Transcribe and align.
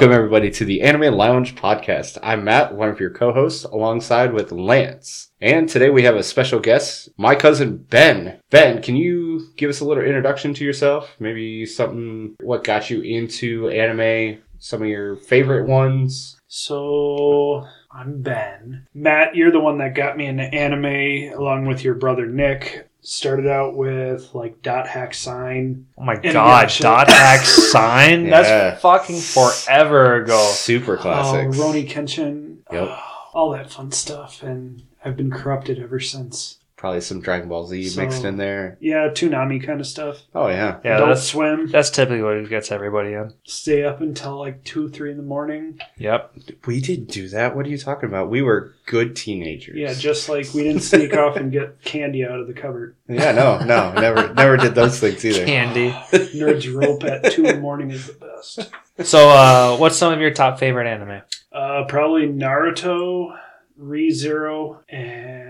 Welcome 0.00 0.16
everybody 0.16 0.50
to 0.52 0.64
the 0.64 0.80
Anime 0.80 1.14
Lounge 1.14 1.54
podcast. 1.56 2.16
I'm 2.22 2.42
Matt, 2.42 2.74
one 2.74 2.88
of 2.88 2.98
your 3.00 3.10
co-hosts, 3.10 3.64
alongside 3.64 4.32
with 4.32 4.50
Lance. 4.50 5.28
And 5.42 5.68
today 5.68 5.90
we 5.90 6.04
have 6.04 6.16
a 6.16 6.22
special 6.22 6.58
guest, 6.58 7.10
my 7.18 7.34
cousin 7.34 7.76
Ben. 7.76 8.40
Ben, 8.48 8.80
can 8.80 8.96
you 8.96 9.48
give 9.58 9.68
us 9.68 9.80
a 9.80 9.84
little 9.84 10.02
introduction 10.02 10.54
to 10.54 10.64
yourself? 10.64 11.14
Maybe 11.18 11.66
something 11.66 12.34
what 12.40 12.64
got 12.64 12.88
you 12.88 13.02
into 13.02 13.68
anime, 13.68 14.38
some 14.58 14.80
of 14.80 14.88
your 14.88 15.16
favorite 15.16 15.68
ones? 15.68 16.40
So 16.48 17.66
I'm 17.92 18.22
Ben. 18.22 18.86
Matt, 18.94 19.36
you're 19.36 19.52
the 19.52 19.60
one 19.60 19.76
that 19.78 19.94
got 19.94 20.16
me 20.16 20.24
into 20.24 20.44
anime 20.44 21.38
along 21.38 21.66
with 21.66 21.84
your 21.84 21.94
brother 21.94 22.24
Nick. 22.24 22.89
Started 23.02 23.46
out 23.46 23.76
with 23.76 24.34
like 24.34 24.60
dot 24.62 24.86
hack 24.86 25.14
sign. 25.14 25.86
Oh 25.96 26.04
my 26.04 26.14
And 26.14 26.32
god, 26.34 26.70
yeah, 26.70 26.78
dot 26.80 27.08
hack 27.08 27.40
sign? 27.44 28.26
Yeah. 28.26 28.42
That's 28.42 28.82
fucking 28.82 29.18
forever 29.20 30.16
ago. 30.16 30.38
Super 30.52 30.96
classic. 30.96 31.50
classics. 31.50 31.56
Rurouni 31.58 31.88
Kenshin. 31.88 32.56
Yep. 32.70 32.88
oh, 32.90 33.02
all 33.32 33.50
that 33.50 33.70
fun 33.70 33.90
stuff. 33.90 34.42
And 34.42 34.82
I've 35.04 35.16
been 35.16 35.30
corrupted 35.30 35.78
ever 35.78 35.98
since. 35.98 36.58
Probably 36.80 37.02
some 37.02 37.20
Dragon 37.20 37.46
Ball 37.50 37.66
Z 37.66 37.88
So- 37.88 38.00
mixed 38.00 38.24
in 38.24 38.38
there. 38.38 38.78
Yeah, 38.80 39.08
Toonami 39.08 39.62
kind 39.62 39.80
of 39.82 39.86
stuff. 39.86 40.22
Oh 40.34 40.48
yeah. 40.48 40.78
Yeah, 40.82 40.94
Adult 40.96 41.10
that's 41.10 41.22
Swim. 41.26 41.66
that's 41.66 41.90
typically 41.90 42.22
what 42.22 42.48
gets 42.48 42.72
everybody 42.72 43.12
in. 43.12 43.34
Stay 43.44 43.84
up 43.84 44.00
until 44.00 44.38
like 44.38 44.64
2, 44.64 44.88
3 44.88 45.10
in 45.10 45.16
the 45.18 45.22
morning. 45.22 45.78
Yep. 45.98 46.32
We 46.64 46.80
did 46.80 47.06
do 47.08 47.28
that. 47.28 47.54
What 47.54 47.66
are 47.66 47.68
you 47.68 47.76
talking 47.76 48.08
about? 48.08 48.30
We 48.30 48.40
were 48.40 48.72
good 48.86 49.14
teenagers. 49.14 49.76
Yeah, 49.76 49.92
just 49.92 50.30
like 50.30 50.46
we 50.54 50.62
didn't 50.62 50.80
sneak 50.80 51.14
off 51.14 51.36
and 51.36 51.52
get 51.52 51.82
candy 51.84 52.24
out 52.24 52.40
of 52.40 52.46
the 52.46 52.54
cupboard. 52.54 52.96
Yeah, 53.10 53.32
no, 53.32 53.58
no, 53.62 53.92
never 54.00 54.32
never 54.32 54.56
did 54.56 54.74
those 54.74 54.98
things 55.00 55.22
either. 55.22 55.44
Candy. 55.44 55.90
Nerds 56.40 56.72
rope 56.74 57.04
at 57.04 57.30
2 57.32 57.44
in 57.44 57.56
the 57.56 57.60
morning 57.60 57.90
is 57.90 58.06
the 58.06 58.14
best. 58.14 58.70
So, 59.06 59.28
uh, 59.28 59.76
what's 59.76 59.96
some 59.96 60.14
of 60.14 60.20
your 60.20 60.30
top 60.32 60.58
favorite 60.58 60.86
anime? 60.86 61.20
Uh, 61.52 61.84
probably 61.88 62.26
Naruto, 62.28 63.36
ReZero, 63.78 64.78
and 64.88 65.49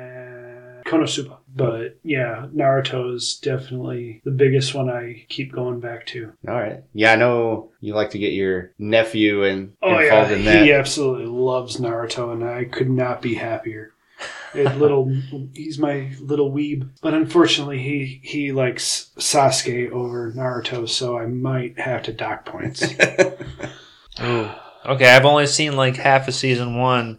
Konosuba. 0.90 1.36
But 1.54 1.98
yeah, 2.02 2.46
Naruto 2.54 3.14
is 3.14 3.38
definitely 3.42 4.20
the 4.24 4.30
biggest 4.30 4.74
one 4.74 4.88
I 4.90 5.24
keep 5.28 5.52
going 5.52 5.80
back 5.80 6.06
to. 6.06 6.32
All 6.48 6.54
right. 6.54 6.82
Yeah, 6.92 7.12
I 7.12 7.16
know 7.16 7.70
you 7.80 7.94
like 7.94 8.10
to 8.10 8.18
get 8.18 8.32
your 8.32 8.72
nephew 8.78 9.44
and 9.44 9.72
Oh 9.82 9.98
involved 9.98 10.30
yeah, 10.30 10.36
in 10.36 10.44
that. 10.44 10.64
he 10.64 10.72
absolutely 10.72 11.26
loves 11.26 11.76
Naruto, 11.78 12.32
and 12.32 12.44
I 12.44 12.64
could 12.64 12.90
not 12.90 13.22
be 13.22 13.34
happier. 13.34 13.92
A 14.52 14.64
little, 14.74 15.16
he's 15.54 15.78
my 15.78 16.10
little 16.20 16.50
weeb, 16.50 16.88
but 17.00 17.14
unfortunately, 17.14 17.78
he 17.78 18.20
he 18.24 18.50
likes 18.50 19.10
Sasuke 19.16 19.92
over 19.92 20.32
Naruto, 20.32 20.88
so 20.88 21.16
I 21.16 21.26
might 21.26 21.78
have 21.78 22.02
to 22.04 22.12
dock 22.12 22.44
points. 22.46 22.82
Ooh. 24.20 24.50
Okay, 24.86 25.08
I've 25.14 25.24
only 25.24 25.46
seen 25.46 25.76
like 25.76 25.96
half 25.96 26.26
of 26.26 26.34
season 26.34 26.76
one, 26.78 27.18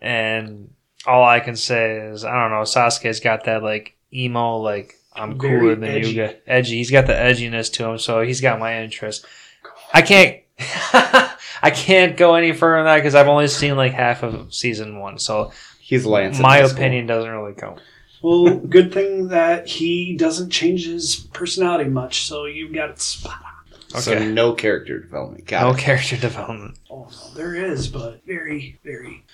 and 0.00 0.70
all 1.06 1.24
I 1.24 1.40
can 1.40 1.56
say 1.56 1.96
is 1.98 2.24
I 2.24 2.32
don't 2.40 2.50
know. 2.50 2.62
Sasuke's 2.62 3.20
got 3.20 3.44
that 3.44 3.62
like 3.62 3.96
emo, 4.12 4.56
like 4.58 4.94
I'm 5.14 5.38
Very 5.38 5.60
cooler 5.60 5.74
than 5.74 5.84
edgy. 5.90 6.08
you. 6.08 6.14
Get 6.14 6.42
edgy. 6.46 6.76
He's 6.78 6.90
got 6.90 7.06
the 7.06 7.12
edginess 7.14 7.72
to 7.74 7.84
him, 7.88 7.98
so 7.98 8.20
he's 8.22 8.40
got 8.40 8.58
my 8.58 8.82
interest. 8.82 9.26
I 9.92 10.02
can't. 10.02 10.38
I 11.64 11.70
can't 11.70 12.16
go 12.16 12.34
any 12.34 12.52
further 12.52 12.78
than 12.78 12.86
that 12.86 12.96
because 12.96 13.14
I've 13.14 13.28
only 13.28 13.46
seen 13.48 13.76
like 13.76 13.92
half 13.92 14.22
of 14.22 14.52
season 14.54 14.98
one, 14.98 15.18
so 15.18 15.52
He's 15.80 16.04
Lance. 16.06 16.38
my 16.38 16.56
high 16.58 16.66
school. 16.66 16.78
opinion 16.78 17.06
doesn't 17.06 17.30
really 17.30 17.52
count. 17.54 17.80
well, 18.22 18.56
good 18.56 18.92
thing 18.92 19.28
that 19.28 19.66
he 19.68 20.16
doesn't 20.16 20.50
change 20.50 20.86
his 20.86 21.16
personality 21.32 21.88
much, 21.90 22.22
so 22.26 22.46
you've 22.46 22.72
got 22.72 22.90
it 22.90 23.00
spot 23.00 23.40
on. 23.44 23.74
Okay. 23.92 24.00
So 24.00 24.18
no 24.24 24.54
character 24.54 24.98
development. 25.00 25.46
Got 25.46 25.62
no 25.62 25.70
it. 25.72 25.78
character 25.78 26.16
development. 26.16 26.78
Oh, 26.90 27.08
no, 27.10 27.34
there 27.34 27.54
is, 27.54 27.88
but 27.88 28.24
very, 28.26 28.78
very 28.82 29.24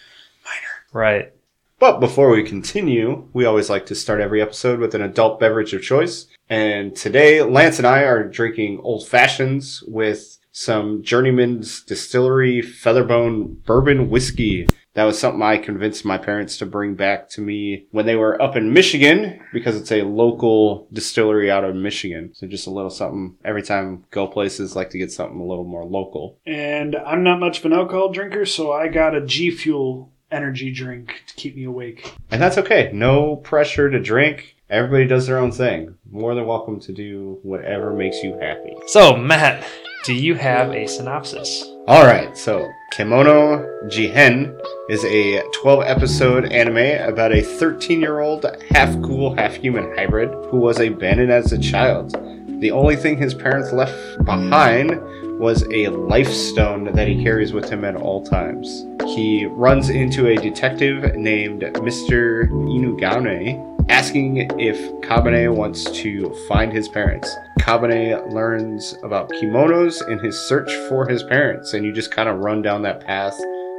minor. 0.44 0.84
Right. 0.92 1.32
But 1.78 2.00
before 2.00 2.30
we 2.30 2.42
continue, 2.42 3.28
we 3.32 3.44
always 3.44 3.70
like 3.70 3.86
to 3.86 3.94
start 3.94 4.20
every 4.20 4.42
episode 4.42 4.80
with 4.80 4.96
an 4.96 5.02
adult 5.02 5.38
beverage 5.38 5.72
of 5.74 5.82
choice. 5.82 6.26
And 6.50 6.96
today, 6.96 7.42
Lance 7.42 7.78
and 7.78 7.86
I 7.86 8.00
are 8.00 8.28
drinking 8.28 8.80
old 8.82 9.06
fashions 9.06 9.84
with 9.86 10.38
some 10.50 11.04
Journeyman's 11.04 11.82
Distillery 11.82 12.62
Featherbone 12.62 13.62
Bourbon 13.64 14.10
Whiskey. 14.10 14.66
That 14.94 15.04
was 15.04 15.16
something 15.20 15.40
I 15.40 15.58
convinced 15.58 16.04
my 16.04 16.18
parents 16.18 16.58
to 16.58 16.66
bring 16.66 16.96
back 16.96 17.28
to 17.30 17.40
me 17.40 17.86
when 17.92 18.06
they 18.06 18.16
were 18.16 18.42
up 18.42 18.56
in 18.56 18.72
Michigan 18.72 19.38
because 19.52 19.76
it's 19.76 19.92
a 19.92 20.02
local 20.02 20.88
distillery 20.92 21.48
out 21.48 21.62
of 21.62 21.76
Michigan. 21.76 22.32
So 22.34 22.48
just 22.48 22.66
a 22.66 22.70
little 22.70 22.90
something 22.90 23.36
every 23.44 23.62
time 23.62 24.04
go 24.10 24.26
places 24.26 24.74
like 24.74 24.90
to 24.90 24.98
get 24.98 25.12
something 25.12 25.38
a 25.38 25.46
little 25.46 25.62
more 25.62 25.84
local. 25.84 26.40
And 26.44 26.96
I'm 26.96 27.22
not 27.22 27.38
much 27.38 27.60
of 27.60 27.66
an 27.66 27.72
alcohol 27.72 28.10
drinker, 28.10 28.44
so 28.44 28.72
I 28.72 28.88
got 28.88 29.14
a 29.14 29.24
G 29.24 29.52
Fuel 29.52 30.10
energy 30.30 30.70
drink 30.70 31.22
to 31.26 31.34
keep 31.34 31.56
me 31.56 31.64
awake. 31.64 32.14
And 32.30 32.40
that's 32.40 32.58
okay. 32.58 32.90
No 32.92 33.36
pressure 33.36 33.90
to 33.90 33.98
drink. 34.00 34.56
Everybody 34.70 35.06
does 35.06 35.26
their 35.26 35.38
own 35.38 35.52
thing. 35.52 35.94
More 36.10 36.34
than 36.34 36.46
welcome 36.46 36.78
to 36.80 36.92
do 36.92 37.38
whatever 37.42 37.92
makes 37.94 38.22
you 38.22 38.38
happy. 38.38 38.76
So, 38.86 39.16
Matt, 39.16 39.66
do 40.04 40.12
you 40.12 40.34
have 40.34 40.70
a 40.72 40.86
synopsis? 40.86 41.64
All 41.86 42.04
right, 42.04 42.36
so 42.36 42.68
Kemono 42.92 43.66
Jihen 43.86 44.60
is 44.90 45.02
a 45.06 45.42
12 45.54 45.84
episode 45.84 46.52
anime 46.52 47.08
about 47.08 47.32
a 47.32 47.40
13 47.40 48.00
year 48.00 48.20
old 48.20 48.44
half 48.70 49.00
ghoul, 49.00 49.34
half 49.34 49.54
human 49.54 49.96
hybrid 49.96 50.28
who 50.50 50.58
was 50.58 50.78
abandoned 50.80 51.32
as 51.32 51.50
a 51.52 51.58
child. 51.58 52.12
The 52.60 52.70
only 52.70 52.96
thing 52.96 53.16
his 53.16 53.32
parents 53.32 53.72
left 53.72 54.22
behind 54.24 54.90
was 55.38 55.62
a 55.72 55.88
life 55.88 56.28
stone 56.28 56.84
that 56.84 57.08
he 57.08 57.22
carries 57.22 57.52
with 57.52 57.68
him 57.70 57.84
at 57.84 57.96
all 57.96 58.22
times. 58.24 58.86
He 59.04 59.46
runs 59.46 59.88
into 59.88 60.26
a 60.26 60.36
detective 60.36 61.14
named 61.14 61.62
Mr. 61.62 62.48
Inugami 62.48 63.64
asking 63.88 64.36
if 64.60 64.78
Kabane 65.02 65.54
wants 65.54 65.84
to 66.02 66.34
find 66.48 66.72
his 66.72 66.88
parents. 66.88 67.34
Kabane 67.60 68.32
learns 68.32 68.94
about 69.02 69.30
kemonos 69.30 70.06
in 70.10 70.18
his 70.18 70.38
search 70.38 70.72
for 70.88 71.08
his 71.08 71.22
parents, 71.22 71.72
and 71.72 71.84
you 71.84 71.92
just 71.92 72.10
kind 72.10 72.28
of 72.28 72.38
run 72.38 72.62
down 72.62 72.82
that 72.82 73.04
path 73.04 73.38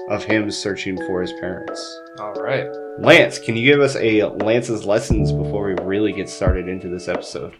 of 0.09 0.23
him 0.23 0.49
searching 0.49 0.97
for 1.05 1.21
his 1.21 1.33
parents. 1.33 2.01
All 2.19 2.33
right. 2.33 2.67
Lance, 2.99 3.37
can 3.39 3.55
you 3.55 3.63
give 3.63 3.79
us 3.79 3.95
a 3.95 4.23
Lance's 4.23 4.85
lessons 4.85 5.31
before 5.31 5.67
we 5.67 5.73
really 5.83 6.11
get 6.11 6.29
started 6.29 6.67
into 6.67 6.89
this 6.89 7.07
episode? 7.07 7.55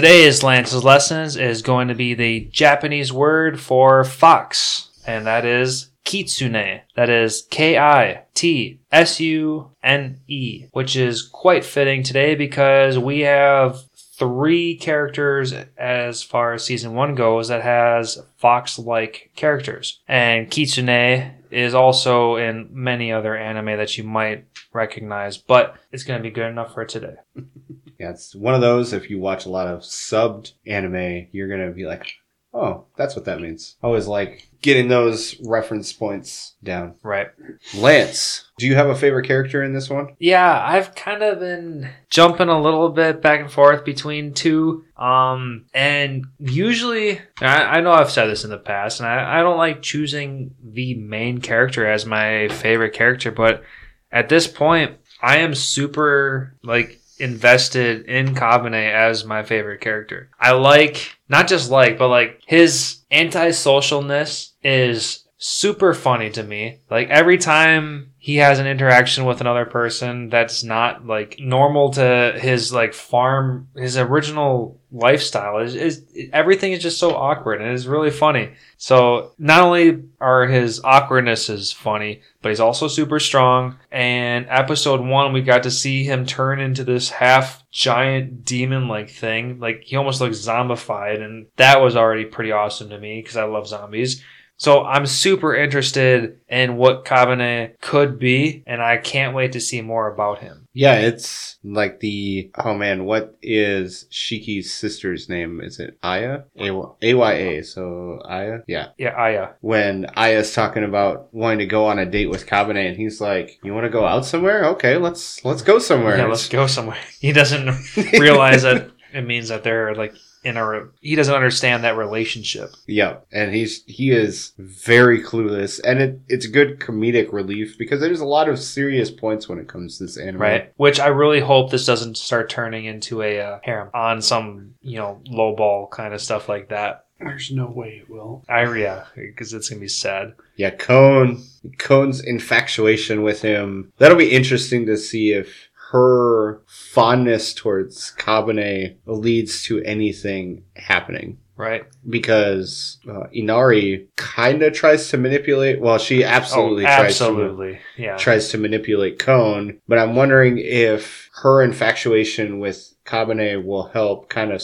Today's 0.00 0.42
Lance's 0.42 0.82
lessons 0.82 1.36
is 1.36 1.60
going 1.60 1.88
to 1.88 1.94
be 1.94 2.14
the 2.14 2.48
Japanese 2.50 3.12
word 3.12 3.60
for 3.60 4.02
fox, 4.02 4.88
and 5.06 5.26
that 5.26 5.44
is 5.44 5.90
kitsune. 6.04 6.80
That 6.96 7.10
is 7.10 7.46
K 7.50 7.76
I 7.76 8.22
T 8.32 8.80
S 8.90 9.20
U 9.20 9.72
N 9.82 10.20
E, 10.26 10.68
which 10.72 10.96
is 10.96 11.20
quite 11.20 11.66
fitting 11.66 12.02
today 12.02 12.34
because 12.34 12.98
we 12.98 13.20
have 13.20 13.82
three 13.94 14.74
characters 14.74 15.52
as 15.76 16.22
far 16.22 16.54
as 16.54 16.64
season 16.64 16.94
one 16.94 17.14
goes 17.14 17.48
that 17.48 17.60
has 17.60 18.22
fox-like 18.38 19.32
characters, 19.36 20.00
and 20.08 20.50
kitsune 20.50 21.32
is 21.50 21.74
also 21.74 22.36
in 22.36 22.70
many 22.72 23.12
other 23.12 23.36
anime 23.36 23.76
that 23.76 23.98
you 23.98 24.04
might 24.04 24.46
recognize, 24.72 25.36
but 25.36 25.76
it's 25.92 26.04
going 26.04 26.18
to 26.18 26.26
be 26.26 26.32
good 26.32 26.48
enough 26.48 26.72
for 26.72 26.86
today. 26.86 27.16
Yeah, 28.00 28.10
it's 28.10 28.34
one 28.34 28.54
of 28.54 28.62
those. 28.62 28.94
If 28.94 29.10
you 29.10 29.20
watch 29.20 29.44
a 29.44 29.50
lot 29.50 29.66
of 29.66 29.80
subbed 29.80 30.54
anime, 30.66 31.28
you're 31.32 31.48
gonna 31.48 31.70
be 31.70 31.84
like, 31.84 32.06
"Oh, 32.54 32.86
that's 32.96 33.14
what 33.14 33.26
that 33.26 33.42
means." 33.42 33.76
I 33.82 33.88
always 33.88 34.06
like 34.06 34.48
getting 34.62 34.88
those 34.88 35.38
reference 35.44 35.92
points 35.92 36.54
down. 36.64 36.94
Right. 37.02 37.28
Lance, 37.76 38.50
do 38.58 38.66
you 38.66 38.74
have 38.74 38.88
a 38.88 38.94
favorite 38.94 39.26
character 39.26 39.62
in 39.62 39.74
this 39.74 39.90
one? 39.90 40.16
Yeah, 40.18 40.64
I've 40.66 40.94
kind 40.94 41.22
of 41.22 41.40
been 41.40 41.90
jumping 42.08 42.48
a 42.48 42.60
little 42.60 42.88
bit 42.88 43.20
back 43.20 43.40
and 43.40 43.52
forth 43.52 43.84
between 43.84 44.32
two. 44.32 44.84
Um, 44.96 45.66
and 45.74 46.24
usually, 46.38 47.20
I, 47.42 47.64
I 47.64 47.80
know 47.82 47.92
I've 47.92 48.10
said 48.10 48.28
this 48.28 48.44
in 48.44 48.50
the 48.50 48.56
past, 48.56 49.00
and 49.00 49.08
I, 49.08 49.40
I 49.40 49.42
don't 49.42 49.58
like 49.58 49.82
choosing 49.82 50.54
the 50.64 50.94
main 50.94 51.42
character 51.42 51.86
as 51.86 52.06
my 52.06 52.48
favorite 52.48 52.94
character, 52.94 53.30
but 53.30 53.62
at 54.10 54.30
this 54.30 54.46
point, 54.46 54.96
I 55.22 55.38
am 55.38 55.54
super 55.54 56.56
like 56.62 56.99
invested 57.20 58.06
in 58.06 58.34
Kabane 58.34 58.92
as 58.92 59.24
my 59.24 59.42
favorite 59.42 59.80
character. 59.80 60.30
I 60.38 60.52
like 60.52 61.16
not 61.28 61.48
just 61.48 61.70
like, 61.70 61.98
but 61.98 62.08
like 62.08 62.40
his 62.46 63.00
antisocialness 63.12 64.52
is 64.62 65.24
super 65.38 65.94
funny 65.94 66.30
to 66.30 66.42
me. 66.42 66.80
Like 66.90 67.08
every 67.08 67.38
time 67.38 68.09
he 68.22 68.36
has 68.36 68.58
an 68.58 68.66
interaction 68.66 69.24
with 69.24 69.40
another 69.40 69.64
person 69.64 70.28
that's 70.28 70.62
not 70.62 71.06
like 71.06 71.36
normal 71.40 71.90
to 71.92 72.34
his 72.36 72.70
like 72.70 72.92
farm, 72.92 73.68
his 73.74 73.96
original 73.96 74.78
lifestyle. 74.92 75.56
Is 75.60 75.74
is 75.74 76.04
everything 76.30 76.72
is 76.72 76.82
just 76.82 76.98
so 76.98 77.14
awkward 77.16 77.62
and 77.62 77.72
it's 77.72 77.86
really 77.86 78.10
funny. 78.10 78.52
So 78.76 79.32
not 79.38 79.62
only 79.62 80.02
are 80.20 80.46
his 80.46 80.82
awkwardnesses 80.84 81.72
funny, 81.72 82.20
but 82.42 82.50
he's 82.50 82.60
also 82.60 82.88
super 82.88 83.20
strong. 83.20 83.78
And 83.90 84.44
episode 84.50 85.00
one, 85.00 85.32
we 85.32 85.40
got 85.40 85.62
to 85.62 85.70
see 85.70 86.04
him 86.04 86.26
turn 86.26 86.60
into 86.60 86.84
this 86.84 87.08
half 87.08 87.64
giant 87.70 88.44
demon 88.44 88.86
like 88.86 89.08
thing. 89.08 89.60
Like 89.60 89.84
he 89.84 89.96
almost 89.96 90.20
looks 90.20 90.46
zombified, 90.46 91.22
and 91.22 91.46
that 91.56 91.80
was 91.80 91.96
already 91.96 92.26
pretty 92.26 92.52
awesome 92.52 92.90
to 92.90 92.98
me 92.98 93.22
because 93.22 93.38
I 93.38 93.44
love 93.44 93.66
zombies. 93.66 94.22
So 94.60 94.84
I'm 94.84 95.06
super 95.06 95.56
interested 95.56 96.38
in 96.46 96.76
what 96.76 97.06
Kabane 97.06 97.80
could 97.80 98.18
be, 98.18 98.62
and 98.66 98.82
I 98.82 98.98
can't 98.98 99.34
wait 99.34 99.52
to 99.52 99.60
see 99.60 99.80
more 99.80 100.12
about 100.12 100.40
him. 100.40 100.68
Yeah, 100.74 100.96
it's 100.96 101.56
like 101.64 102.00
the 102.00 102.50
oh 102.56 102.74
man, 102.74 103.06
what 103.06 103.38
is 103.40 104.04
Shiki's 104.10 104.70
sister's 104.70 105.30
name? 105.30 105.62
Is 105.62 105.80
it 105.80 105.96
Aya? 106.02 106.42
A 106.58 107.14
Y 107.14 107.32
A. 107.32 107.62
So 107.62 108.20
Aya, 108.26 108.58
yeah. 108.68 108.88
Yeah, 108.98 109.14
Aya. 109.16 109.48
When 109.62 110.04
Aya's 110.14 110.52
talking 110.52 110.84
about 110.84 111.32
wanting 111.32 111.60
to 111.60 111.66
go 111.66 111.86
on 111.86 111.98
a 111.98 112.04
date 112.04 112.28
with 112.28 112.46
Kabane, 112.46 112.86
and 112.86 112.98
he's 112.98 113.18
like, 113.18 113.58
"You 113.64 113.72
want 113.72 113.84
to 113.84 113.90
go 113.90 114.04
out 114.04 114.26
somewhere? 114.26 114.66
Okay, 114.72 114.98
let's 114.98 115.42
let's 115.42 115.62
go 115.62 115.78
somewhere." 115.78 116.18
Yeah, 116.18 116.26
let's 116.26 116.50
go 116.50 116.66
somewhere. 116.66 116.98
He 117.18 117.32
doesn't 117.32 117.66
realize 118.12 118.62
that 118.62 118.90
it 119.14 119.22
means 119.22 119.48
that 119.48 119.64
they're 119.64 119.94
like 119.94 120.14
in 120.42 120.56
a 120.56 120.88
he 121.00 121.14
doesn't 121.14 121.34
understand 121.34 121.84
that 121.84 121.96
relationship. 121.96 122.74
Yeah, 122.86 123.18
and 123.32 123.54
he's 123.54 123.84
he 123.84 124.10
is 124.10 124.52
very 124.58 125.22
clueless, 125.22 125.80
and 125.84 126.00
it, 126.00 126.20
it's 126.28 126.46
good 126.46 126.80
comedic 126.80 127.32
relief 127.32 127.76
because 127.78 128.00
there's 128.00 128.20
a 128.20 128.26
lot 128.26 128.48
of 128.48 128.58
serious 128.58 129.10
points 129.10 129.48
when 129.48 129.58
it 129.58 129.68
comes 129.68 129.98
to 129.98 130.04
this 130.04 130.16
anime. 130.16 130.40
Right. 130.40 130.72
Which 130.76 131.00
I 131.00 131.08
really 131.08 131.40
hope 131.40 131.70
this 131.70 131.86
doesn't 131.86 132.16
start 132.16 132.48
turning 132.48 132.86
into 132.86 133.22
a 133.22 133.40
uh, 133.40 133.58
harem 133.62 133.90
on 133.94 134.22
some, 134.22 134.74
you 134.80 134.98
know, 134.98 135.20
low 135.26 135.54
ball 135.54 135.88
kind 135.88 136.14
of 136.14 136.20
stuff 136.20 136.48
like 136.48 136.68
that. 136.70 137.06
There's 137.18 137.50
no 137.50 137.66
way 137.66 138.00
it 138.02 138.08
will. 138.08 138.44
I 138.48 138.62
yeah, 138.74 139.04
because 139.14 139.52
it's 139.52 139.68
gonna 139.68 139.80
be 139.80 139.88
sad. 139.88 140.32
Yeah, 140.56 140.70
Kon 140.70 141.44
Kon's 141.76 142.20
infatuation 142.20 143.22
with 143.22 143.42
him. 143.42 143.92
That'll 143.98 144.16
be 144.16 144.32
interesting 144.32 144.86
to 144.86 144.96
see 144.96 145.32
if 145.32 145.69
her 145.90 146.62
fondness 146.66 147.52
towards 147.52 148.12
Kabane 148.16 148.96
leads 149.06 149.64
to 149.64 149.82
anything 149.82 150.62
happening. 150.76 151.38
Right. 151.56 151.82
Because 152.08 152.98
uh, 153.10 153.24
Inari 153.32 154.08
kind 154.16 154.62
of 154.62 154.72
tries 154.72 155.08
to 155.08 155.18
manipulate. 155.18 155.80
Well, 155.80 155.98
she 155.98 156.22
absolutely 156.24 156.84
oh, 156.84 156.86
tries 156.86 157.20
absolutely. 157.20 157.80
to 157.96 158.02
yeah. 158.02 158.16
tries 158.16 158.50
to 158.50 158.58
manipulate 158.58 159.18
Kon. 159.18 159.80
But 159.88 159.98
I'm 159.98 160.14
wondering 160.14 160.58
if 160.58 161.28
her 161.42 161.60
infatuation 161.60 162.60
with 162.60 162.94
Kabane 163.04 163.64
will 163.64 163.88
help 163.88 164.30
kind 164.30 164.52
of 164.52 164.62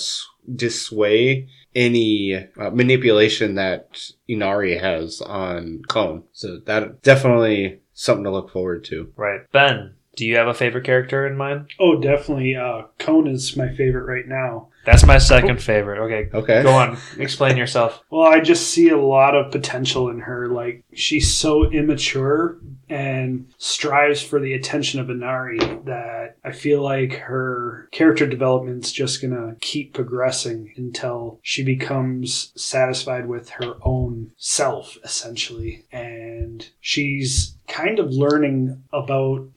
dissuade 0.55 1.49
any 1.75 2.35
uh, 2.35 2.71
manipulation 2.71 3.57
that 3.57 4.01
Inari 4.29 4.79
has 4.79 5.21
on 5.21 5.83
Kon. 5.89 6.23
So 6.33 6.61
that 6.67 7.03
definitely 7.03 7.81
something 7.93 8.25
to 8.25 8.31
look 8.31 8.51
forward 8.51 8.85
to. 8.85 9.13
Right. 9.17 9.41
Ben, 9.53 9.96
do 10.17 10.27
you 10.27 10.37
have 10.37 10.49
a 10.49 10.55
favorite 10.55 10.85
character 10.85 11.27
in 11.27 11.37
mind? 11.37 11.71
Oh, 11.79 12.01
definitely. 12.01 12.57
Uh, 12.57 12.83
Kon 12.99 13.27
is 13.29 13.57
my 13.57 13.69
favorite 13.75 14.07
right 14.07 14.27
now. 14.27 14.69
That's 14.87 15.05
my 15.05 15.19
second 15.19 15.61
favorite. 15.61 16.01
Okay. 16.05 16.31
Okay. 16.33 16.63
Go 16.63 16.73
on. 16.73 16.97
Explain 17.19 17.57
yourself. 17.57 18.03
Well, 18.11 18.33
I 18.33 18.41
just 18.41 18.71
see 18.71 18.89
a 18.89 18.97
lot 18.97 19.35
of 19.35 19.53
potential 19.53 20.09
in 20.09 20.21
her. 20.21 20.49
Like 20.49 20.85
she's 20.95 21.35
so 21.35 21.71
immature 21.71 22.57
and 22.89 23.53
strives 23.59 24.23
for 24.23 24.41
the 24.41 24.55
attention 24.55 25.01
of 25.01 25.11
Inari 25.11 25.59
that 25.59 26.37
I 26.45 26.53
feel 26.53 26.83
like 26.83 27.15
her 27.15 27.89
character 27.93 28.27
development's 28.27 28.93
just 28.93 29.21
gonna 29.21 29.57
keep 29.61 29.93
progressing 29.93 30.73
until 30.77 31.41
she 31.43 31.63
becomes 31.65 32.53
satisfied 32.57 33.27
with 33.29 33.51
her 33.51 33.75
own 33.83 34.31
self, 34.39 34.97
essentially. 35.05 35.85
And 35.93 36.67
she's 36.81 37.57
kind 37.69 37.99
of 37.99 38.11
learning 38.13 38.83
about 38.93 39.49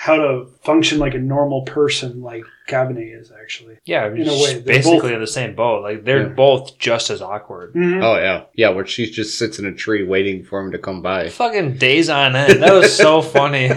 how 0.00 0.14
to 0.14 0.46
function 0.62 1.00
like 1.00 1.14
a 1.14 1.18
normal 1.18 1.62
person 1.62 2.22
like 2.22 2.44
Kabane 2.68 3.20
is 3.20 3.32
actually. 3.32 3.78
Yeah, 3.84 4.06
In 4.06 4.28
a 4.28 4.32
way, 4.32 4.60
basically 4.60 5.00
both- 5.00 5.12
in 5.12 5.20
the 5.20 5.26
same 5.26 5.56
boat. 5.56 5.82
Like 5.82 6.04
they're 6.04 6.22
Yeah. 6.28 6.34
both 6.34 6.78
just 6.78 7.10
as 7.10 7.20
awkward. 7.20 7.74
Mhm. 7.74 8.00
Oh 8.04 8.16
yeah, 8.16 8.42
yeah. 8.54 8.68
Where 8.68 8.86
she 8.86 9.10
just 9.10 9.36
sits 9.36 9.58
in 9.58 9.66
a 9.66 9.72
tree 9.74 10.04
waiting 10.04 10.44
for 10.44 10.60
him 10.60 10.70
to 10.70 10.78
come 10.78 11.02
by. 11.02 11.28
Fucking 11.30 11.78
days 11.78 12.08
on 12.08 12.36
end. 12.36 12.62
That 12.62 12.74
was 12.74 12.94
so 12.94 13.20
funny. 13.38 13.70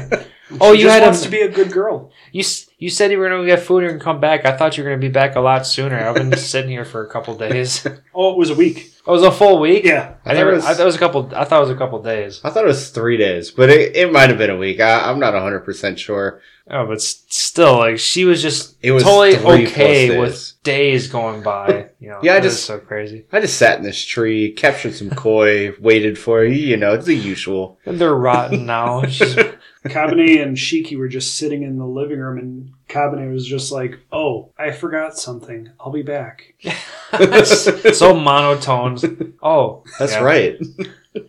Oh, 0.51 0.55
she 0.55 0.59
Oh, 0.61 0.71
you 0.73 0.83
just 0.83 0.93
had 0.93 1.03
wants 1.03 1.21
a- 1.21 1.25
to 1.25 1.29
be 1.31 1.39
a 1.41 1.49
good 1.49 1.71
girl. 1.71 2.11
You 2.31 2.43
you 2.77 2.89
said 2.89 3.11
you 3.11 3.19
were 3.19 3.29
gonna 3.29 3.45
get 3.45 3.59
food 3.61 3.83
and 3.83 4.01
come 4.01 4.19
back. 4.19 4.45
I 4.45 4.57
thought 4.57 4.77
you 4.77 4.83
were 4.83 4.89
gonna 4.89 4.99
be 5.01 5.07
back 5.09 5.35
a 5.35 5.39
lot 5.39 5.65
sooner. 5.67 5.97
I've 5.97 6.15
been 6.15 6.35
sitting 6.37 6.71
here 6.71 6.85
for 6.85 7.05
a 7.05 7.09
couple 7.09 7.35
days. 7.35 7.85
Oh, 8.13 8.31
it 8.31 8.37
was 8.37 8.49
a 8.49 8.55
week. 8.55 8.91
Oh, 9.07 9.13
it 9.13 9.17
was 9.17 9.23
a 9.23 9.31
full 9.31 9.59
week. 9.59 9.83
Yeah. 9.83 10.15
I, 10.25 10.31
I 10.31 10.33
thought 10.33 10.33
never, 10.35 10.51
it 10.51 10.55
was- 10.55 10.65
I 10.65 10.73
thought 10.73 10.81
it 10.83 10.85
was 10.85 10.95
a 10.95 10.99
couple. 10.99 11.31
I 11.35 11.43
thought 11.45 11.57
it 11.57 11.67
was 11.67 11.69
a 11.69 11.75
couple 11.75 12.01
days. 12.01 12.41
I 12.43 12.49
thought 12.49 12.63
it 12.63 12.67
was 12.67 12.89
three 12.89 13.17
days, 13.17 13.49
but 13.51 13.69
it, 13.69 13.95
it 13.95 14.11
might 14.11 14.29
have 14.29 14.37
been 14.37 14.49
a 14.49 14.57
week. 14.57 14.79
I, 14.79 15.09
I'm 15.09 15.19
not 15.19 15.33
100% 15.33 15.97
sure. 15.97 16.41
Oh, 16.69 16.85
but 16.85 17.01
still, 17.01 17.77
like 17.79 17.97
she 17.99 18.23
was 18.23 18.41
just 18.41 18.75
It 18.81 18.91
was 18.91 19.03
totally 19.03 19.35
okay 19.65 20.17
with 20.19 20.29
days. 20.31 20.53
days 20.63 21.07
going 21.07 21.41
by. 21.43 21.87
You 22.01 22.09
know, 22.09 22.19
Yeah, 22.23 22.33
I 22.35 22.39
just- 22.39 22.65
so 22.65 22.79
crazy. 22.79 23.25
I 23.31 23.39
just 23.41 23.57
sat 23.59 23.77
in 23.77 23.83
this 23.83 24.03
tree, 24.03 24.51
captured 24.53 24.95
some 24.95 25.11
koi, 25.11 25.73
waited 25.79 26.17
for 26.17 26.43
you. 26.43 26.55
You 26.55 26.77
know, 26.77 26.93
it's 26.95 27.05
the 27.05 27.15
usual. 27.15 27.77
And 27.85 27.99
they're 27.99 28.15
rotten 28.15 28.65
now. 28.65 29.03
She's- 29.83 29.95
Kabane 29.95 30.41
and 30.41 30.57
Shiki 30.57 30.97
were 30.97 31.07
just 31.07 31.37
sitting 31.37 31.63
in 31.63 31.77
the 31.77 31.85
living 31.85 32.19
room, 32.19 32.37
and 32.37 32.69
Kabane 32.87 33.33
was 33.33 33.45
just 33.47 33.71
like, 33.71 33.97
"Oh, 34.11 34.51
I 34.57 34.71
forgot 34.71 35.17
something. 35.17 35.69
I'll 35.79 35.91
be 35.91 36.03
back." 36.03 36.53
so 37.93 38.13
monotone. 38.15 39.33
Oh, 39.41 39.83
That's 39.99 40.13
yeah. 40.13 40.23
right. 40.23 40.59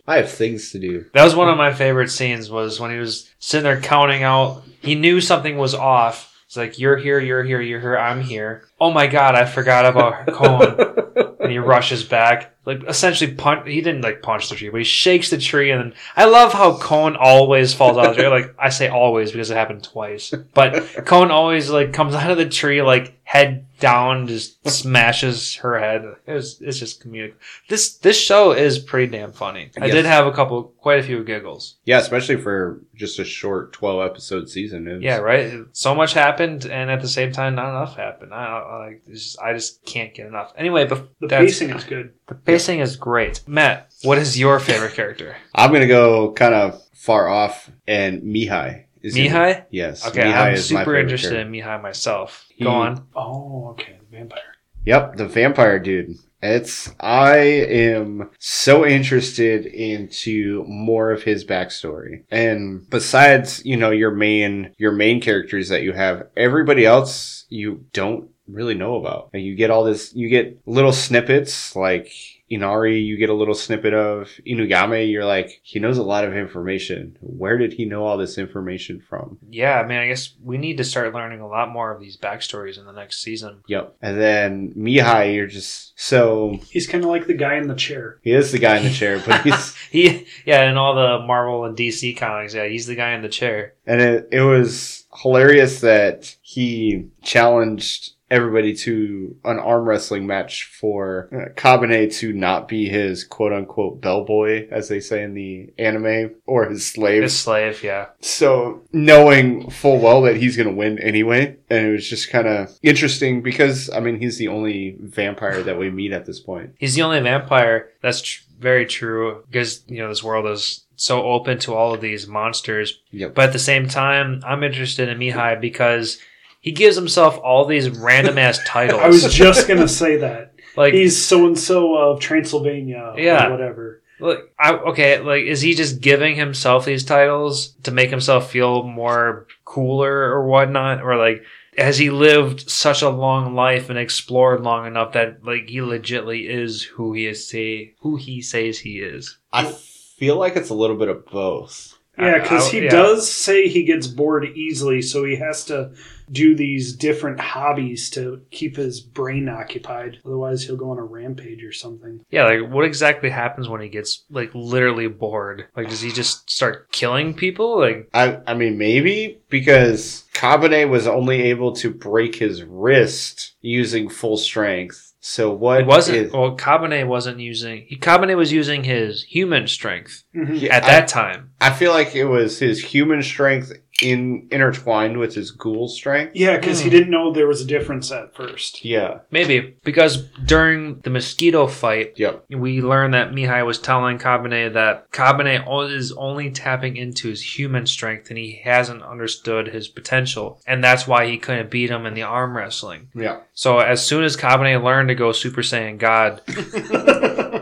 I 0.06 0.16
have 0.18 0.30
things 0.30 0.70
to 0.72 0.78
do. 0.78 1.06
That 1.14 1.24
was 1.24 1.34
one 1.34 1.48
of 1.48 1.56
my 1.56 1.72
favorite 1.72 2.10
scenes. 2.10 2.50
Was 2.50 2.78
when 2.78 2.90
he 2.90 2.98
was 2.98 3.30
sitting 3.38 3.64
there 3.64 3.80
counting 3.80 4.22
out. 4.22 4.62
He 4.80 4.94
knew 4.94 5.20
something 5.20 5.56
was 5.56 5.74
off. 5.74 6.28
It's 6.46 6.56
like 6.56 6.78
you're 6.78 6.98
here, 6.98 7.18
you're 7.18 7.42
here, 7.42 7.60
you're 7.62 7.80
here, 7.80 7.96
I'm 7.96 8.20
here. 8.20 8.64
Oh 8.82 8.90
my 8.92 9.06
god, 9.06 9.34
I 9.34 9.44
forgot 9.44 9.86
about 9.86 10.26
Kon. 10.26 11.36
and 11.40 11.50
he 11.52 11.58
rushes 11.74 12.02
back, 12.04 12.54
like 12.66 12.82
essentially 12.88 13.32
punch. 13.34 13.66
He 13.68 13.80
didn't 13.80 14.02
like 14.02 14.22
punch 14.22 14.48
the 14.48 14.56
tree, 14.56 14.70
but 14.70 14.78
he 14.78 14.84
shakes 14.84 15.30
the 15.30 15.38
tree, 15.38 15.70
and 15.70 15.80
then 15.92 15.94
I 16.16 16.24
love 16.24 16.52
how 16.52 16.76
Kon 16.78 17.16
always 17.16 17.72
falls 17.74 17.96
out 17.96 18.10
of 18.10 18.16
the 18.16 18.22
tree. 18.22 18.30
Like 18.30 18.54
I 18.58 18.70
say 18.70 18.88
always 18.88 19.30
because 19.32 19.50
it 19.50 19.56
happened 19.56 19.84
twice, 19.84 20.34
but 20.54 21.04
Kon 21.06 21.30
always 21.30 21.70
like 21.70 21.92
comes 21.92 22.14
out 22.14 22.30
of 22.30 22.38
the 22.38 22.48
tree 22.48 22.82
like 22.82 23.18
head 23.24 23.66
down, 23.78 24.26
just 24.26 24.68
smashes 24.68 25.56
her 25.56 25.78
head. 25.78 26.04
It 26.26 26.32
was 26.32 26.60
it's 26.60 26.78
just 26.78 27.02
comedic. 27.04 27.34
This 27.68 27.96
this 27.98 28.18
show 28.20 28.52
is 28.52 28.78
pretty 28.78 29.10
damn 29.10 29.32
funny. 29.32 29.70
I 29.80 29.86
Yes. 29.86 29.94
did 29.94 30.04
have 30.06 30.26
a 30.26 30.32
couple, 30.32 30.64
quite 30.78 30.98
a 31.00 31.02
few 31.02 31.24
giggles. 31.24 31.76
Yeah, 31.84 31.98
especially 31.98 32.36
for 32.36 32.80
just 32.94 33.18
a 33.18 33.24
short 33.24 33.72
12 33.72 34.04
episode 34.10 34.48
season. 34.48 34.84
Was- 34.86 35.02
Yeah, 35.02 35.16
right. 35.18 35.52
So 35.72 35.94
much 35.94 36.12
happened, 36.14 36.66
and 36.66 36.90
at 36.90 37.00
the 37.00 37.08
same 37.08 37.32
time, 37.32 37.54
not 37.56 37.70
enough 37.70 37.96
happened. 37.96 38.32
I, 38.32 38.44
I 38.44 38.71
like, 38.78 39.02
it's 39.06 39.24
just, 39.24 39.40
I 39.40 39.52
just 39.52 39.84
can't 39.84 40.14
get 40.14 40.26
enough. 40.26 40.52
Anyway, 40.56 40.86
but 40.86 41.08
The 41.20 41.26
that's- 41.28 41.50
pacing 41.50 41.70
is 41.70 41.84
good. 41.84 42.12
The 42.28 42.34
pacing 42.34 42.80
is 42.80 42.96
great. 42.96 43.42
Matt, 43.46 43.92
what 44.02 44.18
is 44.18 44.38
your 44.38 44.58
favorite 44.60 44.94
character? 44.94 45.36
I'm 45.54 45.70
going 45.70 45.82
to 45.82 45.86
go 45.88 46.32
kind 46.32 46.54
of 46.54 46.80
far 46.94 47.28
off, 47.28 47.70
and 47.86 48.22
Mihai. 48.22 48.84
Is 49.02 49.16
in 49.16 49.26
it. 49.26 49.30
Mihai? 49.32 49.64
Yes. 49.70 50.06
Okay, 50.06 50.22
Mihai 50.22 50.34
I'm 50.34 50.54
is 50.54 50.66
super 50.68 50.80
favorite 50.80 51.00
interested 51.02 51.30
character. 51.32 51.48
in 51.48 51.52
Mihai 51.52 51.82
myself. 51.82 52.46
He- 52.54 52.64
Go 52.64 52.70
on. 52.70 53.06
Oh, 53.16 53.70
okay, 53.70 53.98
the 54.10 54.16
vampire. 54.16 54.38
Yep, 54.84 55.16
the 55.16 55.26
vampire 55.26 55.78
dude. 55.78 56.16
It's 56.44 56.92
I 56.98 57.36
am 57.36 58.30
so 58.40 58.84
interested 58.84 59.64
into 59.64 60.64
more 60.66 61.12
of 61.12 61.22
his 61.22 61.44
backstory. 61.44 62.24
And 62.32 62.88
besides, 62.90 63.64
you 63.64 63.76
know, 63.76 63.90
your 63.92 64.10
main 64.10 64.74
your 64.76 64.90
main 64.90 65.20
characters 65.20 65.68
that 65.68 65.82
you 65.82 65.92
have, 65.92 66.26
everybody 66.36 66.84
else 66.84 67.46
you 67.48 67.84
don't 67.92 68.28
really 68.48 68.74
know 68.74 68.96
about. 68.96 69.30
And 69.32 69.42
you 69.42 69.54
get 69.54 69.70
all 69.70 69.84
this 69.84 70.14
you 70.14 70.28
get 70.28 70.60
little 70.66 70.92
snippets 70.92 71.74
like 71.76 72.12
Inari, 72.52 72.98
you 73.00 73.16
get 73.16 73.30
a 73.30 73.34
little 73.34 73.54
snippet 73.54 73.94
of 73.94 74.28
Inugami. 74.46 75.10
You're 75.10 75.24
like, 75.24 75.60
he 75.62 75.78
knows 75.78 75.96
a 75.96 76.02
lot 76.02 76.24
of 76.24 76.36
information. 76.36 77.16
Where 77.22 77.56
did 77.56 77.72
he 77.72 77.86
know 77.86 78.04
all 78.04 78.18
this 78.18 78.36
information 78.36 79.00
from? 79.00 79.38
Yeah, 79.48 79.80
I 79.80 79.86
mean, 79.86 79.96
I 79.96 80.08
guess 80.08 80.34
we 80.42 80.58
need 80.58 80.76
to 80.76 80.84
start 80.84 81.14
learning 81.14 81.40
a 81.40 81.48
lot 81.48 81.70
more 81.70 81.90
of 81.90 81.98
these 81.98 82.18
backstories 82.18 82.78
in 82.78 82.84
the 82.84 82.92
next 82.92 83.22
season. 83.22 83.62
Yep. 83.68 83.96
And 84.02 84.20
then 84.20 84.74
Mihai, 84.76 85.34
you're 85.34 85.46
just 85.46 85.98
so 85.98 86.58
He's 86.70 86.86
kind 86.86 87.02
of 87.02 87.08
like 87.08 87.26
the 87.26 87.32
guy 87.32 87.56
in 87.56 87.68
the 87.68 87.74
chair. 87.74 88.20
he 88.22 88.32
is 88.32 88.52
the 88.52 88.58
guy 88.58 88.76
in 88.76 88.84
the 88.84 88.90
chair, 88.90 89.22
but 89.24 89.40
he's 89.40 89.74
He, 89.90 90.26
yeah, 90.44 90.68
in 90.70 90.76
all 90.76 90.94
the 90.94 91.26
Marvel 91.26 91.64
and 91.64 91.76
DC 91.76 92.18
comics, 92.18 92.54
yeah, 92.54 92.66
he's 92.66 92.86
the 92.86 92.94
guy 92.96 93.12
in 93.12 93.22
the 93.22 93.28
chair. 93.30 93.74
And 93.86 94.00
it, 94.02 94.28
it 94.30 94.42
was 94.42 95.06
hilarious 95.22 95.80
that 95.80 96.36
he 96.42 97.08
challenged 97.22 98.12
everybody 98.32 98.74
to 98.74 99.36
an 99.44 99.58
arm 99.58 99.84
wrestling 99.84 100.26
match 100.26 100.64
for 100.64 101.28
uh, 101.30 101.52
Kabane 101.54 102.12
to 102.14 102.32
not 102.32 102.66
be 102.66 102.88
his 102.88 103.24
quote 103.24 103.52
unquote 103.52 104.00
bellboy, 104.00 104.68
as 104.70 104.88
they 104.88 105.00
say 105.00 105.22
in 105.22 105.34
the 105.34 105.72
anime, 105.78 106.34
or 106.46 106.64
his 106.64 106.86
slave. 106.86 107.22
His 107.22 107.38
slave, 107.38 107.84
yeah. 107.84 108.06
So 108.20 108.82
knowing 108.92 109.70
full 109.70 109.98
well 109.98 110.22
that 110.22 110.36
he's 110.36 110.56
going 110.56 110.68
to 110.68 110.74
win 110.74 110.98
anyway, 110.98 111.58
and 111.68 111.86
it 111.86 111.92
was 111.92 112.08
just 112.08 112.30
kind 112.30 112.48
of 112.48 112.76
interesting 112.82 113.42
because 113.42 113.90
I 113.90 114.00
mean 114.00 114.18
he's 114.18 114.38
the 114.38 114.48
only 114.48 114.96
vampire 114.98 115.62
that 115.62 115.78
we 115.78 115.90
meet 115.90 116.12
at 116.12 116.24
this 116.24 116.40
point. 116.40 116.74
He's 116.78 116.94
the 116.94 117.02
only 117.02 117.20
vampire. 117.20 117.90
That's 118.00 118.22
tr- 118.22 118.42
very 118.58 118.86
true 118.86 119.44
because 119.50 119.84
you 119.88 119.98
know 119.98 120.08
this 120.08 120.24
world 120.24 120.46
is 120.46 120.86
so 120.96 121.22
open 121.24 121.58
to 121.58 121.74
all 121.74 121.92
of 121.92 122.00
these 122.00 122.26
monsters. 122.26 122.98
Yep. 123.10 123.34
But 123.34 123.46
at 123.48 123.52
the 123.52 123.58
same 123.58 123.88
time, 123.88 124.40
I'm 124.46 124.62
interested 124.62 125.08
in 125.08 125.18
Mihai 125.18 125.60
because 125.60 126.18
he 126.62 126.72
gives 126.72 126.96
himself 126.96 127.38
all 127.44 127.66
these 127.66 127.90
random 127.90 128.38
ass 128.38 128.58
titles. 128.66 129.02
I 129.02 129.08
was 129.08 129.34
just 129.34 129.68
gonna 129.68 129.86
say 129.88 130.16
that 130.16 130.54
like, 130.76 130.94
he's 130.94 131.22
so 131.22 131.46
and 131.46 131.58
so 131.58 131.94
of 131.96 132.20
Transylvania, 132.20 133.14
Yeah. 133.18 133.48
or 133.48 133.50
whatever. 133.50 134.02
Look, 134.20 134.50
I, 134.58 134.74
okay, 134.74 135.18
like, 135.18 135.42
is 135.44 135.60
he 135.60 135.74
just 135.74 136.00
giving 136.00 136.36
himself 136.36 136.84
these 136.84 137.04
titles 137.04 137.70
to 137.82 137.90
make 137.90 138.10
himself 138.10 138.50
feel 138.50 138.84
more 138.84 139.48
cooler 139.64 140.12
or 140.12 140.46
whatnot? 140.46 141.02
Or, 141.02 141.16
like, 141.16 141.42
has 141.76 141.98
he 141.98 142.10
lived 142.10 142.70
such 142.70 143.02
a 143.02 143.08
long 143.08 143.56
life 143.56 143.90
and 143.90 143.98
explored 143.98 144.62
long 144.62 144.86
enough 144.86 145.12
that, 145.14 145.44
like, 145.44 145.68
he 145.68 145.78
legitly 145.78 146.48
is 146.48 146.84
who 146.84 147.12
he 147.12 147.26
is 147.26 147.48
say, 147.48 147.94
who 148.00 148.14
he 148.14 148.40
says 148.40 148.78
he 148.78 149.00
is? 149.00 149.38
I 149.52 149.64
feel 149.72 150.36
like 150.36 150.54
it's 150.54 150.70
a 150.70 150.74
little 150.74 150.96
bit 150.96 151.08
of 151.08 151.26
both. 151.26 151.98
Yeah, 152.16 152.40
because 152.40 152.70
he 152.70 152.84
yeah. 152.84 152.90
does 152.90 153.28
say 153.28 153.66
he 153.68 153.82
gets 153.84 154.06
bored 154.06 154.44
easily, 154.44 155.02
so 155.02 155.24
he 155.24 155.36
has 155.36 155.64
to 155.64 155.92
do 156.32 156.56
these 156.56 156.94
different 156.96 157.38
hobbies 157.38 158.08
to 158.10 158.40
keep 158.50 158.76
his 158.76 159.00
brain 159.00 159.48
occupied. 159.48 160.18
Otherwise, 160.24 160.64
he'll 160.64 160.76
go 160.76 160.90
on 160.90 160.98
a 160.98 161.04
rampage 161.04 161.62
or 161.62 161.72
something. 161.72 162.24
Yeah, 162.30 162.44
like, 162.44 162.70
what 162.72 162.84
exactly 162.84 163.28
happens 163.30 163.68
when 163.68 163.80
he 163.82 163.88
gets, 163.88 164.24
like, 164.30 164.50
literally 164.54 165.08
bored? 165.08 165.66
Like, 165.76 165.88
does 165.88 166.00
he 166.00 166.10
just 166.10 166.50
start 166.50 166.90
killing 166.90 167.34
people? 167.34 167.78
Like, 167.78 168.08
I, 168.14 168.38
I 168.46 168.54
mean, 168.54 168.78
maybe 168.78 169.40
because 169.50 170.24
Kabane 170.32 170.88
was 170.88 171.06
only 171.06 171.42
able 171.42 171.72
to 171.76 171.90
break 171.90 172.34
his 172.36 172.62
wrist 172.62 173.52
using 173.60 174.08
full 174.08 174.36
strength. 174.38 175.10
So 175.24 175.52
what 175.52 175.82
it 175.82 175.86
wasn't, 175.86 176.18
is- 176.18 176.32
well, 176.32 176.56
Kabane 176.56 177.06
wasn't 177.06 177.38
using, 177.38 177.84
he, 177.86 177.96
Kabane 177.96 178.36
was 178.36 178.50
using 178.50 178.82
his 178.82 179.22
human 179.22 179.68
strength 179.68 180.24
Mhm. 180.34 180.60
Yeah, 180.62 180.74
at 180.74 180.82
that 180.84 181.06
time. 181.06 181.50
I, 181.60 181.68
I 181.68 181.70
feel 181.72 181.92
like 181.92 182.16
it 182.16 182.24
was 182.24 182.58
his 182.58 182.82
human 182.82 183.22
strength 183.22 183.72
in 184.02 184.48
intertwined 184.50 185.18
with 185.18 185.34
his 185.34 185.50
ghoul 185.50 185.88
strength. 185.88 186.32
Yeah, 186.34 186.56
because 186.58 186.80
he 186.80 186.88
Hmm. 186.90 186.96
didn't 186.96 187.10
know 187.10 187.32
there 187.32 187.46
was 187.46 187.60
a 187.62 187.66
difference 187.66 188.10
at 188.12 188.34
first. 188.34 188.84
Yeah. 188.84 189.18
Maybe 189.30 189.74
because 189.84 190.22
during 190.44 191.00
the 191.00 191.10
mosquito 191.10 191.66
fight, 191.66 192.14
Yep. 192.16 192.44
we 192.50 192.80
learned 192.82 193.14
that 193.14 193.32
Mihai 193.32 193.64
was 193.64 193.78
telling 193.78 194.18
Kabane 194.18 194.72
that 194.74 195.10
Kabane 195.12 195.64
o- 195.66 195.82
is 195.82 196.12
only 196.12 196.50
tapping 196.50 196.96
into 196.96 197.28
his 197.28 197.58
human 197.58 197.86
strength 197.86 198.28
and 198.30 198.38
he 198.38 198.60
hasn't 198.64 199.02
understood 199.02 199.68
his 199.68 199.88
potential, 199.88 200.60
and 200.66 200.82
that's 200.82 201.06
why 201.06 201.26
he 201.26 201.38
couldn't 201.38 201.70
beat 201.70 201.90
him 201.90 202.06
in 202.06 202.14
the 202.14 202.22
arm 202.22 202.56
wrestling. 202.56 203.08
Yeah. 203.14 203.36
So 203.54 203.78
as 203.78 204.04
soon 204.04 204.24
as 204.24 204.36
Kabane 204.36 204.82
learned 204.82 205.08
to 205.08 205.14
go 205.14 205.32
Super 205.32 205.62
Saiyan 205.62 205.98
God, 205.98 206.40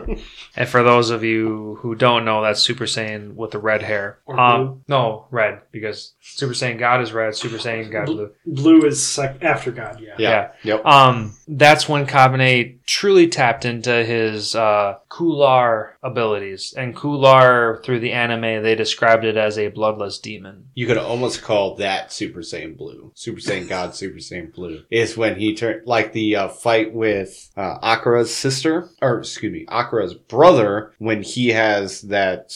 and 0.55 0.69
for 0.69 0.83
those 0.83 1.09
of 1.09 1.23
you 1.23 1.77
who 1.81 1.95
don't 1.95 2.25
know, 2.25 2.41
that's 2.41 2.61
Super 2.61 2.85
Saiyan 2.85 3.35
with 3.35 3.51
the 3.51 3.59
red 3.59 3.81
hair. 3.81 4.19
Or 4.25 4.39
um, 4.39 4.83
no, 4.87 5.25
red 5.31 5.61
because 5.71 6.13
Super 6.21 6.53
Saiyan 6.53 6.79
God 6.79 7.01
is 7.01 7.11
red, 7.13 7.35
Super 7.35 7.57
Saiyan 7.57 7.91
God 7.91 8.05
Bl- 8.05 8.13
blue. 8.13 8.31
Blue 8.45 8.85
is 8.85 9.01
sec- 9.01 9.43
after 9.43 9.71
God, 9.71 9.99
yeah. 9.99 10.15
Yeah. 10.17 10.51
Yep. 10.63 10.85
Um, 10.85 11.33
that's 11.51 11.89
when 11.89 12.07
Kabane 12.07 12.79
truly 12.85 13.27
tapped 13.27 13.65
into 13.65 14.05
his 14.05 14.55
uh, 14.55 14.95
Kular 15.09 15.91
abilities. 16.01 16.73
And 16.77 16.95
Kular, 16.95 17.83
through 17.83 17.99
the 17.99 18.13
anime, 18.13 18.63
they 18.63 18.73
described 18.73 19.25
it 19.25 19.35
as 19.35 19.57
a 19.57 19.67
bloodless 19.67 20.17
demon. 20.17 20.69
You 20.73 20.87
could 20.87 20.97
almost 20.97 21.41
call 21.41 21.75
that 21.75 22.13
Super 22.13 22.39
Saiyan 22.39 22.77
Blue. 22.77 23.11
Super 23.15 23.41
Saiyan 23.41 23.67
God, 23.67 23.93
Super 23.93 24.19
Saiyan 24.19 24.53
Blue 24.53 24.83
is 24.89 25.17
when 25.17 25.35
he 25.35 25.53
turned 25.53 25.85
like 25.85 26.13
the 26.13 26.37
uh, 26.37 26.47
fight 26.47 26.93
with 26.93 27.51
uh, 27.57 27.77
Akira's 27.81 28.33
sister, 28.33 28.89
or 29.01 29.19
excuse 29.19 29.51
me, 29.51 29.65
Akira's 29.67 30.13
brother, 30.13 30.93
when 30.99 31.21
he 31.21 31.49
has 31.49 32.01
that 32.03 32.55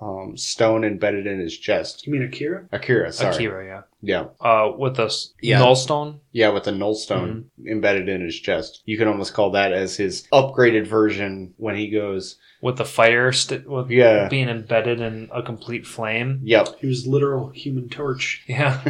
um, 0.00 0.36
stone 0.36 0.82
embedded 0.84 1.26
in 1.26 1.38
his 1.38 1.56
chest. 1.56 2.06
You 2.06 2.12
mean 2.12 2.22
Akira? 2.22 2.66
Akira, 2.72 3.12
sorry. 3.12 3.34
Akira, 3.34 3.66
yeah. 3.66 3.80
Yeah, 4.02 4.24
Uh, 4.40 4.72
with 4.78 4.96
the 4.96 5.14
Yeah. 5.42 5.58
null 5.58 5.76
stone. 5.76 6.20
yeah, 6.32 6.48
with 6.48 6.64
the 6.64 6.72
null 6.72 6.94
stone 6.94 7.50
embedded 7.68 8.08
in 8.08 8.22
his 8.22 8.40
chest. 8.40 8.80
You 8.86 8.96
can 8.96 9.08
almost 9.08 9.34
call 9.34 9.50
that 9.50 9.72
as 9.74 9.96
his 9.98 10.26
upgraded 10.32 10.86
version 10.86 11.52
when 11.58 11.76
he 11.76 11.90
goes. 11.90 12.36
With 12.62 12.76
the 12.78 12.86
fire 12.86 13.30
st- 13.32 13.68
with 13.68 13.90
Yeah. 13.90 14.28
being 14.28 14.48
embedded 14.48 15.00
in 15.02 15.28
a 15.32 15.42
complete 15.42 15.86
flame. 15.86 16.40
Yep. 16.44 16.78
He 16.80 16.86
was 16.86 17.06
literal 17.06 17.50
human 17.50 17.90
torch. 17.90 18.42
Yeah. 18.48 18.80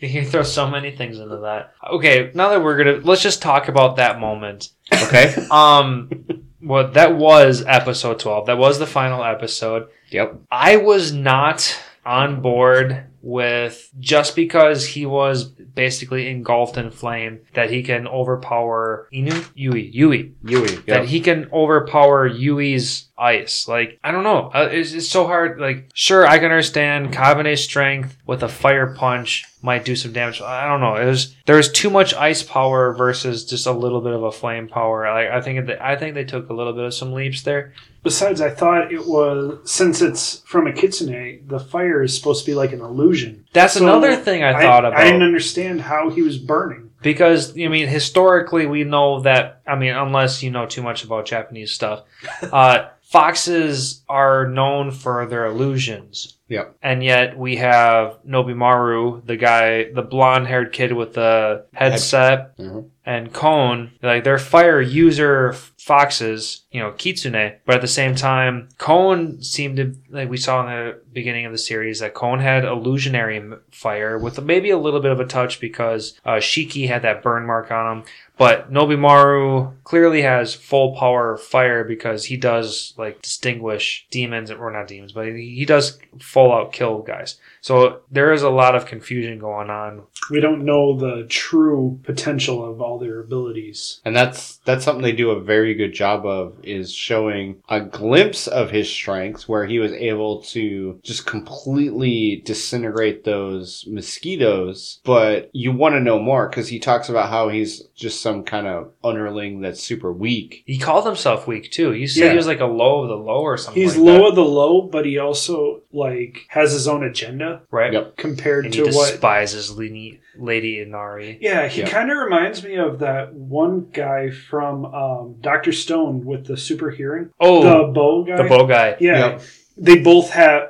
you 0.00 0.08
can 0.08 0.24
throw 0.24 0.42
so 0.42 0.68
many 0.70 0.90
things 0.90 1.18
into 1.18 1.36
that. 1.38 1.72
Okay, 1.92 2.30
now 2.34 2.48
that 2.50 2.62
we're 2.62 2.76
gonna 2.78 3.00
let's 3.04 3.22
just 3.22 3.42
talk 3.42 3.68
about 3.68 3.96
that 3.96 4.18
moment. 4.20 4.68
okay. 4.92 5.34
Um 5.50 6.08
well 6.62 6.88
that 6.92 7.14
was 7.16 7.62
episode 7.66 8.18
twelve. 8.20 8.46
That 8.46 8.56
was 8.58 8.78
the 8.78 8.86
final 8.86 9.22
episode. 9.22 9.88
Yep. 10.14 10.42
I 10.50 10.76
was 10.76 11.12
not 11.12 11.76
on 12.06 12.40
board 12.40 13.06
with 13.20 13.90
just 13.98 14.36
because 14.36 14.86
he 14.86 15.06
was 15.06 15.44
basically 15.44 16.28
engulfed 16.28 16.76
in 16.76 16.90
flame 16.90 17.40
that 17.54 17.70
he 17.70 17.82
can 17.82 18.06
overpower 18.06 19.08
Inu 19.12 19.48
Yui 19.54 19.88
Yui 19.88 20.34
Yui. 20.44 20.76
that 20.86 21.06
he 21.06 21.20
can 21.20 21.48
overpower 21.50 22.26
Yui's 22.26 23.08
ice. 23.16 23.68
Like 23.68 23.98
I 24.02 24.10
don't 24.10 24.24
know, 24.24 24.50
uh, 24.54 24.68
it's, 24.70 24.92
it's 24.92 25.08
so 25.08 25.26
hard. 25.26 25.60
Like 25.60 25.90
sure, 25.94 26.26
I 26.26 26.36
can 26.38 26.46
understand 26.46 27.12
Kabane's 27.12 27.62
strength 27.62 28.16
with 28.26 28.42
a 28.42 28.48
fire 28.48 28.94
punch 28.94 29.44
might 29.62 29.84
do 29.84 29.96
some 29.96 30.12
damage. 30.12 30.42
I 30.42 30.66
don't 30.66 30.80
know. 30.80 30.96
It 30.96 31.06
was 31.06 31.34
there's 31.46 31.70
too 31.72 31.90
much 31.90 32.12
ice 32.14 32.42
power 32.42 32.92
versus 32.92 33.44
just 33.44 33.66
a 33.66 33.72
little 33.72 34.00
bit 34.00 34.12
of 34.12 34.22
a 34.22 34.32
flame 34.32 34.68
power. 34.68 35.08
Like 35.10 35.30
I 35.30 35.40
think 35.40 35.68
it, 35.68 35.78
I 35.80 35.96
think 35.96 36.14
they 36.14 36.24
took 36.24 36.50
a 36.50 36.54
little 36.54 36.72
bit 36.72 36.84
of 36.84 36.94
some 36.94 37.12
leaps 37.12 37.42
there. 37.42 37.72
Besides, 38.02 38.42
I 38.42 38.50
thought 38.50 38.92
it 38.92 39.06
was 39.06 39.58
since 39.70 40.02
it's 40.02 40.40
from 40.40 40.66
a 40.66 40.72
kitsune, 40.74 41.40
the 41.46 41.58
fire 41.58 42.02
is 42.02 42.14
supposed 42.14 42.44
to 42.44 42.50
be 42.50 42.54
like 42.54 42.72
an 42.72 42.80
illusion. 42.82 43.46
That's 43.54 43.74
So, 43.74 43.82
another 43.82 44.14
thing 44.14 44.44
I, 44.44 44.60
thought 44.60 44.84
about. 44.84 45.00
I 45.00 45.04
didn't 45.04 45.22
understand 45.22 45.80
how 45.80 46.10
he 46.10 46.20
was 46.20 46.36
burning. 46.36 46.90
Because 47.00 47.52
I 47.52 47.68
mean, 47.68 47.88
historically, 47.88 48.66
we 48.66 48.84
know 48.84 49.20
that. 49.20 49.62
I 49.66 49.76
mean, 49.76 49.94
unless 49.94 50.42
you 50.42 50.50
know 50.50 50.66
too 50.66 50.82
much 50.82 51.04
about 51.04 51.24
Japanese 51.24 51.72
stuff, 51.72 52.02
uh, 52.42 52.88
foxes 53.14 54.02
are 54.08 54.44
known 54.48 54.90
for 54.90 55.24
their 55.26 55.46
illusions. 55.46 56.36
Yep. 56.48 56.76
And 56.82 57.02
yet 57.02 57.38
we 57.38 57.56
have 57.56 58.18
Nobimaru, 58.28 59.24
the 59.24 59.36
guy, 59.36 59.84
the 59.92 60.02
blonde-haired 60.02 60.72
kid 60.72 60.92
with 60.92 61.14
the 61.14 61.64
headset, 61.72 62.58
Mhm. 62.58 62.90
and 63.06 63.32
Kon. 63.32 63.92
Like 64.02 64.24
they're 64.24 64.36
fire 64.38 64.80
user 64.80 65.54
foxes, 65.78 66.64
you 66.70 66.80
know, 66.80 66.90
Kitsune. 66.92 67.52
But 67.66 67.76
at 67.76 67.80
the 67.80 67.86
same 67.88 68.14
time, 68.14 68.68
Kon 68.78 69.40
seemed 69.42 69.76
to, 69.76 69.94
like 70.10 70.28
we 70.28 70.36
saw 70.36 70.60
in 70.62 70.66
the 70.66 71.00
beginning 71.12 71.46
of 71.46 71.52
the 71.52 71.58
series, 71.58 72.00
that 72.00 72.14
Kon 72.14 72.40
had 72.40 72.64
illusionary 72.64 73.42
fire 73.70 74.18
with 74.18 74.42
maybe 74.42 74.70
a 74.70 74.78
little 74.78 75.00
bit 75.00 75.12
of 75.12 75.20
a 75.20 75.26
touch 75.26 75.60
because 75.60 76.18
uh, 76.24 76.32
Shiki 76.48 76.88
had 76.88 77.02
that 77.02 77.22
burn 77.22 77.46
mark 77.46 77.70
on 77.70 77.98
him. 77.98 78.04
But 78.36 78.72
Nobimaru 78.72 79.74
clearly 79.84 80.22
has 80.22 80.54
full 80.54 80.96
power 80.96 81.36
fire 81.36 81.84
because 81.84 82.24
he 82.24 82.36
does 82.36 82.94
like 82.96 83.22
distinguish 83.22 84.06
demons, 84.10 84.50
or 84.50 84.72
not 84.72 84.88
demons, 84.88 85.12
but 85.12 85.26
he 85.26 85.54
he 85.54 85.64
does 85.64 85.98
full 86.18 86.52
out 86.52 86.72
kill 86.72 87.02
guys. 87.02 87.38
So 87.60 88.00
there 88.10 88.32
is 88.32 88.42
a 88.42 88.50
lot 88.50 88.74
of 88.74 88.86
confusion 88.86 89.38
going 89.38 89.70
on. 89.70 90.02
We 90.30 90.40
don't 90.40 90.64
know 90.64 90.98
the 90.98 91.26
true 91.28 92.00
potential 92.02 92.68
of 92.68 92.80
all 92.80 92.98
their 92.98 93.20
abilities. 93.20 94.00
And 94.04 94.16
that's 94.16 94.56
that's 94.64 94.84
something 94.84 95.02
they 95.02 95.12
do 95.12 95.30
a 95.30 95.40
very 95.40 95.74
good 95.74 95.92
job 95.92 96.26
of 96.26 96.56
is 96.64 96.92
showing 96.92 97.62
a 97.68 97.80
glimpse 97.80 98.48
of 98.48 98.70
his 98.70 98.90
strengths 98.90 99.48
where 99.48 99.66
he 99.66 99.78
was 99.78 99.92
able 99.92 100.42
to 100.42 100.98
just 101.02 101.26
completely 101.26 102.42
disintegrate 102.44 103.24
those 103.24 103.84
mosquitoes. 103.88 105.00
But 105.04 105.50
you 105.52 105.70
want 105.70 105.94
to 105.94 106.00
know 106.00 106.18
more 106.18 106.48
because 106.48 106.68
he 106.68 106.78
talks 106.80 107.08
about 107.08 107.30
how 107.30 107.48
he's 107.48 107.82
just 107.94 108.23
some 108.24 108.42
kind 108.42 108.66
of 108.66 108.90
underling 109.04 109.60
that's 109.60 109.82
super 109.82 110.10
weak. 110.10 110.62
He 110.66 110.78
called 110.78 111.04
himself 111.04 111.46
weak 111.46 111.70
too. 111.70 111.90
He 111.90 112.06
said 112.06 112.24
Yeah. 112.24 112.30
he 112.30 112.36
was 112.36 112.46
like 112.46 112.60
a 112.60 112.64
low 112.66 113.02
of 113.02 113.08
the 113.10 113.16
low 113.16 113.42
or 113.42 113.58
something. 113.58 113.82
He's 113.82 113.96
like 113.98 114.06
low 114.06 114.18
that, 114.22 114.28
of 114.30 114.34
the 114.34 114.44
low, 114.44 114.80
but 114.80 115.04
he 115.04 115.18
also 115.18 115.82
like 115.92 116.46
has 116.48 116.72
his 116.72 116.88
own 116.88 117.04
agenda 117.04 117.60
right? 117.70 117.92
Yep. 117.92 118.16
compared 118.16 118.64
And 118.64 118.74
he 118.74 118.80
to 118.80 118.86
what. 118.86 118.92
He 119.06 119.10
despises 119.12 119.76
Lady, 119.76 120.20
Lady 120.38 120.80
Inari. 120.80 121.36
Yeah, 121.42 121.68
he 121.68 121.82
Yeah. 121.82 121.88
kind 121.90 122.10
of 122.10 122.16
reminds 122.16 122.64
me 122.64 122.76
of 122.76 123.00
that 123.00 123.34
one 123.34 123.88
guy 123.92 124.30
from 124.30 124.86
um, 124.86 125.36
Doctor 125.42 125.70
Stone 125.72 126.24
with 126.24 126.46
the 126.46 126.56
super 126.56 126.90
hearing, 126.90 127.28
Oh, 127.38 127.62
the 127.62 127.92
bow 127.92 128.24
guy. 128.24 128.36
the 128.42 128.48
bow 128.48 128.64
guy. 128.66 128.96
Yeah, 129.00 129.18
Yep. 129.32 129.42
They 129.76 129.98
both 130.00 130.30
had 130.30 130.68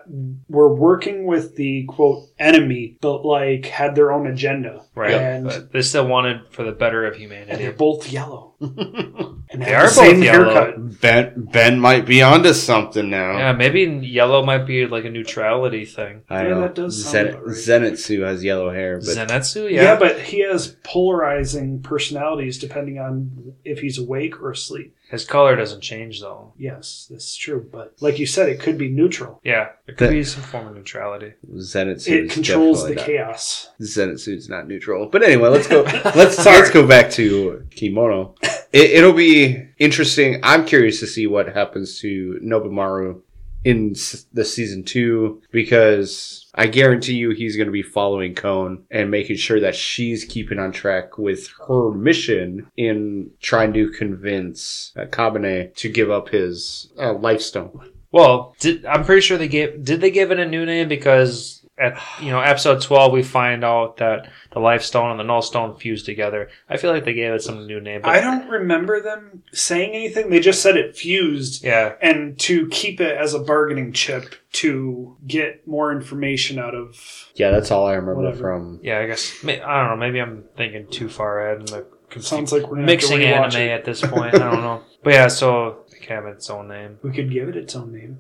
were 0.49 0.73
working 0.75 1.27
with 1.27 1.57
the 1.57 1.85
quote 1.85 2.25
enemy, 2.39 2.97
but 3.01 3.25
like 3.25 3.67
had 3.67 3.95
their 3.95 4.13
own 4.13 4.27
agenda. 4.27 4.83
Right. 4.95 5.13
And, 5.15 5.45
But 5.47 5.73
they 5.73 5.83
still 5.83 6.07
wanted 6.07 6.49
for 6.51 6.63
the 6.65 6.73
better 6.73 7.05
of 7.07 7.17
humanity. 7.17 7.51
and 7.53 7.61
they're 7.61 7.73
both 7.73 8.11
yellow. 8.11 8.55
and 8.61 9.63
They 9.63 9.75
are 9.75 9.83
the 9.85 9.89
same 9.89 10.17
both 10.17 10.25
yellow. 10.25 10.55
haircut. 10.55 11.01
Ben 11.01 11.49
Ben 11.53 11.79
might 11.81 12.07
be 12.07 12.23
onto 12.23 12.53
something 12.55 13.11
now. 13.11 13.37
Yeah, 13.37 13.53
maybe 13.53 13.83
yellow 14.07 14.43
might 14.45 14.65
be 14.67 14.87
like 14.87 15.05
a 15.05 15.11
neutrality 15.11 15.85
thing. 15.85 16.23
I 16.31 16.45
Yeah, 16.45 16.49
know. 16.51 16.61
that 16.63 16.75
does 16.75 16.95
Zen- 16.95 17.29
about 17.29 17.47
right. 17.47 17.57
Zenitsu 17.57 18.25
has 18.25 18.43
yellow 18.45 18.71
hair, 18.73 18.99
but 18.99 19.05
Zenitsu, 19.17 19.71
Yeah. 19.71 19.83
yeah. 19.83 19.97
but 19.99 20.19
he 20.21 20.41
has 20.41 20.77
polarizing 20.83 21.83
personalities 21.83 22.59
depending 22.59 22.99
on 22.99 23.55
if 23.65 23.81
he's 23.81 23.99
awake 23.99 24.41
or 24.41 24.53
asleep. 24.53 24.97
His 25.15 25.25
color 25.25 25.57
doesn't 25.57 25.81
change 25.81 26.21
though. 26.21 26.53
Yes, 26.59 27.07
that's 27.11 27.35
true. 27.37 27.67
But 27.73 27.95
like 28.01 28.19
you 28.19 28.27
said, 28.27 28.49
it 28.49 28.61
could 28.61 28.77
be 28.77 28.89
neutral. 28.91 29.41
Yeah, 29.45 29.69
it 29.87 29.97
could 29.97 30.09
That- 30.09 30.13
be 30.13 30.25
some 30.25 30.43
form 30.43 30.67
of 30.69 30.75
neutrality. 30.77 31.33
Zenitsu 31.57 32.09
It 32.09 32.25
is 32.27 32.33
controls 32.35 32.83
the 32.83 32.95
definitely 32.95 33.15
not- 33.19 33.25
chaos. 33.27 33.71
Zenitsu's 33.81 34.49
not 34.49 34.69
neutral. 34.69 35.07
But 35.07 35.23
anyway, 35.23 35.49
let's 35.49 35.67
go. 35.69 35.83
let's 36.15 36.45
let's 36.45 36.71
go 36.71 36.87
back 36.87 37.11
to 37.13 37.65
Kemono. 37.71 38.35
It, 38.75 38.91
it'll 38.91 39.13
be 39.13 39.69
interesting. 39.79 40.41
I'm 40.43 40.65
curious 40.67 40.99
to 40.99 41.07
see 41.07 41.29
what 41.29 41.47
happens 41.55 42.01
to 42.01 42.41
Nobimaru 42.43 43.21
in 43.65 43.95
the 44.33 44.45
season 44.45 44.85
two 44.85 45.43
because 45.51 46.51
I 46.55 46.67
guarantee 46.67 47.15
you 47.15 47.31
he's 47.31 47.57
going 47.57 47.67
to 47.67 47.73
be 47.73 47.83
following 47.83 48.35
Kon 48.35 48.85
and 48.91 49.11
making 49.11 49.37
sure 49.37 49.61
that 49.61 49.75
she's 49.75 50.25
keeping 50.25 50.59
on 50.59 50.73
track 50.73 51.19
with 51.19 51.49
her 51.67 51.91
mission 51.91 52.71
in 52.77 53.31
trying 53.41 53.73
to 53.73 53.91
convince 53.91 54.93
uh, 54.97 55.07
Kabane 55.07 55.75
to 55.77 55.89
give 55.89 56.11
up 56.11 56.29
his 56.29 56.93
uh, 56.99 57.15
life 57.15 57.41
stone. 57.41 57.91
Well, 58.13 58.55
did, 58.61 58.87
I'm 58.87 59.05
pretty 59.05 59.23
sure 59.23 59.39
they 59.39 59.49
gave. 59.49 59.83
Did 59.83 60.01
they 60.01 60.13
give 60.13 60.31
it 60.31 60.39
a 60.39 60.47
new 60.47 60.65
name 60.65 60.89
because 60.89 61.64
at 61.77 62.01
you 62.21 62.31
know 62.31 62.41
episode 62.41 62.81
12 62.81 63.13
we 63.13 63.23
find 63.23 63.65
out 63.65 63.97
that 63.97 64.31
the 64.53 64.61
life 64.61 64.83
stone 64.83 65.11
and 65.11 65.19
the 65.19 65.25
null 65.25 65.43
stone 65.43 65.77
fused 65.77 66.07
together. 66.07 66.49
I 66.71 66.77
feel 66.77 66.93
like 66.93 67.05
they 67.05 67.15
gave 67.15 67.33
it 67.33 67.43
some 67.43 67.67
new 67.67 67.81
name. 67.81 68.03
but- 68.03 68.11
I 68.11 68.21
don't 68.21 68.49
remember 68.49 69.01
them 69.01 69.43
saying 69.53 69.91
anything. 69.93 70.31
They 70.31 70.39
just 70.41 70.63
said 70.63 70.77
it 70.77 70.97
fused. 70.97 71.65
Yeah, 71.65 71.95
And 72.01 72.39
to 72.41 72.69
keep 72.69 73.01
it 73.01 73.17
as 73.17 73.35
a 73.35 73.41
bargaining 73.41 73.93
chip 73.93 74.37
to 74.53 75.17
get 75.27 75.67
more 75.67 75.91
information 75.91 76.61
out 76.61 76.75
of. 76.77 77.29
Yeah, 77.35 77.51
that's 77.51 77.73
all 77.73 77.87
I 77.87 77.95
remember 77.95 78.23
Whatever. 78.23 78.39
from. 78.39 78.79
yeah. 78.83 79.01
I 79.01 79.07
guess 79.07 79.45
I 79.45 79.57
don't 79.57 79.91
know. 79.91 79.97
Maybe 79.97 80.21
I'm 80.21 80.45
thinking 80.57 80.87
too 80.89 81.09
far 81.09 81.45
ahead 81.45 81.59
and 81.59 81.69
the 81.69 81.87
Sounds 82.21 82.53
like 82.53 82.69
we're 82.71 82.77
mixing 82.77 83.25
anime 83.25 83.61
it. 83.63 83.71
at 83.71 83.85
this 83.85 84.01
point. 84.01 84.37
I 84.37 84.39
don't 84.51 84.61
know. 84.63 84.83
But 85.03 85.13
yeah, 85.15 85.29
so 85.29 85.85
it 85.93 86.01
can 86.01 86.17
have 86.17 86.27
its 86.27 86.49
own 86.49 86.69
name. 86.69 86.99
We 87.03 87.11
could 87.13 87.31
give 87.31 87.49
it 87.51 87.57
its 87.57 87.75
own 87.77 87.93
name. 87.93 88.19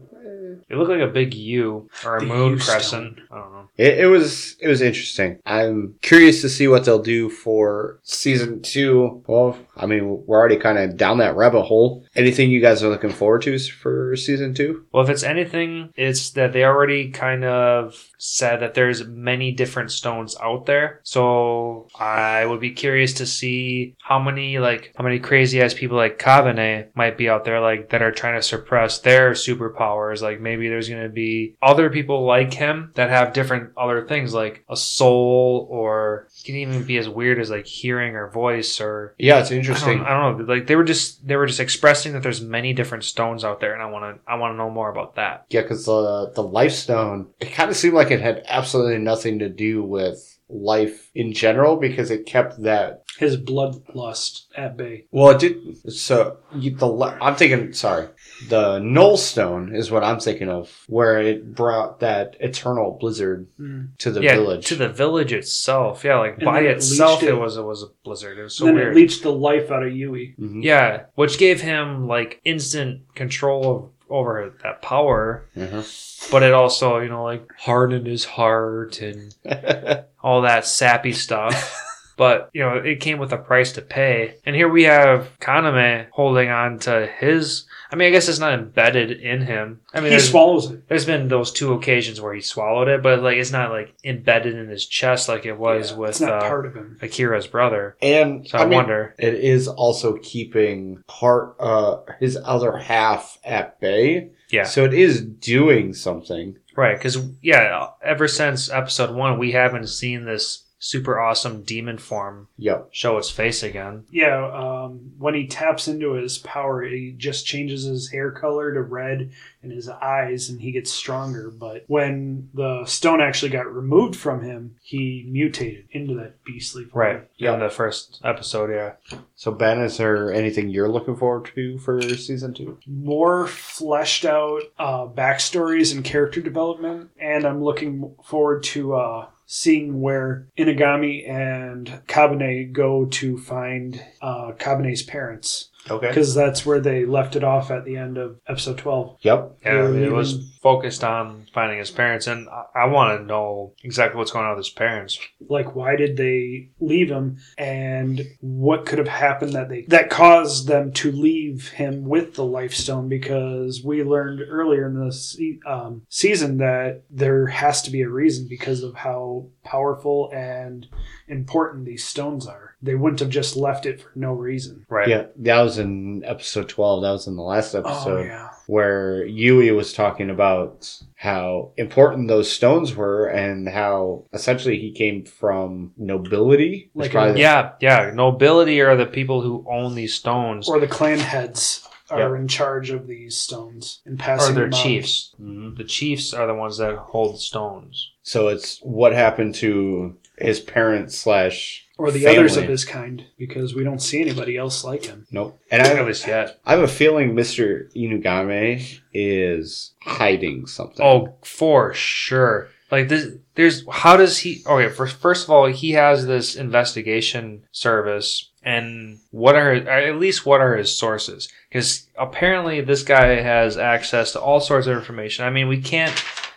It 0.69 0.77
looked 0.77 0.91
like 0.91 1.01
a 1.01 1.07
big 1.07 1.35
U 1.35 1.89
or 2.05 2.17
a 2.17 2.21
The 2.21 2.27
moon 2.27 2.53
U 2.53 2.59
stone. 2.59 2.75
crescent. 2.75 3.19
I 3.31 3.39
don't 3.39 3.53
know. 3.53 3.69
It, 3.77 3.99
it 4.01 4.07
was 4.07 4.57
it 4.61 4.69
was 4.69 4.81
interesting. 4.83 5.39
I'm 5.45 5.95
curious 6.03 6.41
to 6.43 6.49
see 6.49 6.69
what 6.69 6.85
they'll 6.85 7.03
do 7.03 7.29
for 7.29 7.99
season 8.05 8.63
two. 8.63 9.23
Well, 9.27 9.59
I 9.77 9.87
mean, 9.87 10.23
we're 10.27 10.39
already 10.39 10.57
kind 10.57 10.79
of 10.79 10.97
down 10.97 11.19
that 11.19 11.35
rabbit 11.37 11.63
hole. 11.63 12.04
Anything 12.17 12.51
you 12.51 12.61
guys 12.61 12.83
are 12.83 12.89
looking 12.89 13.11
forward 13.11 13.43
to 13.43 13.59
for 13.59 14.15
season 14.17 14.55
two? 14.55 14.85
Well, 14.93 15.03
if 15.05 15.11
it's 15.11 15.23
anything, 15.23 15.91
it's 15.97 16.31
that 16.31 16.53
they 16.53 16.65
already 16.65 17.11
kind 17.11 17.45
of 17.45 17.95
said 18.19 18.61
that 18.61 18.75
there's 18.75 19.07
many 19.07 19.53
different 19.53 19.91
stones 19.91 20.37
out 20.43 20.67
there. 20.67 21.01
So 21.03 21.89
I 21.99 22.47
would 22.47 22.61
be 22.61 22.71
curious 22.71 23.15
to 23.15 23.27
see 23.27 23.97
how 24.03 24.19
many 24.19 24.59
like 24.59 24.93
how 24.97 25.05
many 25.05 25.19
crazy 25.19 25.61
ass 25.61 25.75
people 25.75 25.97
like 25.97 26.19
Kabane 26.19 26.87
might 26.95 27.19
be 27.19 27.29
out 27.29 27.45
there 27.45 27.61
like 27.61 27.91
that 27.91 28.03
are 28.03 28.13
trying 28.13 28.37
to 28.37 28.43
suppress 28.43 28.99
their 29.01 29.33
superpowers. 29.33 30.23
Like 30.23 30.41
maybe 30.41 30.69
there's 30.69 30.89
gonna 30.89 31.09
be 31.09 31.57
other 31.63 31.91
people 31.91 32.25
like 32.25 32.55
him 32.55 32.93
that 32.95 33.11
have 33.11 33.33
different 33.33 33.73
other 33.77 34.07
things 34.07 34.33
like 34.33 34.65
a 34.69 34.77
soul 34.77 35.67
or 35.71 36.29
it 36.39 36.45
can 36.47 36.55
even 36.57 36.85
be 36.85 36.99
as 36.99 37.09
weird 37.09 37.39
as 37.39 37.51
like 37.51 37.67
hearing 37.67 38.15
or 38.15 38.31
voice 38.31 38.81
or 38.81 39.15
Yeah, 39.19 39.41
it's 39.41 39.51
I 39.51 39.57
interesting. 39.57 39.99
don't, 39.99 40.07
I 40.07 40.11
don't 40.11 40.39
know. 40.47 40.55
Like 40.55 40.67
they 40.67 40.77
were 40.77 40.85
just 40.85 41.27
they 41.27 41.37
were 41.37 41.47
just 41.47 41.61
expressing 41.61 42.04
that 42.13 42.23
there's 42.23 42.41
many 42.41 42.73
different 42.73 43.05
stones 43.05 43.45
out 43.45 43.61
there, 43.61 43.75
and 43.75 43.83
I 43.83 43.87
want 43.87 44.17
to 44.17 44.31
I 44.31 44.37
want 44.37 44.53
to 44.53 44.57
know 44.57 44.71
more 44.71 44.91
about 44.91 45.17
that. 45.17 45.47
Yeah, 45.51 45.63
because 45.63 45.87
the 45.87 46.31
the 46.35 46.43
life 46.43 46.73
stone, 46.73 47.31
it 47.41 47.53
kind 47.53 47.71
of 47.71 47.77
seemed 47.77 47.95
like 47.95 48.11
it 48.11 48.21
had 48.21 48.43
absolutely 48.47 48.99
nothing 48.99 49.39
to 49.41 49.49
do 49.49 49.83
with 49.83 50.39
life 50.49 51.11
in 51.15 51.33
general 51.33 51.77
because 51.77 52.11
it 52.11 52.27
kept 52.27 52.63
that. 52.63 53.05
His 53.19 53.37
bloodlust 53.37 54.47
at 54.57 54.77
bay. 54.77 55.07
Well, 55.11 55.31
it 55.31 55.39
did. 55.39 55.93
So 55.93 56.39
you, 56.55 56.77
the 56.77 57.17
I'm 57.21 57.37
thinking. 57.37 57.73
Sorry, 57.73 58.09
the 58.49 58.79
null 58.79 59.17
stone 59.17 59.75
is 59.75 59.91
what 59.91 60.03
I'm 60.05 60.21
thinking 60.21 60.49
of, 60.49 60.71
where 60.89 61.21
it 61.21 61.55
brought 61.55 62.01
that 62.01 62.37
eternal 62.41 62.97
blizzard 63.01 63.47
Mm. 63.61 63.97
to 63.99 64.11
the 64.11 64.23
yeah, 64.23 64.35
village. 64.35 64.67
to 64.67 64.75
the 64.75 64.89
village 64.89 65.33
itself. 65.33 66.05
Yeah, 66.05 66.19
like 66.19 66.37
And 66.37 66.45
by 66.45 66.61
it 66.61 66.77
itself, 66.77 67.23
it 67.23 67.31
it. 67.31 67.39
was 67.39 67.57
it 67.57 67.63
was 67.63 67.83
a 67.83 67.87
blizzard. 68.05 68.39
It 68.39 68.43
was 68.43 68.55
so 68.57 68.67
then 68.67 68.75
weird. 68.77 68.93
it 68.93 68.97
leached 68.97 69.23
the 69.23 69.33
life 69.33 69.71
out 69.71 69.83
of 69.83 69.93
Yui. 69.95 70.35
Mhm. 70.41 70.63
yeah, 70.65 71.05
which 71.15 71.39
gave 71.39 71.61
him 71.61 72.07
like 72.09 72.41
instant 72.45 73.03
control 73.15 73.77
of, 73.77 73.91
over 74.11 74.53
that 74.63 74.83
power, 74.83 75.45
Mhm. 75.57 76.31
but 76.31 76.43
it 76.43 76.53
also 76.53 76.99
you 77.01 77.09
know 77.09 77.25
like 77.25 77.49
hardened 77.59 78.07
his 78.07 78.25
heart 78.25 79.01
and 79.01 79.35
all 80.23 80.43
that 80.43 80.67
sappy 80.67 81.13
stuff. 81.13 81.81
But 82.17 82.51
you 82.53 82.63
know, 82.63 82.77
it 82.77 83.01
came 83.01 83.19
with 83.19 83.33
a 83.33 83.37
price 83.39 83.73
to 83.73 83.83
pay, 83.83 84.37
and 84.47 84.55
here 84.55 84.69
we 84.69 84.85
have 84.85 85.29
Kabane 85.41 86.07
holding 86.11 86.49
on 86.51 86.79
to 86.81 87.07
his. 87.19 87.67
I 87.91 87.97
mean, 87.97 88.09
I 88.09 88.11
guess 88.11 88.29
it's 88.29 88.39
not 88.39 88.55
embedded 88.55 89.11
in 89.13 89.43
him. 89.43 89.81
I 89.93 90.01
mean, 90.01 90.13
he 90.13 90.19
swallows 90.21 90.71
it. 90.71 90.89
There's 90.89 91.05
been 91.07 91.29
those 91.29 91.53
two 91.53 91.73
occasions 91.75 92.21
where 92.21 92.35
he 92.35 92.41
swallowed 92.41 92.89
it, 92.89 93.03
but 93.03 93.23
like 93.23 93.37
it's 93.37 93.53
not 93.53 93.71
like 93.71 93.95
embedded 94.05 94.55
in 94.55 94.69
his 94.69 94.87
chest 94.87 95.29
like 95.29 95.45
it 95.47 95.59
was 95.59 95.91
Yeah, 95.93 95.97
with 95.99 96.11
it's 96.11 96.21
not 96.21 96.43
uh, 96.43 96.49
part 96.49 96.67
of 96.67 96.75
him. 96.75 96.99
Akira's 97.03 97.47
brother. 97.47 97.97
and 98.03 98.47
So 98.49 98.59
I, 98.59 98.63
I, 98.63 98.65
mean, 98.67 98.75
wonder. 98.77 99.15
it 99.19 99.35
is 99.35 99.69
also 99.69 100.19
keeping 100.23 101.03
part 101.07 101.57
uh 101.61 101.99
his 102.21 102.37
other 102.45 102.77
half 102.77 103.39
at 103.45 103.81
bay. 103.81 104.31
Yeah, 104.51 104.65
So 104.65 104.85
it 104.85 104.95
is 104.95 105.21
doing 105.23 105.95
something. 105.95 106.57
right. 106.77 106.97
Because 106.97 107.19
yeah, 107.43 107.89
ever 108.03 108.29
since 108.29 108.71
episode 108.71 109.15
one, 109.15 109.39
we 109.39 109.53
haven't 109.53 109.89
seen 109.89 110.25
this 110.25 110.64
super 110.85 111.19
awesome 111.19 111.63
demon 111.63 111.97
form 111.97 112.47
Yep. 112.59 112.89
show 112.93 113.17
its 113.17 113.31
face 113.31 113.63
again. 113.63 114.05
Yeah, 114.11 114.51
um, 114.53 115.13
when 115.19 115.33
he 115.35 115.47
taps 115.47 115.89
into 115.89 116.13
his 116.13 116.37
power, 116.37 116.83
he 116.83 117.15
just 117.17 117.47
changes 117.47 117.85
his 117.85 118.11
hair 118.11 118.31
color 118.31 118.75
to 118.75 118.83
red 118.83 119.31
and 119.63 119.73
his 119.73 119.89
eyes, 119.89 120.51
and 120.51 120.61
he 120.61 120.73
gets 120.73 120.91
stronger. 120.91 121.51
But 121.51 121.85
when 121.87 122.51
the 122.53 122.85
stone 122.85 123.23
actually 123.23 123.49
got 123.51 123.73
removed 123.75 124.15
from 124.15 124.43
him, 124.43 124.77
he 124.83 125.27
mutated 125.31 125.87
into 125.91 126.15
that 126.17 126.45
beastly 126.45 126.85
form. 126.85 127.01
Right. 127.07 127.29
Yeah. 127.39 127.55
In 127.55 127.61
the 127.61 127.71
first 127.71 128.21
episode, 128.23 128.71
yeah. 128.71 129.19
So 129.37 129.53
Ben, 129.53 129.81
is 129.81 129.97
there 129.97 130.31
anything 130.33 130.69
you're 130.69 130.89
looking 130.91 131.17
forward 131.17 131.51
to 131.55 131.79
for 131.79 132.03
season 132.03 132.53
two? 132.53 132.79
More 132.87 133.47
fleshed 133.47 134.27
out 134.27 134.61
uh, 134.79 135.07
backstories 135.07 135.95
and 135.95 136.05
character 136.05 136.43
development, 136.43 137.11
and 137.19 137.47
I'm 137.47 137.65
looking 137.65 138.15
forward 138.23 138.63
to 138.65 138.95
uh, 138.97 139.27
seeing 139.47 140.01
where 140.01 140.49
Inugami 140.59 141.29
and 141.29 142.03
Kabane 142.07 142.73
go 142.73 143.05
to 143.07 143.39
find 143.39 144.03
uh, 144.23 144.53
Kabane's 144.59 145.03
parents. 145.03 145.71
Okay. 145.91 146.09
Because 146.09 146.35
that's 146.35 146.65
where 146.65 146.81
they 146.81 147.05
left 147.05 147.37
it 147.37 147.45
off 147.45 147.71
at 147.71 147.85
the 147.85 147.97
end 147.97 148.17
of 148.19 148.39
episode 148.49 148.79
12. 148.79 149.19
Yep. 149.21 149.59
Yeah, 149.65 149.73
They're 149.75 150.05
it 150.05 150.13
was 150.13 150.51
focused 150.63 151.05
on 151.05 151.47
finding 151.53 151.79
his 151.79 151.91
parents, 151.91 152.27
and 152.27 152.49
I, 152.49 152.65
I 152.75 152.87
want 152.87 153.21
to 153.21 153.27
know 153.27 153.75
exactly 153.83 154.17
what's 154.19 154.31
going 154.31 154.47
on 154.47 154.57
with 154.57 154.65
his 154.65 154.73
parents. 154.73 155.19
like 155.49 155.75
why 155.75 155.95
did 155.97 156.17
they 156.17 156.71
leave 156.81 157.11
him 157.11 157.37
and 157.59 158.23
what 158.41 158.87
could 158.87 158.99
have 158.99 159.09
happened 159.09 159.53
that 159.53 159.69
they 159.69 159.83
that 159.89 160.09
caused 160.09 160.67
them 160.67 160.91
to 160.93 161.13
leave 161.13 161.69
him 161.69 162.05
with 162.05 162.35
the 162.35 162.45
life 162.45 162.73
stone 162.75 163.09
because 163.09 163.83
we 163.85 164.03
learned 164.03 164.41
earlier 164.49 164.87
in 164.87 164.95
the 164.99 165.13
se- 165.13 165.59
um, 165.67 166.03
season 166.09 166.57
that 166.59 167.03
there 167.11 167.47
has 167.49 167.83
to 167.83 167.91
be 167.91 168.01
a 168.01 168.09
reason 168.09 168.47
because 168.49 168.83
of 168.83 168.95
how 168.95 169.47
powerful 169.65 170.31
and 170.33 170.87
important 171.29 171.85
these 171.85 172.05
stones 172.05 172.47
are 172.47 172.74
they 172.85 172.95
wouldn't 172.95 173.21
have 173.21 173.31
just 173.31 173.57
left 173.57 173.87
it 173.87 174.01
for 174.01 174.11
no 174.15 174.33
reason 174.33 174.85
Right. 174.89 175.09
Yeah, 175.09 175.27
that 175.37 175.63
was 175.63 175.79
in 175.79 176.23
episode 176.25 176.69
12. 176.69 177.03
That 177.03 177.11
was 177.13 177.27
in 177.27 177.37
the 177.37 177.43
last 177.43 177.75
oh 177.75 177.79
episode 177.81 178.27
yeah 178.27 178.51
where 178.67 179.27
Yui 179.27 179.71
was 179.73 179.93
talking 179.93 180.31
about 180.31 180.91
how 181.17 181.73
important 181.77 182.29
those 182.29 182.51
stones 182.51 182.95
were 182.97 183.27
and 183.27 183.69
how 183.69 184.25
essentially 184.33 184.79
he 184.79 184.91
came 184.91 185.23
from 185.25 185.93
nobility. 185.99 186.91
Like 186.95 187.07
It's 187.07 187.13
probably- 187.13 187.41
Yeah, 187.41 187.73
yeah. 187.81 188.11
Nobility 188.15 188.81
are 188.81 188.97
the 188.97 189.05
people 189.07 189.43
who 189.43 189.67
own 189.69 189.95
these 189.95 190.15
stones, 190.15 190.67
or 190.69 190.81
the 190.81 190.87
clan 190.87 191.19
heads 191.19 191.87
are 192.11 192.37
in 192.37 192.47
charge 192.49 192.91
of 192.91 193.07
these 193.07 193.37
stones 193.37 194.01
and 194.07 194.15
or 194.21 194.23
passing 194.23 194.55
their 194.55 194.65
them 194.65 194.75
on. 194.75 194.83
chiefs. 194.83 195.35
Mhm. 195.43 195.77
The 195.77 195.85
chiefs 195.85 196.33
are 196.33 196.47
the 196.47 196.55
ones 196.55 196.79
that 196.79 196.97
hold 196.97 197.41
stones. 197.41 198.13
So 198.23 198.49
it's 198.49 198.79
what 198.83 199.13
happened 199.13 199.55
to 199.57 200.17
his 200.39 200.61
parents 200.61 201.17
slash 201.19 201.84
or 201.97 202.11
the 202.11 202.27
others 202.27 202.57
of 202.57 202.65
his 202.65 202.85
kind, 202.85 203.25
because 203.39 203.75
we 203.75 203.85
don't 203.85 204.03
see 204.03 204.21
anybody 204.21 204.57
else 204.57 204.83
like 204.85 205.05
him. 205.05 205.27
Nope. 205.31 205.61
And 205.71 205.83
I, 205.83 205.95
At 205.95 206.07
least 206.07 206.27
yet. 206.27 206.59
I 206.65 206.73
have 206.73 206.83
a 206.83 206.89
feeling 206.89 207.35
Mr. 207.35 207.93
Inugami 207.95 209.01
is 209.13 209.93
hiding 210.03 210.67
something. 210.67 211.05
Oh, 211.05 211.37
for 211.43 211.95
sure. 211.95 212.69
Like 212.91 213.09
this, 213.09 213.33
there's 213.55 213.85
how 213.91 214.17
does 214.17 214.39
he? 214.39 214.63
Okay, 214.67 214.93
first 214.93 215.17
first 215.17 215.45
of 215.45 215.51
all, 215.51 215.67
he 215.67 215.93
has 215.93 216.27
this 216.27 216.55
investigation 216.55 217.65
service, 217.73 218.51
and 218.63 219.19
what 219.31 219.57
are 219.57 219.73
at 219.73 220.17
least 220.19 220.45
what 220.47 220.61
are 220.61 220.77
his 220.77 220.97
sources? 220.97 221.49
Because 221.69 222.07
apparently 222.17 222.81
this 222.83 223.03
guy 223.03 223.41
has 223.41 223.79
access 223.79 224.33
to 224.33 224.41
all 224.41 224.61
sorts 224.61 224.87
of 224.87 224.97
information. 224.97 225.45
I 225.45 225.51
mean, 225.51 225.67
we 225.67 225.81
can't 225.81 226.15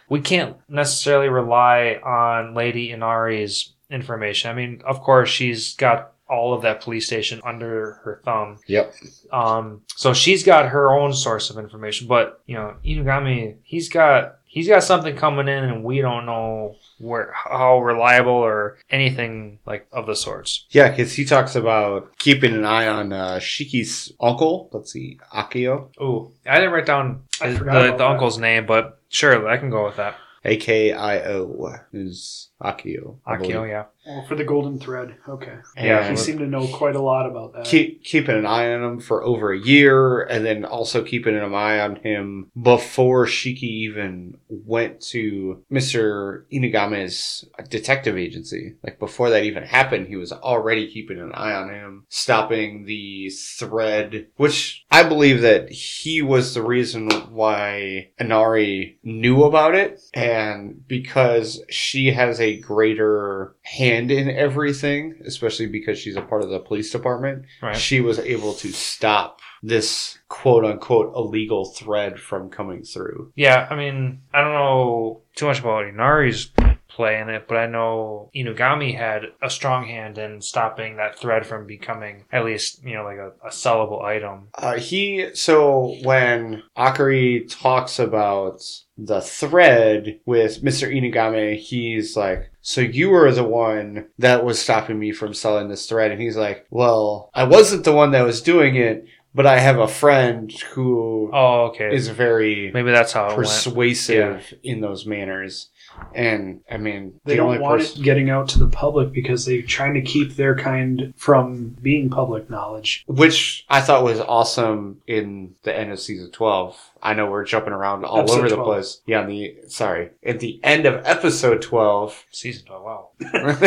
we 0.10 0.22
can't 0.22 0.58
necessarily 0.70 1.30
rely 1.30 2.00
on 2.04 2.54
Lady 2.54 2.92
Inari's 2.92 3.74
information. 3.90 4.50
I 4.52 4.54
mean, 4.54 4.82
of 4.86 5.02
course, 5.02 5.30
she's 5.30 5.76
got 5.76 6.14
all 6.30 6.54
of 6.54 6.62
that 6.64 6.82
police 6.82 7.06
station 7.06 7.40
under 7.46 7.94
her 8.04 8.22
thumb. 8.26 8.58
Yep. 8.68 8.94
Um, 9.32 9.82
so 9.96 10.14
she's 10.14 10.44
got 10.44 10.68
her 10.70 10.92
own 10.92 11.14
source 11.14 11.50
of 11.50 11.58
information, 11.58 12.08
but 12.08 12.42
you 12.46 12.56
know, 12.56 12.76
Inugami, 12.86 13.56
he's 13.64 13.88
got 13.88 14.36
he's 14.46 14.68
got 14.68 14.84
something 14.84 15.16
coming 15.16 15.48
in, 15.48 15.64
and 15.64 15.84
we 15.86 16.02
don't 16.02 16.26
know 16.26 16.76
where 17.00 17.32
how 17.34 17.80
reliable 17.80 18.34
or 18.34 18.78
anything 18.90 19.60
like 19.66 19.88
of 19.94 20.06
the 20.06 20.16
sorts. 20.16 20.66
Yeah, 20.72 20.90
because 20.90 21.14
he 21.14 21.24
talks 21.24 21.56
about 21.56 22.18
keeping 22.18 22.54
an 22.56 22.66
eye 22.66 22.88
on 22.88 23.14
uh, 23.14 23.40
Shiki's 23.40 24.12
uncle. 24.20 24.70
Let's 24.74 24.92
see, 24.92 25.20
Akio, 25.34 25.90
Oh, 25.98 26.32
I 26.46 26.56
didn't 26.56 26.74
write 26.74 26.86
down 26.88 27.24
I 27.40 27.52
the, 27.52 27.58
forgot 27.60 27.74
the, 27.74 27.80
about 27.80 27.98
the 28.00 28.04
that. 28.04 28.12
uncle's 28.12 28.38
name, 28.38 28.66
but 28.66 29.00
sure, 29.08 29.48
I 29.48 29.56
can 29.58 29.70
go 29.70 29.86
with 29.86 29.96
that. 29.96 30.18
A 30.44 30.58
K 30.58 30.92
I 30.94 31.20
O, 31.26 31.74
is 31.94 32.50
Akio. 32.62 33.18
I 33.26 33.36
Akio, 33.36 33.40
believe. 33.54 33.70
yeah, 33.70 33.86
Oh, 34.10 34.24
for 34.28 34.36
the 34.36 34.44
golden 34.46 34.80
thread. 34.80 35.16
Okay. 35.28 35.58
Yeah, 35.76 36.02
he 36.04 36.10
And 36.10 36.20
seemed 36.20 36.40
to 36.40 36.48
know 36.48 36.66
quite 36.68 36.96
a 36.96 37.02
lot 37.02 37.26
about 37.30 37.54
that. 37.54 37.66
keep 37.66 38.04
keeping 38.04 38.36
an 38.38 38.46
eye 38.46 38.74
on 38.74 38.82
him 38.84 39.00
for 39.02 39.22
over 39.24 39.52
a 39.52 39.60
year, 39.60 40.22
and 40.24 40.46
then 40.46 40.64
also 40.66 41.04
keeping 41.04 41.36
an 41.36 41.54
eye 41.54 41.80
on 41.80 41.98
him 41.98 42.50
before 42.60 43.26
Shiki 43.26 43.64
even 43.64 44.38
went 44.50 45.02
to 45.12 45.64
Mister 45.70 46.48
Inugami's 46.52 47.46
detective 47.70 48.18
agency. 48.18 48.76
Like 48.84 48.98
before 48.98 49.30
that 49.30 49.44
even 49.44 49.64
happened, 49.64 50.08
he 50.08 50.16
was 50.16 50.32
already 50.32 50.90
keeping 50.90 51.20
an 51.20 51.34
eye 51.34 51.54
on 51.54 51.70
him, 51.70 52.06
stopping 52.10 52.86
the 52.86 53.30
thread, 53.30 54.28
which 54.38 54.86
I 54.90 55.04
believe 55.04 55.42
that 55.42 55.70
he 55.70 56.22
was 56.22 56.54
the 56.54 56.64
reason 56.64 57.10
why 57.30 58.10
Inari 58.20 58.98
knew 59.04 59.44
about 59.44 59.76
it, 59.76 60.02
and 60.14 60.88
because 60.88 61.62
she 61.70 62.12
has 62.12 62.40
a 62.40 62.47
greater 62.56 63.56
hand 63.64 64.10
in 64.10 64.30
everything, 64.30 65.20
especially 65.26 65.68
because 65.68 66.00
she's 66.00 66.16
a 66.16 66.22
part 66.22 66.42
of 66.42 66.50
the 66.50 66.60
police 66.60 66.92
department, 66.92 67.46
right. 67.62 67.76
she 67.76 68.02
was 68.02 68.18
able 68.20 68.54
to 68.54 68.72
stop 68.72 69.42
this 69.62 70.18
quote 70.30 70.66
unquote 70.66 71.14
illegal 71.16 71.66
thread 71.66 72.20
from 72.20 72.50
coming 72.50 72.84
through. 72.84 73.32
Yeah, 73.36 73.68
I 73.70 73.76
mean, 73.76 74.22
I 74.34 74.42
don't 74.42 74.54
know 74.54 75.22
too 75.36 75.46
much 75.46 75.60
about 75.60 75.86
Inari's 75.86 76.52
play 76.98 77.20
in 77.20 77.30
it, 77.30 77.48
but 77.48 77.58
I 77.58 77.68
know 77.68 78.32
Inugami 78.36 78.98
had 78.98 79.26
a 79.42 79.50
strong 79.50 79.86
hand 79.86 80.18
in 80.18 80.42
stopping 80.42 80.98
that 80.98 81.20
thread 81.20 81.46
from 81.46 81.68
becoming 81.68 82.26
at 82.32 82.44
least, 82.44 82.84
you 82.84 82.96
know, 82.96 83.04
like 83.04 83.18
a, 83.18 83.32
a 83.46 83.50
sellable 83.50 84.04
item. 84.04 84.48
Uh, 84.56 84.78
he 84.78 85.30
so 85.36 85.96
when 86.04 86.64
Akari 86.76 87.48
talks 87.50 88.00
about 88.00 88.64
the 88.98 89.22
thread 89.22 90.20
with 90.26 90.64
Mr. 90.64 90.92
Inugami, 90.92 91.58
he's 91.58 92.18
like, 92.18 92.50
"So 92.62 92.82
you 92.82 93.10
were 93.10 93.32
the 93.32 93.44
one 93.44 94.08
that 94.18 94.44
was 94.44 94.60
stopping 94.60 94.98
me 95.00 95.12
from 95.12 95.34
selling 95.34 95.68
this 95.70 95.88
thread," 95.88 96.12
and 96.12 96.22
he's 96.22 96.38
like, 96.38 96.66
"Well, 96.70 97.30
I 97.34 97.44
wasn't 97.44 97.84
the 97.84 97.94
one 97.94 98.12
that 98.12 98.26
was 98.26 98.42
doing 98.42 98.76
it, 98.76 99.06
but 99.36 99.46
I 99.46 99.60
have 99.60 99.78
a 99.80 99.88
friend 99.88 100.52
who 100.72 101.30
Oh, 101.34 101.66
okay. 101.68 101.94
is 101.94 102.08
very 102.08 102.72
Maybe 102.74 102.92
that's 102.92 103.12
how 103.14 103.36
persuasive 103.36 104.54
in 104.64 104.82
those 104.82 105.06
manners." 105.06 105.70
And 106.16 106.62
I 106.72 106.78
mean, 106.78 107.20
They 107.26 107.34
the 107.34 107.38
don't 107.38 107.48
only 107.48 107.60
want 107.60 107.82
person- 107.82 108.02
it 108.02 108.04
getting 108.04 108.30
out 108.30 108.50
to 108.50 108.60
the 108.60 108.68
public 108.68 109.12
because 109.12 109.46
they're 109.46 109.62
trying 109.62 109.94
to 109.96 110.02
keep 110.02 110.36
their 110.36 110.56
kind 110.56 111.14
from 111.16 111.76
being 111.82 112.10
public 112.10 112.50
knowledge. 112.50 113.04
which 113.08 113.66
I 113.70 113.82
thought 113.82 114.04
was 114.04 114.20
awesome 114.20 115.02
in 115.06 115.54
the 115.64 115.78
end 115.78 115.92
of 115.92 116.00
season 116.00 116.32
12. 116.32 116.76
I 117.04 117.14
know 117.14 117.30
we're 117.30 117.44
jumping 117.46 117.74
around 117.74 118.04
all 118.06 118.20
Episode 118.20 118.38
over 118.40 118.50
the 118.50 118.64
place. 118.64 119.02
Yeah, 119.06 119.20
on 119.22 119.28
the 119.28 119.56
sorry, 119.68 120.10
at 120.26 120.40
the 120.40 120.60
end 120.64 120.86
of 120.88 121.06
episode 121.06 121.62
12. 121.62 122.26
Season 122.32 122.66
12, 122.66 122.84
wow. 122.84 123.10
We're 123.34 123.60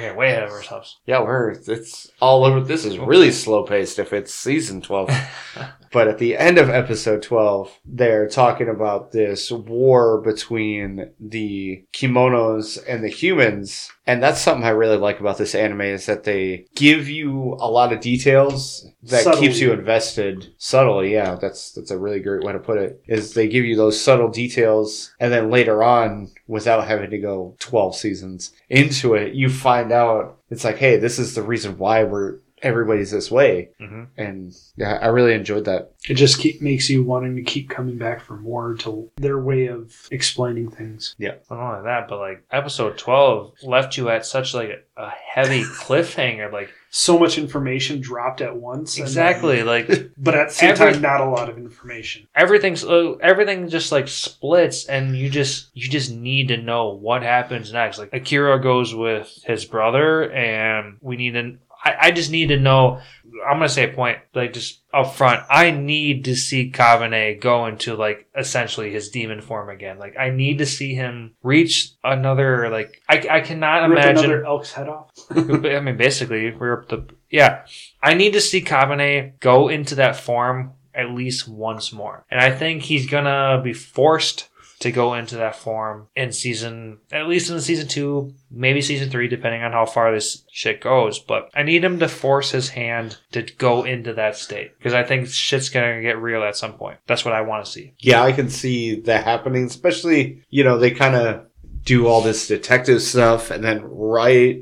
getting 0.00 0.16
way 0.16 0.30
ahead 0.30 0.42
of 0.42 0.50
ourselves. 0.50 0.98
Yeah, 1.06 1.22
we're 1.22 1.50
it's 1.50 2.10
all 2.20 2.44
over. 2.44 2.60
This 2.60 2.84
is 2.84 2.98
really 2.98 3.30
slow 3.30 3.64
paced 3.64 3.98
if 4.00 4.12
it's 4.12 4.34
season 4.34 4.80
12. 4.80 5.10
but 5.92 6.08
at 6.08 6.18
the 6.18 6.36
end 6.36 6.58
of 6.58 6.68
episode 6.68 7.22
12, 7.22 7.78
they're 7.84 8.28
talking 8.28 8.68
about 8.68 9.12
this 9.12 9.50
war 9.50 10.20
between 10.20 11.10
the 11.20 11.84
kemonos 11.92 12.78
and 12.88 13.02
the 13.02 13.08
humans. 13.08 13.90
And 14.06 14.22
that's 14.22 14.40
something 14.40 14.64
I 14.64 14.70
really 14.70 14.96
like 14.96 15.20
about 15.20 15.38
this 15.38 15.54
anime 15.54 15.82
is 15.82 16.06
that 16.06 16.24
they 16.24 16.66
give 16.74 17.08
you 17.08 17.56
a 17.60 17.70
lot 17.70 17.92
of 17.92 18.00
details 18.00 18.86
that 19.02 19.24
Subtly. 19.24 19.40
keeps 19.48 19.60
you 19.60 19.72
invested 19.72 20.54
subtly. 20.56 21.12
Yeah, 21.12 21.36
that's 21.36 21.72
that's 21.72 21.90
a 21.90 21.98
really 21.98 22.20
great 22.20 22.42
way 22.42 22.52
to 22.52 22.58
put 22.58 22.78
it. 22.78 23.02
Is 23.06 23.34
they 23.34 23.48
give 23.48 23.64
you 23.64 23.76
those 23.76 24.00
subtle 24.00 24.28
details 24.28 25.14
and 25.20 25.32
then 25.32 25.50
later 25.50 25.82
on 25.82 26.30
without 26.46 26.86
having 26.86 27.10
to 27.10 27.18
go 27.18 27.54
12 27.58 27.94
seasons 27.96 28.52
into 28.70 29.14
it, 29.14 29.34
you 29.34 29.48
find 29.50 29.92
out 29.92 30.38
it's 30.50 30.64
like, 30.64 30.78
"Hey, 30.78 30.96
this 30.96 31.18
is 31.18 31.34
the 31.34 31.42
reason 31.42 31.76
why 31.78 32.04
we're 32.04 32.38
everybody's 32.62 33.10
this 33.10 33.30
way." 33.30 33.70
hmm 33.78 34.04
And 34.16 34.54
yeah, 34.76 34.98
I 35.02 35.06
really 35.08 35.34
enjoyed 35.34 35.64
that. 35.66 35.92
It 36.08 36.14
just 36.14 36.38
keep, 36.38 36.62
makes 36.62 36.88
you 36.88 37.02
wanting 37.02 37.36
to 37.36 37.42
keep 37.42 37.68
coming 37.68 37.98
back 37.98 38.22
for 38.22 38.36
more 38.36 38.74
to 38.76 39.10
their 39.16 39.38
way 39.38 39.66
of 39.66 39.94
explaining 40.10 40.70
things. 40.70 41.14
Yeah. 41.18 41.34
Not 41.50 41.58
only 41.60 41.84
that, 41.84 42.08
but 42.08 42.18
like 42.18 42.44
episode 42.50 42.96
12 42.98 43.52
left 43.64 43.96
you 43.96 44.08
at 44.08 44.24
such 44.24 44.54
like 44.54 44.70
a, 44.96 45.02
a 45.02 45.10
heavy 45.10 45.62
cliffhanger. 45.88 46.50
Like, 46.52 46.70
So 46.90 47.18
much 47.18 47.36
information 47.36 48.00
dropped 48.00 48.40
at 48.40 48.56
once. 48.56 48.96
and 48.96 49.06
exactly. 49.06 49.62
Like, 49.62 49.88
but 50.16 50.34
at 50.34 50.48
the 50.48 50.54
same 50.54 50.70
Every- 50.70 50.92
time, 50.92 51.02
not 51.02 51.20
a 51.20 51.28
lot 51.28 51.48
of 51.50 51.58
information. 51.58 52.26
everything's 52.34 52.84
uh, 52.84 53.14
everything 53.20 53.68
just 53.68 53.92
like 53.92 54.08
splits 54.08 54.86
and 54.86 55.14
you 55.16 55.28
just 55.28 55.68
you 55.74 55.88
just 55.88 56.10
need 56.10 56.48
to 56.48 56.56
know 56.56 56.88
what 56.94 57.22
happens 57.22 57.72
next 57.72 57.98
like 57.98 58.10
akira 58.12 58.60
goes 58.62 58.94
with 58.94 59.42
his 59.44 59.64
brother 59.64 60.30
and 60.32 60.96
we 61.00 61.16
need 61.16 61.32
to 61.32 61.56
i, 61.88 62.08
I 62.08 62.10
just 62.10 62.30
need 62.30 62.48
to 62.48 62.58
know 62.58 63.00
i'm 63.46 63.56
gonna 63.56 63.68
say 63.68 63.90
a 63.90 63.94
point 63.94 64.18
like 64.34 64.52
just 64.52 64.82
up 64.92 65.14
front 65.14 65.42
i 65.50 65.70
need 65.70 66.24
to 66.24 66.34
see 66.34 66.70
Kabane 66.70 67.40
go 67.40 67.66
into 67.66 67.94
like 67.94 68.26
essentially 68.36 68.90
his 68.90 69.10
demon 69.10 69.40
form 69.40 69.68
again 69.68 69.98
like 69.98 70.16
i 70.18 70.30
need 70.30 70.58
to 70.58 70.66
see 70.66 70.94
him 70.94 71.34
reach 71.42 71.90
another 72.02 72.70
like 72.70 73.00
i, 73.08 73.26
I 73.30 73.40
cannot 73.40 73.84
imagine 73.84 74.24
another 74.24 74.44
elk's 74.44 74.72
head 74.72 74.88
off. 74.88 75.10
I 75.30 75.80
mean, 75.80 75.96
basically, 75.96 76.54
we're 76.54 76.80
up 76.80 76.88
the 76.88 77.06
yeah. 77.30 77.64
I 78.02 78.14
need 78.14 78.32
to 78.32 78.40
see 78.40 78.62
Kabane 78.62 79.38
go 79.40 79.68
into 79.68 79.96
that 79.96 80.16
form 80.16 80.72
at 80.94 81.10
least 81.10 81.48
once 81.48 81.92
more, 81.92 82.24
and 82.30 82.40
I 82.40 82.50
think 82.50 82.82
he's 82.82 83.08
gonna 83.08 83.60
be 83.62 83.72
forced 83.72 84.48
to 84.80 84.92
go 84.92 85.14
into 85.14 85.36
that 85.36 85.56
form 85.56 86.08
in 86.14 86.32
season, 86.32 86.98
at 87.10 87.28
least 87.28 87.50
in 87.50 87.60
season 87.60 87.88
two, 87.88 88.34
maybe 88.50 88.80
season 88.80 89.10
three, 89.10 89.28
depending 89.28 89.62
on 89.62 89.72
how 89.72 89.86
far 89.86 90.12
this 90.12 90.44
shit 90.52 90.80
goes. 90.80 91.18
But 91.18 91.50
I 91.54 91.62
need 91.62 91.84
him 91.84 91.98
to 91.98 92.08
force 92.08 92.52
his 92.52 92.70
hand 92.70 93.18
to 93.32 93.42
go 93.42 93.84
into 93.84 94.14
that 94.14 94.36
state 94.36 94.76
because 94.78 94.94
I 94.94 95.04
think 95.04 95.28
shit's 95.28 95.68
gonna 95.68 96.02
get 96.02 96.20
real 96.20 96.42
at 96.42 96.56
some 96.56 96.74
point. 96.74 96.98
That's 97.06 97.24
what 97.24 97.34
I 97.34 97.40
want 97.42 97.64
to 97.64 97.70
see. 97.70 97.94
Yeah, 97.98 98.22
I 98.22 98.32
can 98.32 98.48
see 98.48 99.00
that 99.00 99.24
happening, 99.24 99.64
especially, 99.64 100.42
you 100.50 100.64
know, 100.64 100.78
they 100.78 100.90
kind 100.90 101.16
of 101.16 101.46
do 101.84 102.06
all 102.06 102.20
this 102.20 102.46
detective 102.46 103.02
stuff 103.02 103.50
and 103.50 103.64
then 103.64 103.82
right 103.82 104.60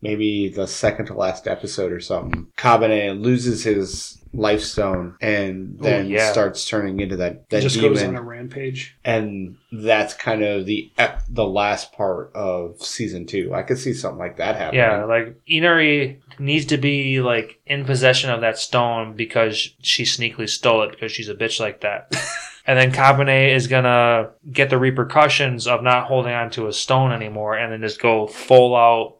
maybe 0.00 0.48
the 0.48 0.66
second 0.66 1.06
to 1.06 1.14
last 1.14 1.46
episode 1.46 1.92
or 1.92 2.00
something, 2.00 2.46
Kabane 2.56 3.22
loses 3.22 3.64
his 3.64 4.17
life 4.32 4.60
stone 4.62 5.16
and 5.20 5.76
Oh, 5.80 5.84
then 5.84 6.08
yeah. 6.08 6.30
starts 6.32 6.68
turning 6.68 7.00
into 7.00 7.16
that, 7.16 7.48
that 7.50 7.58
It 7.58 7.62
just 7.62 7.80
goes 7.80 8.02
on 8.02 8.16
a 8.16 8.22
rampage. 8.22 8.96
and 9.04 9.56
that's 9.72 10.14
kind 10.14 10.42
of 10.42 10.66
the 10.66 10.90
ep- 10.98 11.22
the 11.28 11.46
last 11.46 11.92
part 11.92 12.30
of 12.34 12.80
season 12.82 13.26
two. 13.26 13.52
I 13.54 13.62
could 13.62 13.78
see 13.78 13.92
something 13.94 14.18
like 14.18 14.36
that 14.38 14.56
happening. 14.56 14.80
Yeah, 14.80 15.04
like 15.04 15.36
Inari 15.46 16.20
needs 16.38 16.66
to 16.66 16.76
be 16.78 17.20
like 17.20 17.60
in 17.66 17.84
possession 17.84 18.30
of 18.30 18.40
that 18.42 18.58
stone 18.58 19.14
because 19.14 19.56
she 19.82 20.04
sneakily 20.04 20.48
stole 20.48 20.82
it 20.82 20.90
because 20.90 21.12
she's 21.12 21.28
a 21.28 21.34
bitch 21.34 21.58
like 21.60 21.80
that. 21.80 22.14
and 22.66 22.78
then 22.78 22.92
Kabane 22.92 23.54
is 23.54 23.66
gonna 23.66 24.30
get 24.52 24.70
the 24.70 24.78
repercussions 24.78 25.66
of 25.66 25.82
not 25.82 26.06
holding 26.06 26.32
on 26.32 26.50
to 26.50 26.66
a 26.66 26.72
stone 26.72 27.12
anymore 27.12 27.56
and 27.56 27.72
then 27.72 27.80
just 27.80 28.00
go 28.00 28.26
full 28.26 28.74
out 28.76 29.16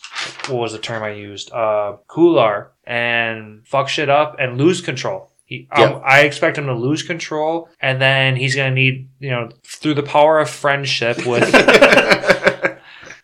what 0.49 0.59
was 0.61 0.73
the 0.73 0.79
term 0.79 1.03
I 1.03 1.11
used? 1.13 1.53
Uh 1.53 1.97
Kular 2.09 2.69
and 2.89 3.67
fuck 3.69 3.89
shit 3.89 4.09
up 4.09 4.37
and 4.41 4.59
lose 4.59 4.81
control. 4.81 5.31
He, 5.45 5.69
um, 5.73 5.83
Yep. 5.83 6.03
I 6.05 6.21
expect 6.23 6.59
him 6.59 6.67
to 6.67 6.75
lose 6.75 7.03
control, 7.03 7.69
and 7.81 8.01
then 8.03 8.35
he's 8.37 8.55
gonna 8.57 8.75
need, 8.75 9.09
you 9.21 9.31
know, 9.31 9.51
through 9.65 9.95
the 9.95 10.03
power 10.03 10.41
of 10.41 10.51
friendship 10.51 11.25
with 11.27 11.45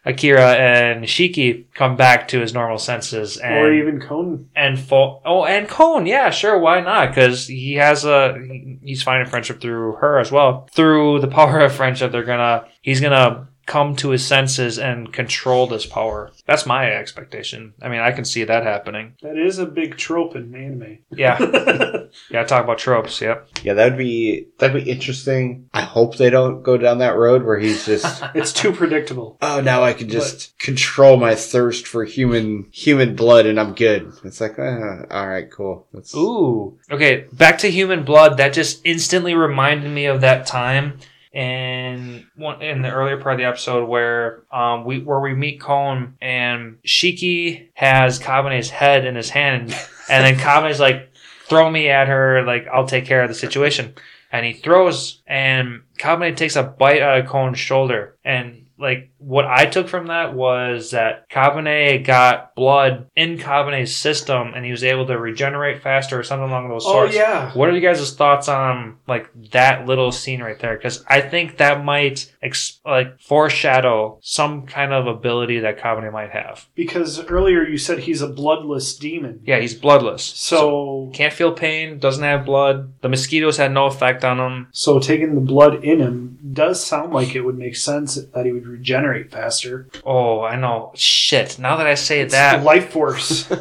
Akira 0.07 0.53
and 0.55 1.05
Shiki 1.05 1.65
come 1.75 1.97
back 1.97 2.29
to 2.29 2.41
his 2.41 2.53
normal 2.53 2.77
senses 2.77 3.39
and 3.39 3.55
or 3.55 3.73
even 3.73 4.01
Conan. 4.01 4.51
and 4.55 4.79
full 4.79 5.23
oh 5.25 5.47
and 5.47 5.67
Kon 5.67 6.05
yeah 6.05 6.29
sure 6.29 6.59
why 6.59 6.83
not 6.83 7.09
because 7.09 7.47
he 7.47 7.75
has 7.77 8.05
a 8.05 8.37
he's 8.83 9.03
finding 9.03 9.27
friendship 9.31 9.63
through 9.63 9.95
her 9.95 10.19
as 10.19 10.31
well 10.31 10.69
through 10.73 11.21
the 11.21 11.27
power 11.27 11.61
of 11.61 11.73
friendship 11.75 12.13
they're 12.13 12.23
gonna 12.23 12.67
he's 12.83 13.01
gonna 13.01 13.49
come 13.67 13.97
to 13.97 14.11
his 14.11 14.27
senses 14.27 14.79
and 14.79 15.13
control 15.13 15.67
this 15.67 15.87
power 15.87 16.31
that's 16.47 16.67
my 16.67 16.91
expectation 16.93 17.75
I 17.83 17.89
mean 17.89 18.01
I 18.01 18.13
can 18.13 18.25
see 18.25 18.45
that 18.45 18.63
happening 18.63 19.15
That 19.23 19.37
is 19.39 19.59
a 19.59 19.67
big 19.67 19.97
trope 19.97 20.37
in 20.37 20.55
anime. 20.55 20.99
yeah 21.11 21.39
yeah 22.31 22.45
talk 22.45 22.65
about 22.65 22.79
tropes 22.79 23.21
yep 23.21 23.49
Yeah, 23.63 23.75
that'd 23.75 23.99
be 23.99 24.49
that'd 24.59 24.85
be 24.85 24.91
interesting. 24.91 25.69
I 25.73 25.83
hope 25.83 26.17
they 26.17 26.31
don't 26.31 26.63
go 26.63 26.77
down 26.77 26.99
that 26.99 27.17
road 27.17 27.45
where 27.45 27.59
he's 27.59 27.87
just 27.87 28.23
it's 28.35 28.53
too 28.53 28.73
predictable. 28.73 29.39
oh 29.43 29.61
now 29.61 29.83
I 29.83 29.93
can 29.93 30.09
just 30.09 30.59
control 30.59 31.17
my 31.17 31.35
thirst 31.35 31.87
for 31.87 32.05
human 32.05 32.69
human 32.73 33.15
blood 33.17 33.47
and 33.47 33.59
I'm 33.59 33.75
good. 33.75 34.13
It's 34.25 34.41
like 34.41 34.59
uh, 34.59 35.07
all 35.11 35.29
right, 35.29 35.51
cool. 35.51 35.87
That's, 35.93 36.15
Ooh. 36.15 36.79
Okay, 36.91 37.27
back 37.33 37.59
to 37.59 37.71
human 37.71 38.05
blood. 38.05 38.37
That 38.37 38.53
just 38.53 38.81
instantly 38.85 39.35
reminded 39.35 39.91
me 39.91 40.07
of 40.07 40.21
that 40.23 40.47
time 40.47 40.99
in 41.35 42.27
one 42.37 42.63
in 42.63 42.83
the 42.83 42.91
earlier 42.91 43.21
part 43.21 43.35
of 43.35 43.39
the 43.39 43.45
episode 43.45 43.89
where 43.89 44.45
um 44.53 44.85
we 44.85 45.01
where 45.01 45.21
we 45.21 45.35
meet 45.35 45.61
Kon 45.61 46.17
and 46.21 46.79
Shiki 46.87 47.69
has 47.75 48.21
Kabane's 48.21 48.71
head 48.71 49.05
in 49.05 49.17
his 49.17 49.31
hand 49.31 49.77
and 50.09 50.25
then 50.25 50.37
Kabane's 50.37 50.79
like 50.79 51.11
throw 51.49 51.69
me 51.69 51.89
at 51.89 52.09
her 52.09 52.43
like 52.45 52.67
I'll 52.73 52.87
take 52.87 53.05
care 53.05 53.23
of 53.23 53.29
the 53.29 53.35
situation. 53.35 53.95
And 54.33 54.45
he 54.45 54.53
throws 54.53 55.23
and 55.27 55.83
Kabane 55.99 56.37
takes 56.37 56.57
a 56.57 56.63
bite 56.63 57.03
out 57.03 57.19
of 57.19 57.27
Kon's 57.27 57.59
shoulder 57.59 58.17
and 58.25 58.67
like 58.79 59.11
what 59.25 59.47
I 59.47 59.65
took 59.65 59.89
from 59.89 60.09
that 60.09 60.35
was 60.35 60.91
that 60.91 61.31
Kabane 61.31 62.05
got 62.05 62.55
blood 62.55 63.07
in 63.17 63.39
Kabane's 63.39 63.97
system 63.97 64.53
and 64.55 64.65
he 64.65 64.71
was 64.71 64.85
able 64.85 65.07
to 65.07 65.19
regenerate 65.19 65.83
faster 65.83 66.19
or 66.21 66.23
something 66.23 66.49
along 66.49 66.69
those 66.69 66.85
oh, 66.87 66.93
sorts. 66.93 67.17
Oh 67.17 67.19
yeah. 67.19 67.53
What 67.53 67.71
are 67.71 67.73
you 67.73 67.81
guys' 67.81 68.15
thoughts 68.15 68.49
on 68.49 68.99
like 69.09 69.31
that 69.53 69.87
little 69.87 70.13
scene 70.13 70.43
right 70.43 70.59
there? 70.59 70.77
Because 70.77 71.03
I 71.09 71.23
think 71.23 71.57
that 71.57 71.83
might 71.83 72.31
ex- 72.43 72.81
like 72.85 73.19
foreshadow 73.19 74.19
some 74.21 74.67
kind 74.67 74.93
of 74.93 75.07
ability 75.07 75.61
that 75.61 75.79
Kabane 75.79 76.13
might 76.13 76.31
have. 76.31 76.67
Because 76.75 77.25
earlier 77.25 77.63
you 77.63 77.79
said 77.79 78.01
he's 78.01 78.21
a 78.21 78.29
bloodless 78.29 78.95
demon. 78.95 79.41
Yeah, 79.47 79.59
he's 79.59 79.75
bloodless, 79.75 80.23
So 80.23 81.11
can't 81.15 81.33
feel 81.33 81.53
pain, 81.53 81.99
doesn't 81.99 82.23
have 82.23 82.45
blood. 82.45 82.93
The 83.01 83.09
mosquitoes 83.09 83.57
had 83.57 83.73
no 83.73 83.87
effect 83.87 84.23
on 84.23 84.39
him. 84.39 84.69
so 84.73 84.99
taking 84.99 85.35
the 85.35 85.41
blood 85.41 85.83
in 85.83 86.01
him 86.01 86.39
does 86.53 86.85
sound 86.85 87.13
like 87.13 87.35
it 87.35 87.41
would 87.41 87.57
make 87.57 87.77
sense 87.77 88.17
that 88.17 88.45
he 88.45 88.53
would 88.53 88.67
regenerate 88.67 89.14
faster. 89.23 89.89
Oh, 90.05 90.43
I 90.43 90.57
know. 90.57 90.91
Shit. 90.97 91.61
Now 91.61 91.77
that 91.77 91.87
I 91.87 91.95
say 91.95 92.21
It's 92.23 92.35
that, 92.35 92.65
life 92.65 92.91
force. 92.91 93.49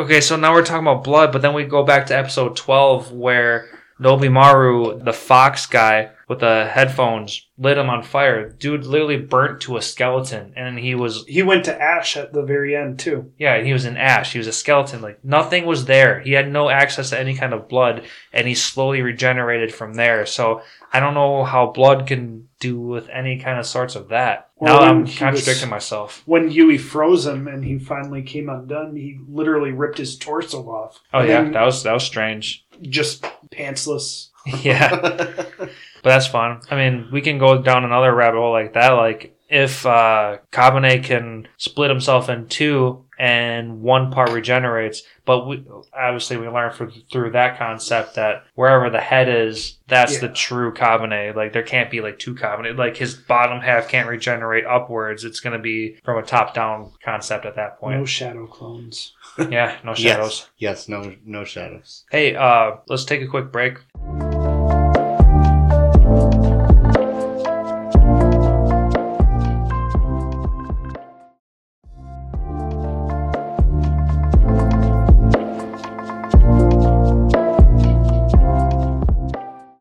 Okay, 0.00 0.20
so 0.20 0.36
now 0.36 0.52
we're 0.52 0.64
talking 0.64 0.86
about 0.86 1.02
blood, 1.04 1.32
but 1.32 1.42
then 1.42 1.52
we 1.54 1.64
go 1.64 1.82
back 1.82 2.06
to 2.06 2.16
episode 2.16 2.56
12 2.56 3.12
where 3.12 3.68
Nobimaru, 4.00 5.04
the 5.04 5.12
fox 5.12 5.66
guy 5.66 6.10
with 6.26 6.40
the 6.40 6.66
headphones, 6.72 7.46
lit 7.58 7.76
him 7.76 7.90
on 7.90 8.02
fire. 8.02 8.48
Dude 8.48 8.84
literally 8.86 9.18
burnt 9.18 9.60
to 9.62 9.76
a 9.76 9.82
skeleton 9.82 10.52
and 10.56 10.78
he 10.78 10.94
was 10.94 11.24
he 11.26 11.42
went 11.42 11.64
to 11.66 11.80
Ash 11.82 12.16
at 12.16 12.32
the 12.32 12.42
very 12.42 12.74
end 12.76 12.98
too. 12.98 13.30
yeah, 13.38 13.62
he 13.62 13.72
was 13.72 13.84
in 13.84 13.96
ash. 13.96 14.32
He 14.32 14.38
was 14.38 14.46
a 14.46 14.52
skeleton. 14.52 15.02
Like 15.02 15.22
nothing 15.24 15.66
was 15.66 15.84
there. 15.84 16.20
He 16.20 16.32
had 16.32 16.50
no 16.50 16.70
access 16.70 17.10
to 17.10 17.18
any 17.20 17.34
kind 17.34 17.52
of 17.52 17.68
blood 17.68 18.04
and 18.32 18.48
he 18.48 18.54
slowly 18.54 19.02
regenerated 19.02 19.74
from 19.74 19.94
there. 19.94 20.24
So 20.24 20.62
I 20.92 21.00
don't 21.00 21.14
know 21.14 21.44
how 21.44 21.66
blood 21.66 22.06
can 22.06 22.48
do 22.60 22.78
with 22.80 23.08
any 23.08 23.38
kind 23.38 23.58
of 23.58 23.66
sorts 23.66 23.96
of 23.96 24.08
that. 24.08 24.50
Or 24.56 24.68
now 24.68 24.78
I'm 24.78 25.06
contradicting 25.06 25.62
was- 25.68 25.70
myself. 25.70 26.22
When 26.26 26.50
Yui 26.50 26.78
froze 26.78 27.26
him 27.26 27.48
and 27.48 27.64
he 27.64 27.78
finally 27.78 28.22
came 28.22 28.48
undone, 28.48 28.94
he 28.94 29.18
literally 29.28 29.72
ripped 29.72 29.98
his 29.98 30.16
torso 30.16 30.62
off. 30.70 31.00
Oh 31.12 31.22
yeah, 31.22 31.48
that 31.50 31.64
was 31.64 31.82
that 31.82 31.92
was 31.92 32.04
strange. 32.04 32.64
just 32.82 33.22
pantsless. 33.50 34.28
yeah. 34.62 35.44
But 36.02 36.08
that's 36.08 36.26
fun. 36.28 36.60
I 36.70 36.76
mean, 36.76 37.08
we 37.12 37.20
can 37.20 37.38
go 37.38 37.60
down 37.60 37.84
another 37.84 38.14
rabbit 38.14 38.38
hole 38.38 38.52
like 38.52 38.72
that. 38.74 38.90
Like 38.92 39.36
if 39.48 39.84
uh, 39.84 40.38
Kabane 40.52 41.02
can 41.04 41.48
split 41.56 41.90
himself 41.90 42.28
in 42.28 42.46
two 42.46 43.04
and 43.20 43.82
one 43.82 44.10
part 44.10 44.30
regenerates, 44.30 45.02
but 45.26 45.46
we 45.46 45.62
obviously 45.92 46.38
we 46.38 46.48
learn 46.48 46.72
through, 46.72 46.90
through 47.12 47.30
that 47.32 47.58
concept 47.58 48.14
that 48.14 48.44
wherever 48.54 48.88
the 48.88 48.98
head 48.98 49.28
is, 49.28 49.76
that's 49.88 50.20
the 50.20 50.30
true 50.30 50.72
Kabane. 50.72 51.36
Like 51.36 51.52
there 51.52 51.62
can't 51.62 51.90
be 51.90 52.00
like 52.00 52.18
two 52.18 52.34
Kabane. 52.34 52.78
Like 52.78 52.96
his 52.96 53.14
bottom 53.14 53.60
half 53.60 53.88
can't 53.88 54.08
regenerate 54.08 54.64
upwards. 54.64 55.24
It's 55.24 55.40
going 55.40 55.52
to 55.52 55.62
be 55.62 55.98
from 56.02 56.16
a 56.16 56.22
top 56.22 56.54
down 56.54 56.92
concept 57.04 57.44
at 57.44 57.56
that 57.56 57.78
point. 57.78 57.98
No 57.98 58.06
shadow 58.06 58.46
clones. 58.46 59.12
Yeah, 59.36 59.76
no 59.84 59.92
shadows. 59.94 60.48
yes, 60.56 60.86
yes, 60.86 60.88
no 60.88 61.14
no 61.26 61.44
shadows. 61.44 62.06
Hey, 62.10 62.34
uh, 62.34 62.76
let's 62.88 63.04
take 63.04 63.20
a 63.20 63.26
quick 63.26 63.52
break. 63.52 63.74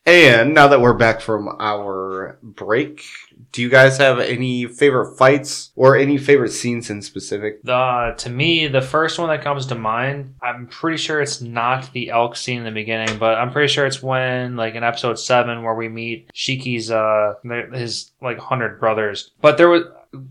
And 0.09 0.55
now 0.55 0.67
that 0.69 0.81
we're 0.81 0.95
back 0.95 1.21
from 1.21 1.47
our 1.59 2.39
break, 2.41 3.03
do 3.51 3.61
you 3.61 3.69
guys 3.69 3.99
have 3.99 4.17
any 4.17 4.65
favorite 4.65 5.15
fights 5.17 5.69
or 5.75 5.95
any 5.95 6.17
favorite 6.17 6.49
scenes 6.49 6.89
in 6.89 7.03
specific? 7.03 7.61
The 7.61 8.15
to 8.17 8.31
me, 8.31 8.67
the 8.67 8.81
first 8.81 9.19
one 9.19 9.29
that 9.29 9.43
comes 9.43 9.67
to 9.67 9.75
mind, 9.75 10.33
I'm 10.41 10.65
pretty 10.65 10.97
sure 10.97 11.21
it's 11.21 11.41
not 11.41 11.93
the 11.93 12.09
elk 12.09 12.37
scene 12.37 12.57
in 12.57 12.63
the 12.63 12.71
beginning, 12.71 13.19
but 13.19 13.37
I'm 13.37 13.51
pretty 13.51 13.71
sure 13.71 13.85
it's 13.85 14.01
when, 14.01 14.55
like 14.55 14.73
in 14.73 14.83
episode 14.83 15.19
seven, 15.19 15.61
where 15.61 15.75
we 15.75 15.89
meet 15.89 16.31
Shiki's 16.33 16.89
uh 16.89 17.35
his 17.71 18.11
like 18.19 18.39
hundred 18.39 18.79
brothers. 18.79 19.29
But 19.41 19.59
there 19.59 19.69
was, 19.69 19.83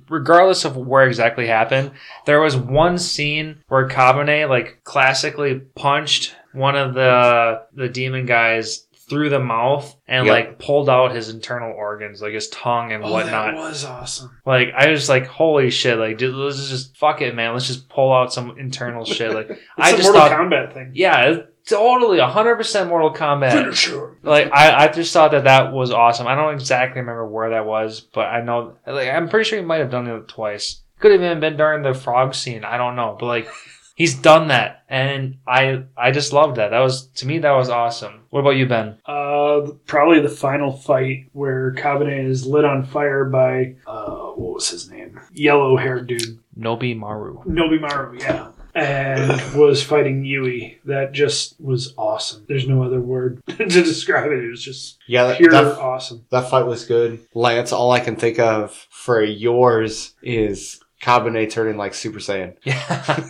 regardless 0.09 0.65
of 0.65 0.77
where 0.77 1.07
exactly 1.07 1.47
happened, 1.47 1.93
there 2.27 2.41
was 2.41 2.57
one 2.57 2.99
scene 2.99 3.63
where 3.69 3.87
Kabane 3.87 4.49
like 4.49 4.81
classically 4.83 5.61
punched 5.77 6.35
one 6.53 6.75
of 6.75 6.95
the 6.95 7.63
the 7.75 7.89
demon 7.89 8.27
guys 8.27 8.88
through 9.09 9.31
the 9.31 9.41
mouth 9.41 9.97
and 10.07 10.27
Yep. 10.27 10.33
like 10.33 10.59
pulled 10.59 10.89
out 10.89 11.15
his 11.15 11.29
internal 11.29 11.73
organs, 11.73 12.21
like 12.21 12.33
his 12.35 12.49
tongue 12.49 12.93
and 12.93 13.05
Oh, 13.05 13.13
whatnot. 13.13 13.55
that 13.55 13.57
was 13.57 13.85
awesome. 13.85 14.31
Like 14.45 14.69
I 14.77 14.91
was 14.91 15.09
like, 15.09 15.27
holy 15.27 15.71
shit! 15.71 15.99
Like, 15.99 16.19
dude, 16.19 16.35
let's 16.35 16.69
just 16.69 16.97
fuck 16.97 17.21
it, 17.23 17.35
man. 17.35 17.53
Let's 17.53 17.67
just 17.67 17.89
pull 17.89 18.13
out 18.13 18.33
some 18.33 18.59
internal 18.59 19.05
shit. 19.05 19.33
Like, 19.35 19.51
It's 19.51 19.61
I 19.79 19.91
a 19.91 19.97
just 19.97 20.03
Mortal 20.05 20.21
thought, 20.21 20.33
Kombat 20.33 20.75
thing. 20.75 20.91
yeah, 20.95 21.25
it's 21.31 21.71
totally 21.71 22.19
hundred 22.21 22.57
percent 22.57 22.89
Mortal 22.89 23.13
Kombat. 23.15 23.53
Finisher. 23.53 24.17
Like, 24.23 24.51
I, 24.53 24.85
I 24.85 24.89
just 24.89 25.13
thought 25.13 25.31
that 25.33 25.45
that 25.45 25.73
was 25.73 25.91
awesome. 25.91 26.27
I 26.27 26.35
don't 26.35 26.55
exactly 26.55 27.01
remember 27.01 27.27
where 27.27 27.51
that 27.51 27.67
was, 27.67 28.01
but 28.01 28.27
I 28.27 28.43
know, 28.43 28.75
like, 28.87 29.09
I'm 29.09 29.29
pretty 29.29 29.49
sure 29.49 29.59
he 29.59 29.65
might 29.65 29.81
have 29.81 29.91
done 29.91 30.07
it 30.07 30.29
twice. 30.29 30.83
Could 31.01 31.13
have 31.13 31.21
even 31.23 31.41
been 31.41 31.57
during 31.57 31.83
the 31.83 31.95
frog 31.95 32.35
scene. 32.35 32.65
I 32.65 32.77
don't 32.77 32.97
know, 32.97 33.17
but 33.21 33.27
like, 33.27 33.49
he's 33.99 34.15
done 34.15 34.49
that, 34.49 34.85
and 34.89 35.37
I, 35.47 35.83
I 35.97 36.13
just 36.13 36.33
loved 36.33 36.57
that. 36.57 36.71
That 36.71 36.81
was 36.81 37.09
to 37.17 37.27
me, 37.27 37.39
that 37.41 37.51
was 37.51 37.69
awesome. 37.69 38.21
What 38.31 38.41
about 38.41 38.57
you, 38.57 38.67
Ben? 38.67 38.97
Uh, 39.05 39.73
probably 39.87 40.21
the 40.21 40.29
final 40.29 40.73
fight 40.73 41.27
where 41.33 41.73
Kabane 41.75 42.27
is 42.29 42.47
lit 42.47 42.65
on 42.65 42.85
fire 42.85 43.25
by 43.25 43.75
uh, 43.87 44.29
what 44.37 44.55
was 44.55 44.69
his 44.71 44.89
name? 44.91 45.21
Yellow 45.33 45.77
haired 45.77 46.07
dude, 46.07 46.39
Nobi 46.59 46.97
Maru. 46.97 47.43
Nobi 47.45 47.81
Maru, 47.81 48.17
Yeah. 48.19 48.53
And 48.75 49.31
was 49.59 49.83
fighting 49.83 50.25
Yui. 50.25 50.79
That 50.85 51.11
just 51.13 51.61
was 51.61 51.95
awesome. 51.99 52.45
There's 52.47 52.69
no 52.69 52.85
other 52.85 53.01
word 53.01 53.43
to 53.49 53.67
describe 53.67 54.31
it. 54.31 54.45
It 54.45 54.51
was 54.51 54.63
just 54.63 54.99
Yeah, 55.09 55.25
that, 55.29 55.39
pure 55.39 55.51
that, 55.51 55.79
awesome. 55.79 56.25
that 56.31 56.49
fight 56.49 56.65
was 56.67 56.85
good. 56.85 57.19
Lance, 57.35 57.73
all 57.73 57.91
I 57.91 57.99
can 57.99 58.15
think 58.15 58.39
of 58.39 58.71
for 58.91 59.21
yours 59.25 60.15
is 60.23 60.81
Kabane 61.03 61.51
turning 61.51 61.77
like 61.77 61.95
Super 61.95 62.19
Saiyan. 62.19 62.57
Yeah, 62.65 63.29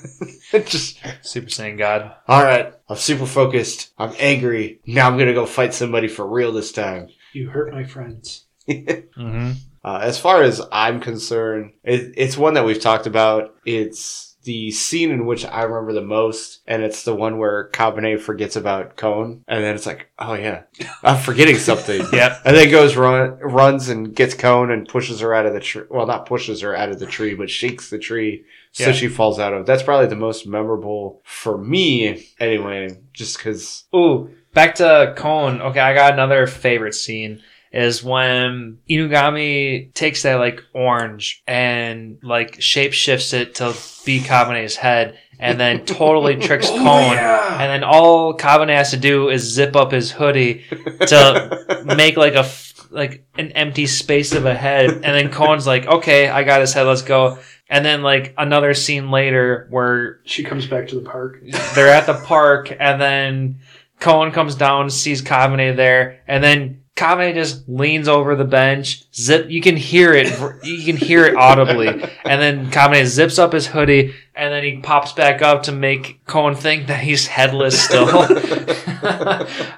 Just 0.65 0.99
Super 1.23 1.49
Saiyan 1.49 1.79
God. 1.79 2.15
all 2.27 2.43
right. 2.43 2.73
I'm 2.89 2.97
super 2.97 3.27
focused. 3.27 3.93
I'm 3.99 4.15
angry. 4.19 4.81
Now 4.87 5.07
I'm 5.09 5.19
gonna 5.19 5.35
go 5.35 5.47
fight 5.47 5.75
somebody 5.75 6.09
for 6.09 6.27
real 6.27 6.53
this 6.53 6.73
time. 6.73 7.09
You 7.33 7.51
hurt 7.51 7.73
my 7.73 7.85
friends. 7.85 8.45
Mm-hmm. 8.69 9.53
Uh, 9.85 9.99
as 10.03 10.19
far 10.19 10.43
as 10.43 10.61
I'm 10.71 11.01
concerned, 11.01 11.73
it, 11.83 12.13
it's 12.17 12.37
one 12.37 12.55
that 12.55 12.65
we've 12.67 12.81
talked 12.81 13.07
about. 13.07 13.55
It's 13.65 14.28
the 14.49 14.71
scene 14.71 15.11
in 15.11 15.27
which 15.27 15.45
I 15.45 15.63
remember 15.65 15.93
the 15.93 16.01
most, 16.07 16.61
and 16.67 16.83
it's 16.83 17.03
the 17.05 17.15
one 17.15 17.37
where 17.37 17.69
Kabane 17.71 18.19
forgets 18.19 18.57
about 18.57 18.97
Kon, 18.97 19.45
and 19.47 19.63
then 19.63 19.75
it's 19.75 19.85
like, 19.85 20.11
oh 20.19 20.33
yeah, 20.33 20.63
I'm 21.03 21.19
forgetting 21.21 21.57
something. 21.57 22.01
Yep. 22.13 22.41
And 22.47 22.57
then 22.57 22.71
goes 22.71 22.97
run, 22.97 23.39
runs 23.41 23.91
and 23.91 24.15
gets 24.17 24.33
Kon 24.33 24.71
and 24.71 24.89
pushes 24.89 25.21
her 25.21 25.35
out 25.35 25.45
of 25.45 25.53
the 25.53 25.61
tree. 25.61 25.85
Well, 25.91 26.07
not 26.07 26.25
pushes 26.25 26.63
her 26.63 26.75
out 26.75 26.89
of 26.89 26.99
the 26.99 27.05
tree, 27.07 27.35
but 27.35 27.51
shakes 27.51 27.91
the 27.91 27.99
tree 27.99 28.45
so 28.73 28.87
Yeah. 28.87 28.93
she 28.93 29.09
falls 29.09 29.39
out 29.39 29.53
of. 29.53 29.67
That's 29.67 29.83
probably 29.83 30.07
the 30.07 30.17
most 30.17 30.47
memorable 30.47 31.21
for 31.25 31.59
me, 31.59 32.27
anyway. 32.41 32.99
Just 33.13 33.37
because. 33.37 33.85
Ooh, 33.95 34.31
back 34.55 34.77
to 34.77 35.13
Kon. 35.17 35.61
Okay, 35.61 35.81
I 35.81 35.93
got 35.93 36.15
another 36.15 36.47
favorite 36.47 36.95
scene, 36.95 37.43
is 37.73 38.03
when 38.03 38.79
Inugami 38.89 39.93
takes 39.95 40.23
that 40.23 40.37
like 40.37 40.63
orange 40.75 41.43
and 41.47 42.19
like 42.23 42.61
shape 42.61 42.93
shifts 42.93 43.33
it 43.33 43.57
to 43.57 43.75
be 44.05 44.21
Kabane's 44.21 44.77
head 44.77 45.19
and 45.39 45.59
then 45.61 45.85
totally 45.85 46.37
tricks 46.41 46.69
Oh, 46.71 47.13
yeah. 47.13 47.61
And 47.61 47.71
then 47.71 47.85
all 47.85 48.35
Kabane 48.37 48.75
has 48.75 48.91
to 48.91 48.97
do 48.97 49.29
is 49.29 49.43
zip 49.43 49.77
up 49.77 49.93
his 49.93 50.11
hoodie 50.11 50.65
to 51.07 51.85
make 51.97 52.17
like 52.17 52.35
a 52.35 52.49
like 52.91 53.27
an 53.37 53.53
empty 53.53 53.87
space 53.87 54.33
of 54.33 54.47
a 54.47 54.55
head, 54.55 54.91
and 54.91 55.05
then 55.05 55.31
Kon's 55.31 55.67
like, 55.67 55.87
"Okay, 55.87 56.29
I 56.29 56.43
got 56.45 56.61
his 56.61 56.73
head. 56.73 56.85
Let's 56.85 57.03
go." 57.03 57.39
And 57.69 57.85
then 57.85 58.03
like 58.03 58.35
another 58.39 58.73
scene 58.75 59.11
later 59.11 59.67
where 59.71 60.21
She 60.25 60.43
comes 60.43 60.67
back 60.67 60.89
to 60.89 60.95
the 60.95 61.09
park. 61.09 61.43
they're 61.75 61.89
at 61.89 62.07
the 62.07 62.15
park, 62.15 62.75
and 62.79 63.01
then 63.01 63.61
Kon 64.01 64.33
comes 64.33 64.55
down, 64.55 64.91
sees 64.91 65.23
Kabane 65.23 65.77
there, 65.77 66.23
and 66.27 66.43
then 66.43 66.83
Kabane 66.99 67.33
just 67.35 67.69
leans 67.69 68.09
over 68.09 68.35
the 68.35 68.45
bench. 68.45 69.05
Zip, 69.15 69.49
you 69.49 69.61
can 69.61 69.77
hear 69.77 70.13
it. 70.13 70.27
You 70.65 70.85
can 70.85 70.97
hear 70.97 71.25
it 71.27 71.37
audibly. 71.37 71.89
And 72.25 72.43
then 72.43 72.71
Kabane 72.71 73.07
zips 73.07 73.39
up 73.39 73.53
his 73.53 73.67
hoodie, 73.69 74.13
and 74.35 74.53
then 74.53 74.63
he 74.65 74.81
pops 74.81 75.13
back 75.13 75.41
up 75.41 75.63
to 75.63 75.73
make 75.73 76.23
Kon 76.27 76.55
think 76.55 76.89
that 76.89 77.01
he's 77.01 77.27
headless 77.27 77.81
still. 77.81 78.09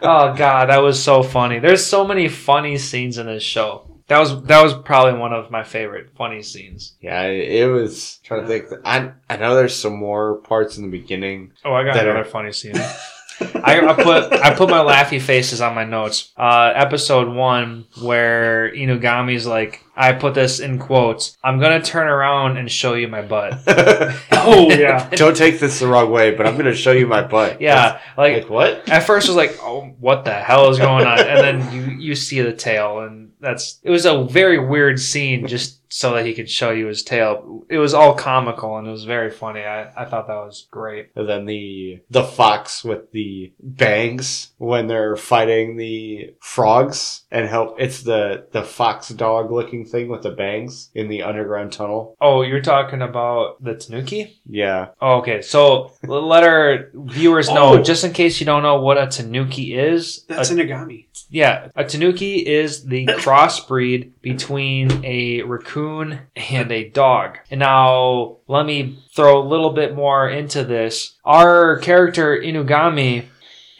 oh 0.02 0.34
god, 0.36 0.68
that 0.68 0.82
was 0.82 1.00
so 1.02 1.22
funny. 1.22 1.58
There's 1.58 1.84
so 1.84 2.06
many 2.06 2.28
funny 2.28 2.78
scenes 2.78 3.18
in 3.18 3.26
this 3.26 3.42
show. 3.42 3.86
That 4.08 4.18
was 4.18 4.42
that 4.44 4.62
was 4.62 4.74
probably 4.74 5.20
one 5.20 5.32
of 5.32 5.50
my 5.52 5.62
favorite 5.62 6.10
funny 6.16 6.42
scenes. 6.42 6.96
Yeah, 7.00 7.22
it 7.26 7.70
was 7.70 8.18
trying 8.24 8.42
to 8.42 8.48
think. 8.48 8.64
I 8.84 9.12
I 9.28 9.36
know 9.36 9.54
there's 9.54 9.76
some 9.76 9.94
more 9.96 10.36
parts 10.38 10.76
in 10.76 10.82
the 10.84 10.90
beginning. 10.90 11.52
Oh, 11.64 11.72
I 11.72 11.84
got 11.84 11.94
That 11.94 12.06
are- 12.08 12.10
another 12.12 12.28
funny 12.28 12.52
scene. 12.52 12.74
I, 13.40 13.80
I 13.86 13.94
put 13.94 14.32
I 14.32 14.54
put 14.54 14.68
my 14.68 14.78
laughy 14.78 15.20
faces 15.20 15.60
on 15.60 15.74
my 15.74 15.84
notes. 15.84 16.32
Uh, 16.36 16.72
episode 16.74 17.28
one 17.28 17.86
where 18.00 18.70
Inugami's 18.74 19.46
like, 19.46 19.84
I 19.96 20.12
put 20.12 20.34
this 20.34 20.60
in 20.60 20.78
quotes. 20.78 21.36
I'm 21.42 21.60
gonna 21.60 21.82
turn 21.82 22.06
around 22.08 22.56
and 22.56 22.70
show 22.70 22.94
you 22.94 23.08
my 23.08 23.22
butt. 23.22 23.60
Oh 24.42 24.70
yeah. 24.70 25.08
Don't 25.10 25.36
take 25.36 25.60
this 25.60 25.80
the 25.80 25.86
wrong 25.86 26.10
way, 26.10 26.34
but 26.34 26.46
I'm 26.46 26.54
going 26.54 26.64
to 26.64 26.74
show 26.74 26.92
you 26.92 27.06
my 27.06 27.22
butt. 27.22 27.60
Yeah, 27.60 28.00
like 28.16 28.44
Like 28.44 28.50
what? 28.50 28.88
at 28.88 29.02
first 29.02 29.28
I 29.28 29.32
was 29.32 29.36
like, 29.36 29.58
oh, 29.60 29.94
what 30.00 30.24
the 30.24 30.32
hell 30.32 30.70
is 30.70 30.78
going 30.78 31.06
on? 31.06 31.18
And 31.20 31.38
then 31.38 31.72
you 31.74 31.82
you 31.98 32.14
see 32.14 32.40
the 32.40 32.52
tail, 32.52 33.00
and 33.00 33.32
that's 33.40 33.78
it 33.82 33.90
was 33.90 34.06
a 34.06 34.24
very 34.24 34.58
weird 34.58 34.98
scene 34.98 35.46
just 35.46 35.79
so 35.92 36.14
that 36.14 36.24
he 36.24 36.32
could 36.34 36.48
show 36.48 36.70
you 36.70 36.86
his 36.86 37.02
tail. 37.02 37.64
It 37.68 37.78
was 37.78 37.92
all 37.94 38.14
comical 38.14 38.78
and 38.78 38.86
it 38.86 38.90
was 38.92 39.04
very 39.04 39.30
funny. 39.30 39.60
I, 39.60 39.90
I 39.96 40.04
thought 40.06 40.28
that 40.28 40.34
was 40.34 40.66
great. 40.70 41.10
And 41.16 41.28
then 41.28 41.44
the 41.46 42.00
the 42.08 42.22
fox 42.22 42.84
with 42.84 43.10
the 43.12 43.52
bangs 43.60 44.52
when 44.58 44.86
they're 44.86 45.16
fighting 45.16 45.76
the 45.76 46.34
frogs 46.40 47.22
and 47.30 47.48
help. 47.48 47.76
It's 47.80 48.02
the 48.02 48.46
the 48.52 48.62
fox 48.62 49.08
dog 49.08 49.50
looking 49.50 49.84
thing 49.84 50.08
with 50.08 50.22
the 50.22 50.30
bangs 50.30 50.90
in 50.94 51.08
the 51.08 51.22
underground 51.24 51.72
tunnel. 51.72 52.16
Oh, 52.20 52.42
you're 52.42 52.60
talking 52.62 53.02
about 53.02 53.62
the 53.62 53.74
Tanuki? 53.74 54.40
Yeah, 54.48 54.88
Oh, 55.00 55.18
okay, 55.18 55.42
so 55.42 55.92
let 56.04 56.44
our 56.44 56.90
viewers 56.94 57.48
know, 57.48 57.74
Oh. 57.78 57.82
just 57.82 58.04
in 58.04 58.12
case 58.12 58.38
you 58.40 58.46
don't 58.46 58.62
know 58.62 58.80
what 58.80 58.96
a 58.98 59.06
tanuki 59.06 59.74
is. 59.74 60.24
That's 60.28 60.50
a, 60.50 60.54
an 60.54 60.60
Agami. 60.60 61.06
Yeah, 61.28 61.68
a 61.76 61.84
tanuki 61.84 62.36
is 62.46 62.84
the 62.84 63.06
crossbreed 63.06 64.12
between 64.22 65.04
a 65.04 65.42
raccoon 65.42 66.20
and 66.36 66.72
a 66.72 66.88
dog. 66.88 67.38
And 67.50 67.60
now, 67.60 68.38
let 68.48 68.66
me 68.66 68.98
throw 69.14 69.40
a 69.40 69.48
little 69.48 69.70
bit 69.70 69.94
more 69.94 70.28
into 70.28 70.64
this. 70.64 71.16
Our 71.24 71.78
character 71.78 72.36
Inugami 72.36 73.26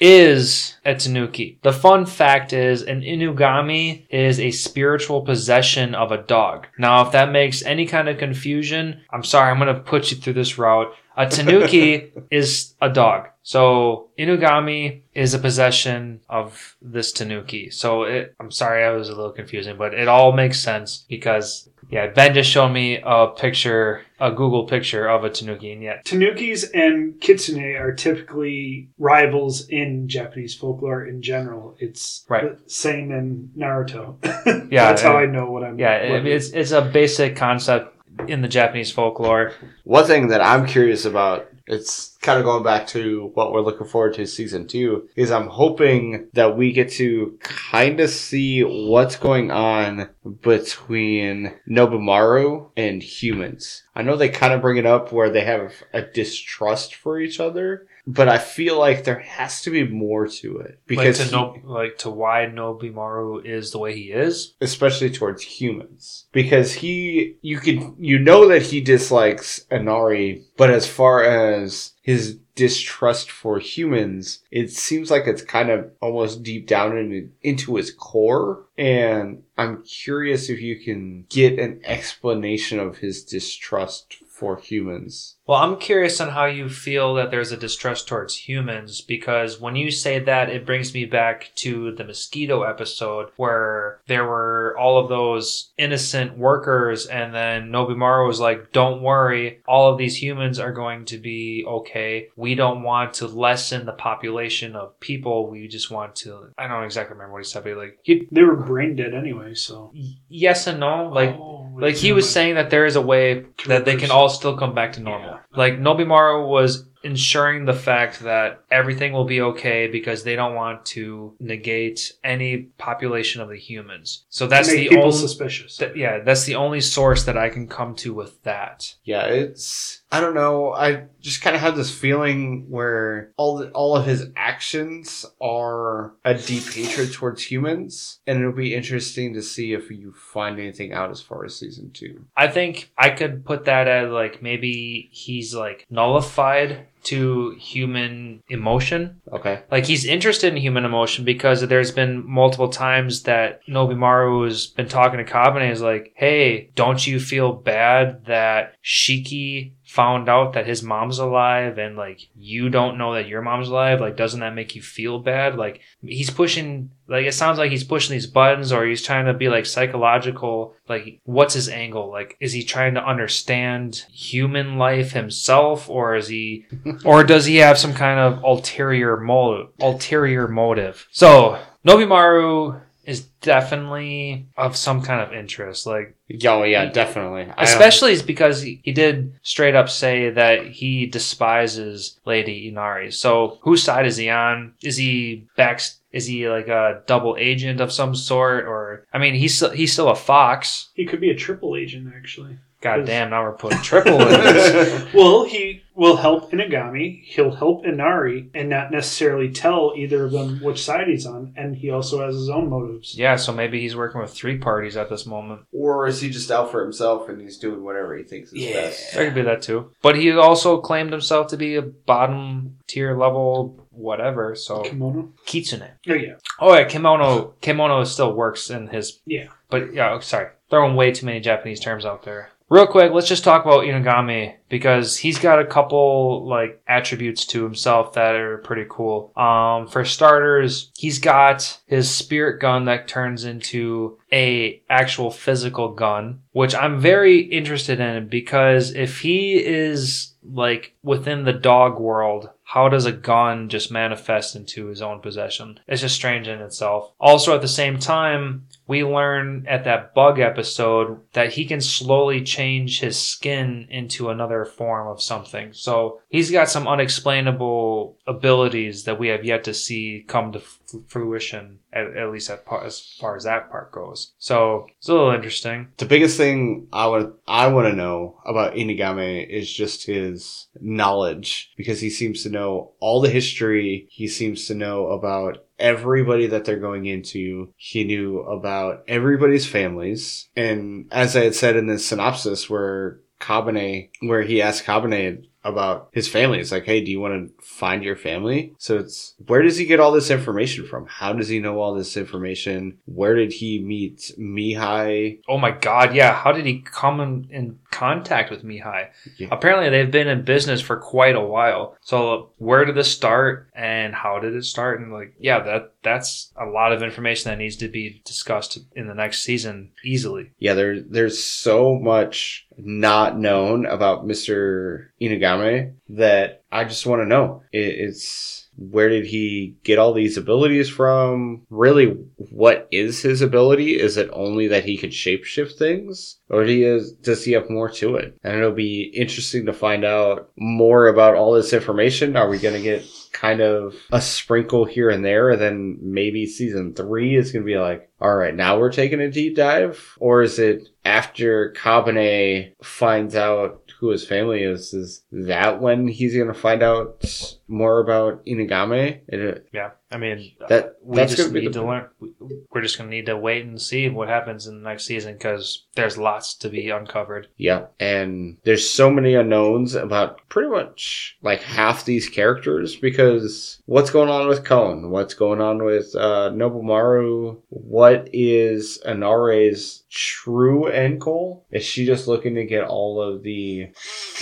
is 0.01 0.77
a 0.85 0.95
tanuki. 0.95 1.59
The 1.63 1.73
fun 1.73 2.07
fact 2.07 2.55
is 2.55 2.83
an 2.83 3.03
inugami 3.03 4.07
is 4.09 4.41
a 4.41 4.51
spiritual 4.51 5.21
possession 5.21 5.95
of 5.95 6.11
a 6.11 6.23
dog. 6.23 6.67
Now, 6.79 7.05
if 7.05 7.13
that 7.13 7.31
makes 7.31 7.63
any 7.63 7.87
kind 7.87 8.09
of 8.09 8.17
confusion, 8.19 9.03
I'm 9.11 9.23
sorry, 9.23 9.51
I'm 9.51 9.59
going 9.59 9.75
to 9.75 9.81
put 9.83 10.11
you 10.11 10.17
through 10.17 10.33
this 10.33 10.57
route. 10.57 10.93
A 11.17 11.27
tanuki 11.29 12.13
is 12.31 12.75
a 12.81 12.89
dog. 12.89 13.29
So 13.43 14.09
inugami 14.19 15.03
is 15.15 15.35
a 15.35 15.39
possession 15.39 16.21
of 16.29 16.77
this 16.81 17.13
tanuki. 17.13 17.71
So 17.71 18.05
it, 18.05 18.35
I'm 18.39 18.51
sorry, 18.51 18.85
I 18.85 18.91
was 18.91 19.09
a 19.09 19.15
little 19.15 19.33
confusing, 19.33 19.77
but 19.77 19.95
it 19.95 20.09
all 20.09 20.33
makes 20.33 20.61
sense 20.61 21.05
because 21.09 21.69
yeah, 21.91 22.07
Ben 22.07 22.35
just 22.35 22.49
showed 22.49 22.69
me 22.69 23.01
a 23.05 23.27
picture, 23.27 24.03
a 24.21 24.31
Google 24.31 24.65
picture 24.67 25.09
of 25.09 25.25
a 25.25 25.31
tanuki, 25.31 25.73
and 25.73 25.83
yet 25.83 26.05
Tanukis 26.05 26.65
and 26.73 27.21
kitsune 27.21 27.77
are 27.81 27.93
typically 27.93 28.89
rivals 28.99 29.69
in 29.69 30.07
Japanese 30.07 30.55
folklore 30.55 31.05
in 31.07 31.21
general. 31.21 31.75
It's 31.81 32.25
Right. 32.29 32.63
the 32.65 32.71
same 32.71 33.11
in 33.11 33.51
Naruto. 33.59 34.17
Yeah, 34.71 34.87
that's 34.87 35.03
how 35.03 35.17
I 35.17 35.27
know 35.27 35.51
what 35.51 35.65
I'm. 35.65 35.79
Yeah, 35.79 35.91
I 35.91 36.11
what 36.13 36.25
mean, 36.25 36.33
it's 36.33 36.51
it's 36.51 36.71
a 36.71 36.83
basic 36.83 37.35
concept 37.35 37.97
in 38.29 38.43
the 38.43 38.49
Japanese 38.49 38.91
folklore. 38.91 39.53
One 39.85 40.05
thing 40.05 40.29
that 40.29 40.41
I'm 40.41 40.67
curious 40.67 41.05
about, 41.05 41.47
it's 41.67 42.17
kind 42.21 42.39
of 42.39 42.45
going 42.45 42.65
back 42.65 42.87
to 42.89 43.31
what 43.35 43.53
we're 43.53 43.61
looking 43.61 43.87
forward 43.87 44.15
to 44.15 44.27
season 44.27 44.67
two, 44.67 45.09
is 45.15 45.31
I'm 45.31 45.47
hoping 45.47 46.29
that 46.33 46.57
we 46.57 46.73
get 46.73 46.91
to 46.93 47.39
kind 47.43 48.01
of 48.01 48.11
see 48.11 48.63
what's 48.63 49.17
going 49.17 49.51
on 49.51 50.09
between 50.43 51.55
Nobimaru 51.69 52.71
and 52.77 53.03
humans. 53.03 53.85
I 53.95 54.03
know 54.03 54.17
they 54.17 54.29
kind 54.29 54.53
of 54.53 54.61
bring 54.61 54.79
it 54.79 54.87
up 54.87 55.13
where 55.13 55.31
they 55.31 55.45
have 55.45 55.75
a 55.93 56.03
distrust 56.03 56.95
for 56.95 57.21
each 57.21 57.39
other, 57.39 57.87
but 58.07 58.29
I 58.29 58.39
feel 58.39 58.79
like 58.79 59.05
there 59.05 59.19
has 59.21 59.63
to 59.63 59.71
be 59.71 59.87
more 59.87 60.27
to 60.27 60.59
it 60.59 60.81
because 60.87 61.21
like 61.21 61.31
to 61.31 61.61
he- 61.61 61.67
like 61.67 61.99
to 61.99 62.11
why 62.11 62.51
Nobimaru 62.53 63.45
is 63.45 63.71
the 63.73 63.79
way 63.79 63.95
he 63.95 64.11
is. 64.11 64.55
especially 64.61 65.11
towards 65.11 65.43
humans. 65.43 66.27
Because 66.33 66.73
he 66.73 67.37
you 67.43 67.59
could 67.59 67.95
you 67.99 68.19
know 68.19 68.49
that 68.49 68.63
he 68.63 68.81
dislikes 68.81 69.67
Inari 69.71 70.45
but 70.57 70.71
as 70.71 70.87
far 70.87 71.23
as 71.23 71.93
his 72.03 72.39
distrust 72.57 73.31
for 73.31 73.59
humans 73.59 74.41
it 74.51 74.71
seems 74.71 75.11
like 75.11 75.27
it's 75.27 75.43
kind 75.43 75.71
of 75.71 75.91
almost 76.01 76.43
deep 76.43 76.67
down 76.67 76.97
in, 76.97 77.33
into 77.43 77.77
his 77.77 77.91
core. 77.91 78.67
And 78.77 79.43
I'm 79.57 79.83
curious 79.83 80.49
if 80.49 80.61
you 80.61 80.81
can 80.81 81.27
get 81.29 81.59
an 81.59 81.81
explanation 81.85 82.79
of 82.79 82.99
his 82.99 83.25
distrust 83.25 84.17
for 84.29 84.57
humans 84.57 85.37
Well, 85.51 85.59
I'm 85.59 85.79
curious 85.79 86.21
on 86.21 86.29
how 86.29 86.45
you 86.45 86.69
feel 86.69 87.15
that 87.15 87.33
there's 87.33 87.51
a 87.51 87.57
distrust 87.57 88.07
towards 88.07 88.37
humans 88.37 89.01
because 89.01 89.61
when 89.61 89.75
you 89.75 89.91
say 89.91 90.21
that, 90.21 90.49
it 90.49 90.65
brings 90.65 90.95
me 90.95 91.07
back 91.07 91.51
to 91.57 91.91
the 91.91 92.05
mosquito 92.05 92.63
episode 92.63 93.31
where 93.35 93.99
there 94.07 94.25
were 94.25 94.77
all 94.79 94.97
of 94.97 95.09
those 95.09 95.73
innocent 95.77 96.39
workers, 96.39 97.07
and 97.07 97.35
then 97.35 97.73
Nobimaru 97.73 98.29
was 98.29 98.39
like, 98.39 98.71
Don't 98.71 99.03
worry, 99.03 99.61
all 99.67 99.91
of 99.91 99.99
these 99.99 100.23
humans 100.23 100.61
are 100.61 100.71
going 100.71 101.05
to 101.07 101.19
be 101.19 101.65
okay. 101.67 102.29
We 102.37 102.55
don't 102.55 102.85
want 102.85 103.15
to 103.15 103.27
lessen 103.27 103.87
the 103.87 103.93
population 103.93 104.77
of 104.77 105.01
people. 105.01 105.51
We 105.51 105.67
just 105.67 105.91
want 105.91 106.15
to. 106.17 106.53
I 106.59 106.69
don't 106.69 106.85
exactly 106.85 107.15
remember 107.15 107.33
what 107.33 107.45
he 107.45 107.51
said, 107.51 107.65
but 107.65 107.77
like, 107.77 107.99
he, 108.05 108.29
They 108.31 108.45
were 108.45 108.55
brain 108.55 108.95
dead 108.95 109.15
anyway, 109.15 109.55
so. 109.55 109.93
yes 110.29 110.69
and 110.69 110.79
no. 110.79 111.09
Like, 111.09 111.31
Oh, 111.31 111.61
like 111.81 111.97
he 111.97 112.13
was 112.13 112.31
saying 112.31 112.55
that 112.55 112.71
there 112.71 112.87
is 112.87 112.95
a 112.95 113.03
way 113.03 113.47
that 113.67 113.85
they 113.85 113.97
can 113.97 114.13
all 114.13 114.29
still 114.29 114.57
come 114.57 114.75
back 114.75 114.93
to 114.93 115.01
normal. 115.01 115.31
Yeah. 115.31 115.40
Like 115.55 115.79
Nobimaru 115.79 116.49
was 116.49 116.87
ensuring 117.03 117.65
the 117.65 117.73
fact 117.73 118.21
that 118.21 118.63
everything 118.71 119.13
will 119.13 119.25
be 119.25 119.41
okay 119.41 119.87
because 119.87 120.23
they 120.23 120.37
don't 120.37 120.55
want 120.55 120.85
to 120.85 121.35
negate 121.41 122.13
any 122.23 122.59
population 122.77 123.41
of 123.41 123.49
the 123.49 123.57
humans. 123.57 124.25
So 124.29 124.47
that's 124.47 124.69
make 124.69 124.77
the 124.77 124.89
people 124.89 125.05
only 125.05 125.17
suspicious. 125.17 125.77
th- 125.79 125.97
yeah, 125.97 126.21
that's 126.21 126.45
the 126.45 126.57
only 126.57 126.81
source 126.81 127.25
that 127.25 127.39
I 127.39 127.49
can 127.49 127.67
come 127.69 127.95
to 127.97 128.13
with 128.13 128.43
that. 128.43 128.95
Yeah, 129.05 129.25
it's 129.27 130.03
I 130.13 130.21
don't 130.21 130.35
know. 130.35 130.73
I 130.73 131.05
just 131.21 131.43
kind 131.43 131.55
of 131.55 131.63
have 131.63 131.77
this 131.77 131.95
feeling 131.95 132.67
where 132.69 133.33
all 133.37 133.59
the, 133.59 133.71
all 133.71 133.97
of 133.97 134.07
his 134.07 134.29
actions 134.37 135.27
are 135.41 136.13
a 136.25 136.35
deep 136.35 136.65
hatred 136.65 137.13
towards 137.13 137.43
humans, 137.43 138.21
and 138.27 138.39
it'll 138.39 138.53
be 138.53 138.75
interesting 138.75 139.35
to 139.35 139.43
see 139.43 139.73
if 139.73 139.91
you 139.91 140.13
find 140.13 140.59
anything 140.59 140.93
out 140.93 141.11
as 141.11 141.21
far 141.21 141.45
as 141.45 141.57
season 141.57 141.91
two. 141.93 142.25
I 142.37 142.49
think 142.49 142.93
I 142.97 143.11
could 143.11 143.45
put 143.45 143.67
that 143.67 143.89
as 143.89 144.11
like 144.11 144.43
maybe 144.43 145.09
he's 145.13 145.55
like 145.55 145.87
nullified 145.91 146.87
to 147.05 147.51
human 147.59 148.43
emotion 148.49 149.21
Okay. 149.33 149.63
like 149.71 149.87
he's 149.87 150.05
interested 150.05 150.49
in 150.53 150.57
human 150.61 150.85
emotion 150.85 151.25
because 151.25 151.67
there's 151.67 151.91
been 151.93 152.29
multiple 152.29 152.69
times 152.69 153.23
that 153.23 153.61
Nobimaru 153.69 154.45
has 154.45 154.67
been 154.67 154.89
talking 154.89 155.19
to 155.19 155.25
Kabane 155.25 155.71
is 155.71 155.81
like, 155.83 156.13
"Hey, 156.15 156.71
don't 156.75 157.07
you 157.07 157.19
feel 157.21 157.53
bad 157.53 158.27
that 158.27 158.75
Shiki 158.85 159.73
found 159.85 160.29
out 160.29 160.53
that 160.53 160.67
his 160.67 160.83
mom's 160.83 161.19
alive 161.19 161.77
and 161.79 161.97
like 161.97 162.21
you 162.37 162.69
don't 162.69 162.99
know 162.99 163.15
that 163.15 163.27
your 163.29 163.43
mom's 163.43 163.69
alive? 163.69 164.01
Like 164.01 164.17
doesn't 164.17 164.41
that 164.41 164.55
make 164.55 164.75
you 164.77 164.83
feel 164.83 165.19
bad?" 165.19 165.57
Like 165.57 165.81
he's 166.03 166.31
pushing 166.31 166.91
like 167.11 167.27
it 167.27 167.35
sounds 167.35 167.59
like 167.59 167.71
he's 167.71 167.85
pushing 167.85 168.15
these 168.15 168.27
buttons 168.27 168.73
or 168.73 168.87
he's 168.87 169.03
trying 169.03 169.27
to 169.27 169.35
be 169.35 169.49
like 169.49 169.67
psychological 169.67 170.75
like 170.89 171.21
what's 171.25 171.55
his 171.55 171.69
angle 171.69 172.11
like 172.11 172.37
is 172.41 172.53
he 172.53 172.63
trying 172.63 172.95
to 172.95 173.05
understand 173.05 174.07
human 174.13 174.79
life 174.79 175.13
himself 175.13 175.91
or 175.91 176.17
is 176.17 176.29
he 176.29 176.65
or 177.05 177.25
does 177.25 177.45
he 177.45 177.57
have 177.57 177.79
some 177.79 177.93
kind 177.93 178.21
of 178.21 178.43
ulterior 178.45 179.17
motive 179.17 179.69
ulterior 179.81 180.49
motive 180.49 181.07
so 181.11 181.59
nobimaru 181.87 182.81
is 183.11 183.23
definitely 183.41 184.47
of 184.57 184.77
some 184.77 185.03
kind 185.03 185.21
of 185.21 185.33
interest. 185.33 185.85
Like 185.85 186.17
Oh 186.45 186.63
yeah, 186.63 186.87
definitely. 186.87 187.43
Um, 187.43 187.55
Especially 187.59 188.13
is 188.13 188.23
because 188.23 188.63
he, 188.63 188.81
he 188.85 188.93
did 188.93 189.35
straight 189.43 189.75
up 189.75 189.89
say 189.89 190.31
that 190.31 190.67
he 190.67 191.07
despises 191.07 192.21
Lady 192.25 192.69
Inari. 192.69 193.11
So 193.11 193.59
whose 193.63 193.83
side 193.83 194.07
is 194.07 194.17
he 194.17 194.31
on? 194.31 194.75
Is 194.83 194.97
he 194.97 195.49
back? 195.57 195.81
Is 196.13 196.27
he 196.27 196.49
like 196.49 196.69
a 196.69 197.03
double 197.07 197.37
agent 197.39 197.81
of 197.81 197.93
some 197.93 198.15
sort? 198.15 198.65
Or 198.65 199.07
I 199.13 199.19
mean, 199.19 199.35
he's 199.35 199.57
still- 199.57 199.71
he's 199.71 199.93
still 199.93 200.09
a 200.09 200.17
fox. 200.17 200.89
He 200.95 201.07
could 201.07 201.21
be 201.21 201.31
a 201.31 201.37
triple 201.37 201.77
agent, 201.77 202.13
actually. 202.17 202.59
God 202.83 203.05
damn! 203.05 203.29
Now 203.29 203.43
we're 203.43 203.53
putting 203.53 203.79
triple 203.83 204.21
in 204.23 204.29
this. 204.29 205.05
Well, 205.15 205.45
he 205.45 205.83
will 205.95 206.17
help 206.17 206.51
Inugami, 206.51 207.23
he'll 207.25 207.51
help 207.51 207.85
Inari, 207.85 208.49
and 208.55 208.71
not 208.71 208.91
necessarily 208.91 209.51
tell 209.51 209.93
either 209.95 210.25
of 210.25 210.33
them 210.33 210.61
which 210.63 210.83
side 210.83 211.07
he's 211.09 211.27
on, 211.27 211.53
and 211.59 211.77
he 211.77 211.91
also 211.91 212.25
has 212.25 212.35
his 212.35 212.49
own 212.49 212.71
motives. 212.71 213.15
Yeah, 213.19 213.37
so 213.37 213.53
maybe 213.53 213.81
he's 213.83 213.95
working 213.97 214.23
with 214.23 214.33
three 214.33 214.57
parties 214.57 214.97
at 214.97 215.11
this 215.11 215.27
moment. 215.27 215.61
or 215.73 216.07
is 216.07 216.23
he 216.23 216.31
just 216.31 216.51
out 216.51 216.71
for 216.71 216.83
himself 216.83 217.29
and 217.29 217.39
he's 217.39 217.59
doing 217.59 217.85
whatever 217.85 218.17
he 218.17 218.25
thinks 218.25 218.51
is 218.51 218.61
Yeah. 218.65 218.73
best? 218.73 219.13
There 219.13 219.27
could 219.27 219.35
be 219.35 219.43
that 219.43 219.61
too. 219.61 219.91
But 220.01 220.17
he 220.17 220.33
also 220.33 220.79
claimed 220.81 221.13
himself 221.13 221.49
to 221.49 221.59
be 221.59 221.75
a 221.75 221.83
bottom 221.83 222.79
tier 222.89 223.15
level 223.15 223.87
whatever. 224.01 224.55
So 224.55 224.83
Kemono? 224.83 225.31
Kitsune. 225.47 225.91
Oh, 226.09 226.15
yeah. 226.15 226.35
Oh 226.59 226.75
yeah, 226.75 226.89
kemono. 226.89 227.55
Kemono 227.61 228.07
still 228.07 228.35
works 228.35 228.71
in 228.71 228.89
his. 228.89 229.21
Yeah. 229.27 229.49
But 229.69 229.95
yeah, 229.95 230.13
oh, 230.13 230.21
sorry, 230.21 230.49
throwing 230.69 230.97
way 230.97 231.13
too 231.13 231.27
many 231.27 231.41
Japanese 231.41 231.81
terms 231.81 232.05
out 232.05 232.25
there. 232.25 232.51
Real 232.71 232.87
quick, 232.87 233.11
let's 233.13 233.27
just 233.27 233.43
talk 233.43 233.65
about 233.65 233.83
Inugami 233.83 234.55
because 234.69 235.17
he's 235.17 235.41
got 235.41 235.59
a 235.59 235.67
couple 235.67 236.47
like 236.47 236.81
attributes 236.87 237.45
to 237.47 237.65
himself 237.65 238.13
that 238.13 238.37
are 238.37 238.59
pretty 238.59 238.87
cool. 238.89 239.33
Um, 239.37 239.89
for 239.89 240.05
starters, 240.05 240.93
he's 240.97 241.19
got 241.19 241.81
his 241.87 242.09
spirit 242.09 242.61
gun 242.61 242.85
that 242.85 243.09
turns 243.09 243.45
into 243.45 244.19
a 244.33 244.81
actual 244.89 245.33
physical 245.33 245.93
gun, 245.95 246.43
which 246.53 246.77
I'm 246.77 247.01
very 247.01 247.41
interested 247.41 247.99
in 247.99 248.29
because 248.29 248.95
if 248.95 249.19
he 249.19 249.55
is 249.55 250.35
like 250.45 250.95
within 251.03 251.43
the 251.43 251.53
dog 251.53 251.99
world, 251.99 252.51
how 252.73 252.89
does 252.89 253.05
a 253.05 253.11
gun 253.11 253.69
just 253.69 253.91
manifest 253.91 254.55
into 254.55 254.87
his 254.87 255.03
own 255.03 255.19
possession? 255.19 255.81
It's 255.89 256.03
just 256.03 256.15
strange 256.15 256.47
in 256.47 256.61
itself. 256.61 257.11
Also, 257.19 257.53
at 257.53 257.63
the 257.63 257.67
same 257.67 257.99
time, 257.99 258.69
we 258.91 259.05
learn 259.05 259.67
at 259.69 259.85
that 259.85 260.15
bug 260.15 260.41
episode 260.41 261.21
that 261.33 261.53
he 261.53 261.65
can 261.65 261.81
slowly 261.81 262.43
change 262.43 262.99
his 262.99 263.17
skin 263.17 263.87
into 263.89 264.31
another 264.31 264.65
form 264.65 265.07
of 265.07 265.23
something. 265.23 265.73
So 265.73 266.21
he's 266.29 266.51
got 266.51 266.69
some 266.69 266.89
unexplainable 266.89 268.19
abilities 268.27 269.05
that 269.05 269.21
we 269.21 269.29
have 269.29 269.45
yet 269.45 269.63
to 269.65 269.75
see 269.75 270.25
come 270.27 270.51
to 270.51 270.59
f- 270.59 270.81
fruition, 271.07 271.79
at, 271.93 272.17
at 272.17 272.33
least 272.33 272.51
at 272.51 272.67
par, 272.67 272.85
as 272.85 273.17
far 273.21 273.37
as 273.37 273.45
that 273.45 273.71
part 273.71 273.93
goes. 273.93 274.33
So 274.39 274.89
it's 274.99 275.09
a 275.09 275.13
little 275.13 275.31
interesting. 275.31 275.93
The 275.99 276.07
biggest 276.07 276.37
thing 276.37 276.89
I 276.93 277.07
would 277.07 277.33
I 277.47 277.69
want 277.69 277.87
to 277.87 277.95
know 277.95 278.41
about 278.45 278.75
Inugami 278.75 279.49
is 279.49 279.73
just 279.73 280.05
his 280.05 280.67
knowledge 280.81 281.73
because 281.77 282.01
he 282.01 282.11
seems 282.11 282.43
to 282.43 282.51
know 282.51 282.91
all 282.99 283.21
the 283.21 283.31
history. 283.31 284.09
He 284.11 284.27
seems 284.27 284.67
to 284.67 284.75
know 284.75 285.07
about 285.11 285.65
everybody 285.81 286.47
that 286.47 286.65
they're 286.65 286.79
going 286.79 287.07
into. 287.07 287.73
He 287.77 288.05
knew 288.05 288.41
about 288.41 289.05
everybody's 289.09 289.67
families. 289.67 290.49
And 290.57 291.07
as 291.11 291.37
I 291.37 291.45
had 291.45 291.55
said 291.55 291.77
in 291.77 291.87
the 291.87 291.99
synopsis 291.99 292.69
where 292.69 293.21
Kabane, 293.41 294.11
where 294.21 294.43
he 294.43 294.63
asked 294.63 294.85
Kabane 294.85 295.47
about 295.65 296.09
his 296.13 296.29
family. 296.29 296.59
It's 296.59 296.73
like, 296.73 296.85
hey, 296.85 297.03
do 297.05 297.11
you 297.11 297.21
want 297.21 297.49
to 297.59 297.65
find 297.65 298.03
your 298.03 298.17
family? 298.17 298.75
So 298.79 298.99
it's 298.99 299.35
where 299.47 299.63
does 299.63 299.77
he 299.77 299.85
get 299.85 300.01
all 300.01 300.13
this 300.13 300.31
information 300.31 300.87
from? 300.87 301.07
How 301.07 301.33
does 301.33 301.49
he 301.49 301.61
know 301.61 301.81
all 301.81 301.95
this 301.95 302.17
information? 302.17 302.99
Where 303.05 303.35
did 303.35 303.53
he 303.53 303.81
meet 303.81 304.33
Mihai? 304.39 305.41
Oh 305.49 305.59
my 305.59 305.71
god, 305.71 306.15
yeah. 306.15 306.35
How 306.35 306.53
did 306.53 306.67
he 306.67 306.81
come 306.81 307.21
in, 307.21 307.49
in 307.51 307.79
contact 307.91 308.51
with 308.51 308.65
Mihai? 308.65 309.11
Yeah. 309.37 309.49
Apparently, 309.51 309.91
they've 309.91 310.11
been 310.11 310.29
in 310.29 310.45
business 310.45 310.81
for 310.81 310.97
quite 310.97 311.37
a 311.37 311.41
while. 311.41 311.97
So, 312.01 312.51
where 312.59 312.85
did 312.85 312.95
this 312.95 313.13
start 313.13 313.71
and 313.75 314.15
how 314.15 314.39
did 314.39 314.55
it 314.55 314.65
start? 314.65 315.01
And, 315.01 315.13
like, 315.13 315.35
yeah, 315.39 315.61
that 315.61 315.93
that's 316.03 316.53
a 316.57 316.67
lot 316.67 316.93
of 316.93 317.03
information 317.03 317.51
that 317.51 317.59
needs 317.59 317.77
to 317.77 317.89
be 317.89 318.23
discussed 318.25 318.79
in 318.93 319.07
the 319.07 319.15
next 319.15 319.41
season 319.41 319.93
easily. 320.05 320.53
Yeah, 320.59 320.75
there 320.75 321.01
there's 321.01 321.43
so 321.43 321.99
much 321.99 322.67
not 322.77 323.39
known 323.39 323.87
about 323.87 324.27
Mr. 324.27 325.09
Inugami 325.21 325.95
that 326.11 326.63
I 326.73 326.85
just 326.85 327.07
want 327.07 327.23
to 327.23 327.27
know. 327.27 327.63
It, 327.73 327.79
it's 327.79 328.60
where 328.81 329.11
did 329.11 329.27
he 329.27 329.77
get 329.85 329.99
all 329.99 330.15
these 330.15 330.39
abilities 330.39 330.89
from? 330.89 331.67
Really, 331.69 332.17
what 332.51 332.89
is 332.91 333.21
his 333.21 333.43
ability? 333.43 334.01
Is 334.01 334.17
it 334.17 334.31
only 334.33 334.69
that 334.69 334.85
he 334.85 334.97
could 334.97 335.11
shapeshift 335.11 335.75
things? 335.75 336.39
Or 336.49 336.65
he 336.65 336.81
has, 336.83 337.13
does 337.13 337.45
he 337.45 337.53
have 337.53 337.69
more 337.69 337.91
to 337.91 338.17
it? 338.17 338.39
And 338.43 338.57
it'll 338.57 338.73
be 338.73 339.03
interesting 339.15 339.67
to 339.67 339.73
find 339.73 340.05
out 340.05 340.51
more 340.57 341.09
about 341.09 341.35
all 341.35 341.53
this 341.53 341.75
information. 341.75 342.37
Are 342.37 342.49
we 342.49 342.59
going 342.59 342.75
to 342.75 342.81
get 342.81 343.05
kind 343.33 343.61
of 343.61 343.95
a 344.11 344.21
sprinkle 344.21 344.87
here 344.87 345.11
and 345.11 345.25
there? 345.25 345.51
And 345.51 345.61
then 345.61 345.99
maybe 346.01 346.47
season 346.47 346.95
three 346.95 347.37
is 347.37 347.53
going 347.53 347.63
to 347.63 347.71
be 347.71 347.79
like, 347.79 348.11
all 348.21 348.35
right, 348.35 348.55
now 348.55 348.79
we're 348.79 348.93
taking 348.93 349.21
a 349.21 349.31
deep 349.31 349.57
dive? 349.57 350.17
Or 350.19 350.43
is 350.43 350.59
it 350.59 350.89
after 351.05 351.75
Kabane 351.77 352.73
finds 352.83 353.37
out 353.37 353.83
who 354.01 354.09
his 354.09 354.27
family 354.27 354.63
is, 354.63 354.95
is 354.95 355.23
that 355.31 355.81
when 355.81 356.09
he's 356.09 356.35
going 356.35 356.49
to 356.49 356.55
find 356.55 356.83
out 356.83 357.23
more 357.71 358.01
about 358.01 358.45
Inugami? 358.47 359.21
It, 359.29 359.69
Yeah, 359.73 359.91
I 360.11 360.17
mean, 360.19 360.53
that 360.69 360.97
we 361.03 361.17
that's 361.17 361.35
just 361.37 361.43
going 361.51 361.55
to 361.55 361.61
be 361.61 361.67
need 361.67 361.73
to 361.75 361.85
learn. 361.85 362.07
we- 362.19 362.35
We're 362.73 362.83
just 362.83 362.99
going 362.99 363.09
to 363.11 363.17
need 363.17 363.27
to 363.27 363.37
wait 363.37 363.65
and 363.65 363.81
see 363.81 364.09
what 364.09 364.29
happens 364.29 364.67
in 364.67 364.83
the 364.83 364.89
next 364.89 365.05
season 365.05 365.35
because 365.35 365.87
there's 365.95 366.19
lots 366.19 366.55
to 366.57 366.69
be 366.69 366.91
uncovered. 366.91 367.49
Yeah, 367.57 367.87
and 367.99 368.59
there's 368.65 368.89
so 368.89 369.11
many 369.11 369.35
unknowns 369.35 369.95
about 369.95 370.41
pretty 370.49 370.69
much 370.71 371.37
like 371.43 371.63
half 371.63 372.05
these 372.05 372.29
characters 372.29 372.97
because 372.97 373.81
what's 373.87 374.11
going 374.11 374.29
on 374.29 374.49
with 374.49 374.65
Kon? 374.65 375.11
What's 375.11 375.35
going 375.35 375.61
on 375.61 375.85
with 375.85 376.15
uh, 376.17 376.51
Nobimaru? 376.53 377.61
What 377.69 378.29
is 378.33 379.01
Inari's 379.07 380.05
true 380.11 380.87
end 380.87 381.21
goal? 381.21 381.67
Is 381.71 381.85
she 381.85 382.05
just 382.07 382.27
looking 382.29 382.55
to 382.57 382.65
get 382.65 382.85
all 382.85 383.21
of 383.23 383.43
the 383.43 383.89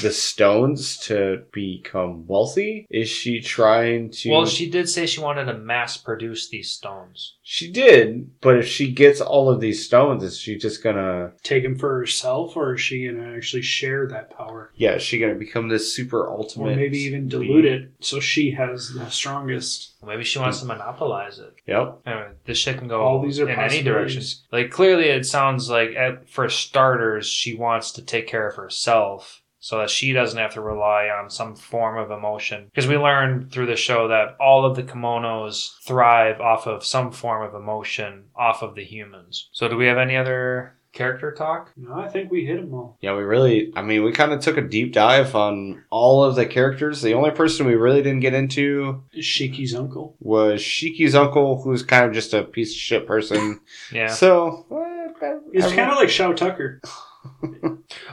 the 0.03 0.11
stones 0.13 0.97
to 1.07 1.43
become 1.53 2.27
wealthy? 2.27 2.87
Is 2.91 3.09
she 3.19 3.41
trying 3.41 4.11
to? 4.11 4.31
Well, 4.31 4.47
she 4.47 4.71
did 4.71 4.89
say 4.89 5.07
she 5.07 5.21
wanted 5.21 5.47
to 5.47 5.55
mass 5.55 5.97
produce 5.97 6.49
these 6.49 6.71
stones. 6.71 7.35
she 7.43 7.71
did, 7.71 8.41
but 8.41 8.57
if 8.59 8.67
she 8.67 8.91
gets 8.93 9.21
all 9.21 9.51
of 9.51 9.61
these 9.61 9.85
stones, 9.85 10.23
is 10.23 10.39
she 10.39 10.57
just 10.57 10.83
gonna? 10.83 11.33
Take 11.43 11.65
him 11.65 11.77
for 11.79 11.99
herself, 11.99 12.57
or 12.57 12.75
is 12.75 12.81
she 12.81 13.05
going 13.05 13.17
to 13.17 13.37
actually 13.37 13.63
share 13.63 14.07
that 14.09 14.31
power? 14.37 14.71
Yeah, 14.77 14.95
is 14.97 15.03
she 15.03 15.19
gonna 15.19 15.35
become 15.35 15.69
this 15.69 15.95
super 15.95 16.29
ultimate? 16.31 16.73
Or 16.73 16.77
maybe 16.77 16.99
even 16.99 17.29
being? 17.29 17.43
dilute 17.43 17.65
it 17.65 17.93
so 18.01 18.21
she 18.21 18.51
has 18.53 18.93
the 18.95 19.09
strongest. 19.11 19.95
Maybe 20.07 20.25
she 20.25 20.39
wants 20.39 20.61
to 20.61 20.67
monopolize 20.67 21.39
it. 21.39 21.55
Yep. 21.67 22.01
Anyway, 22.07 22.29
this 22.45 22.59
shit 22.59 22.79
can 22.79 22.89
go 22.89 23.01
All 23.03 23.21
these 23.23 23.41
are 23.41 23.49
in 23.49 23.51
any 23.51 23.83
possibilities. 23.83 23.85
direction. 23.85 24.23
Like 24.53 24.71
clearly, 24.71 25.07
it 25.07 25.27
sounds 25.27 25.69
like 25.69 25.91
at, 25.97 26.29
for 26.31 26.49
starters, 26.49 27.27
she 27.27 27.55
wants 27.55 27.93
to 27.93 28.03
take 28.03 28.27
care 28.29 28.49
of 28.49 28.55
herself 28.57 29.43
so 29.69 29.77
that 29.79 29.91
she 29.91 30.15
doesn't 30.15 30.39
have 30.39 30.55
to 30.55 30.63
rely 30.63 31.09
on 31.11 31.29
some 31.29 31.55
form 31.55 31.99
of 31.99 32.11
emotion. 32.11 32.65
Because 32.75 32.89
we 32.89 32.97
learned 32.97 33.53
through 33.53 33.67
the 33.67 33.77
show 33.77 34.09
that 34.09 34.35
all 34.41 34.65
of 34.65 34.77
the 34.77 34.83
kemonos 34.83 35.77
thrive 35.87 36.41
off 36.41 36.67
of 36.67 36.83
some 36.87 37.13
form 37.13 37.43
of 37.47 37.55
emotion 37.55 38.25
off 38.35 38.63
of 38.63 38.75
the 38.75 38.83
humans. 38.85 39.51
So, 39.53 39.69
do 39.69 39.77
we 39.77 39.85
have 39.85 39.99
any 39.99 40.17
other 40.17 40.75
character 40.95 41.33
talk? 41.33 41.71
No, 41.77 41.93
I 41.93 42.09
think 42.09 42.31
we 42.31 42.47
hit 42.47 42.63
them 42.63 42.73
all. 42.73 42.97
Yeah, 43.03 43.15
we 43.15 43.23
really, 43.25 43.71
I 43.77 43.83
mean, 43.83 44.05
we 44.05 44.13
kind 44.13 44.33
of 44.33 44.41
took 44.41 44.57
a 44.57 44.63
deep 44.63 44.95
dive 44.95 45.35
on 45.35 45.85
all 45.91 46.25
of 46.25 46.35
the 46.35 46.47
characters. 46.47 47.03
The 47.03 47.13
only 47.13 47.31
person 47.33 47.67
we 47.67 47.75
really 47.75 48.01
didn't 48.03 48.21
get 48.21 48.33
into 48.33 49.03
is 49.13 49.27
Shiki's 49.27 49.75
uncle. 49.75 50.17
was 50.19 50.63
Shiki's 50.63 51.15
uncle, 51.15 51.61
who's 51.61 51.83
kind 51.83 52.07
of 52.07 52.15
just 52.15 52.33
a 52.33 52.43
piece 52.43 52.71
of 52.73 52.79
shit 52.79 53.07
person. 53.07 53.61
Yeah. 53.93 54.07
So, 54.09 54.65
eh, 54.73 55.35
He's 55.53 55.65
everyone- 55.65 55.77
kind 55.77 55.91
of 55.93 55.99
like 55.99 56.09
Shou 56.09 56.33
Tucker. 56.33 56.81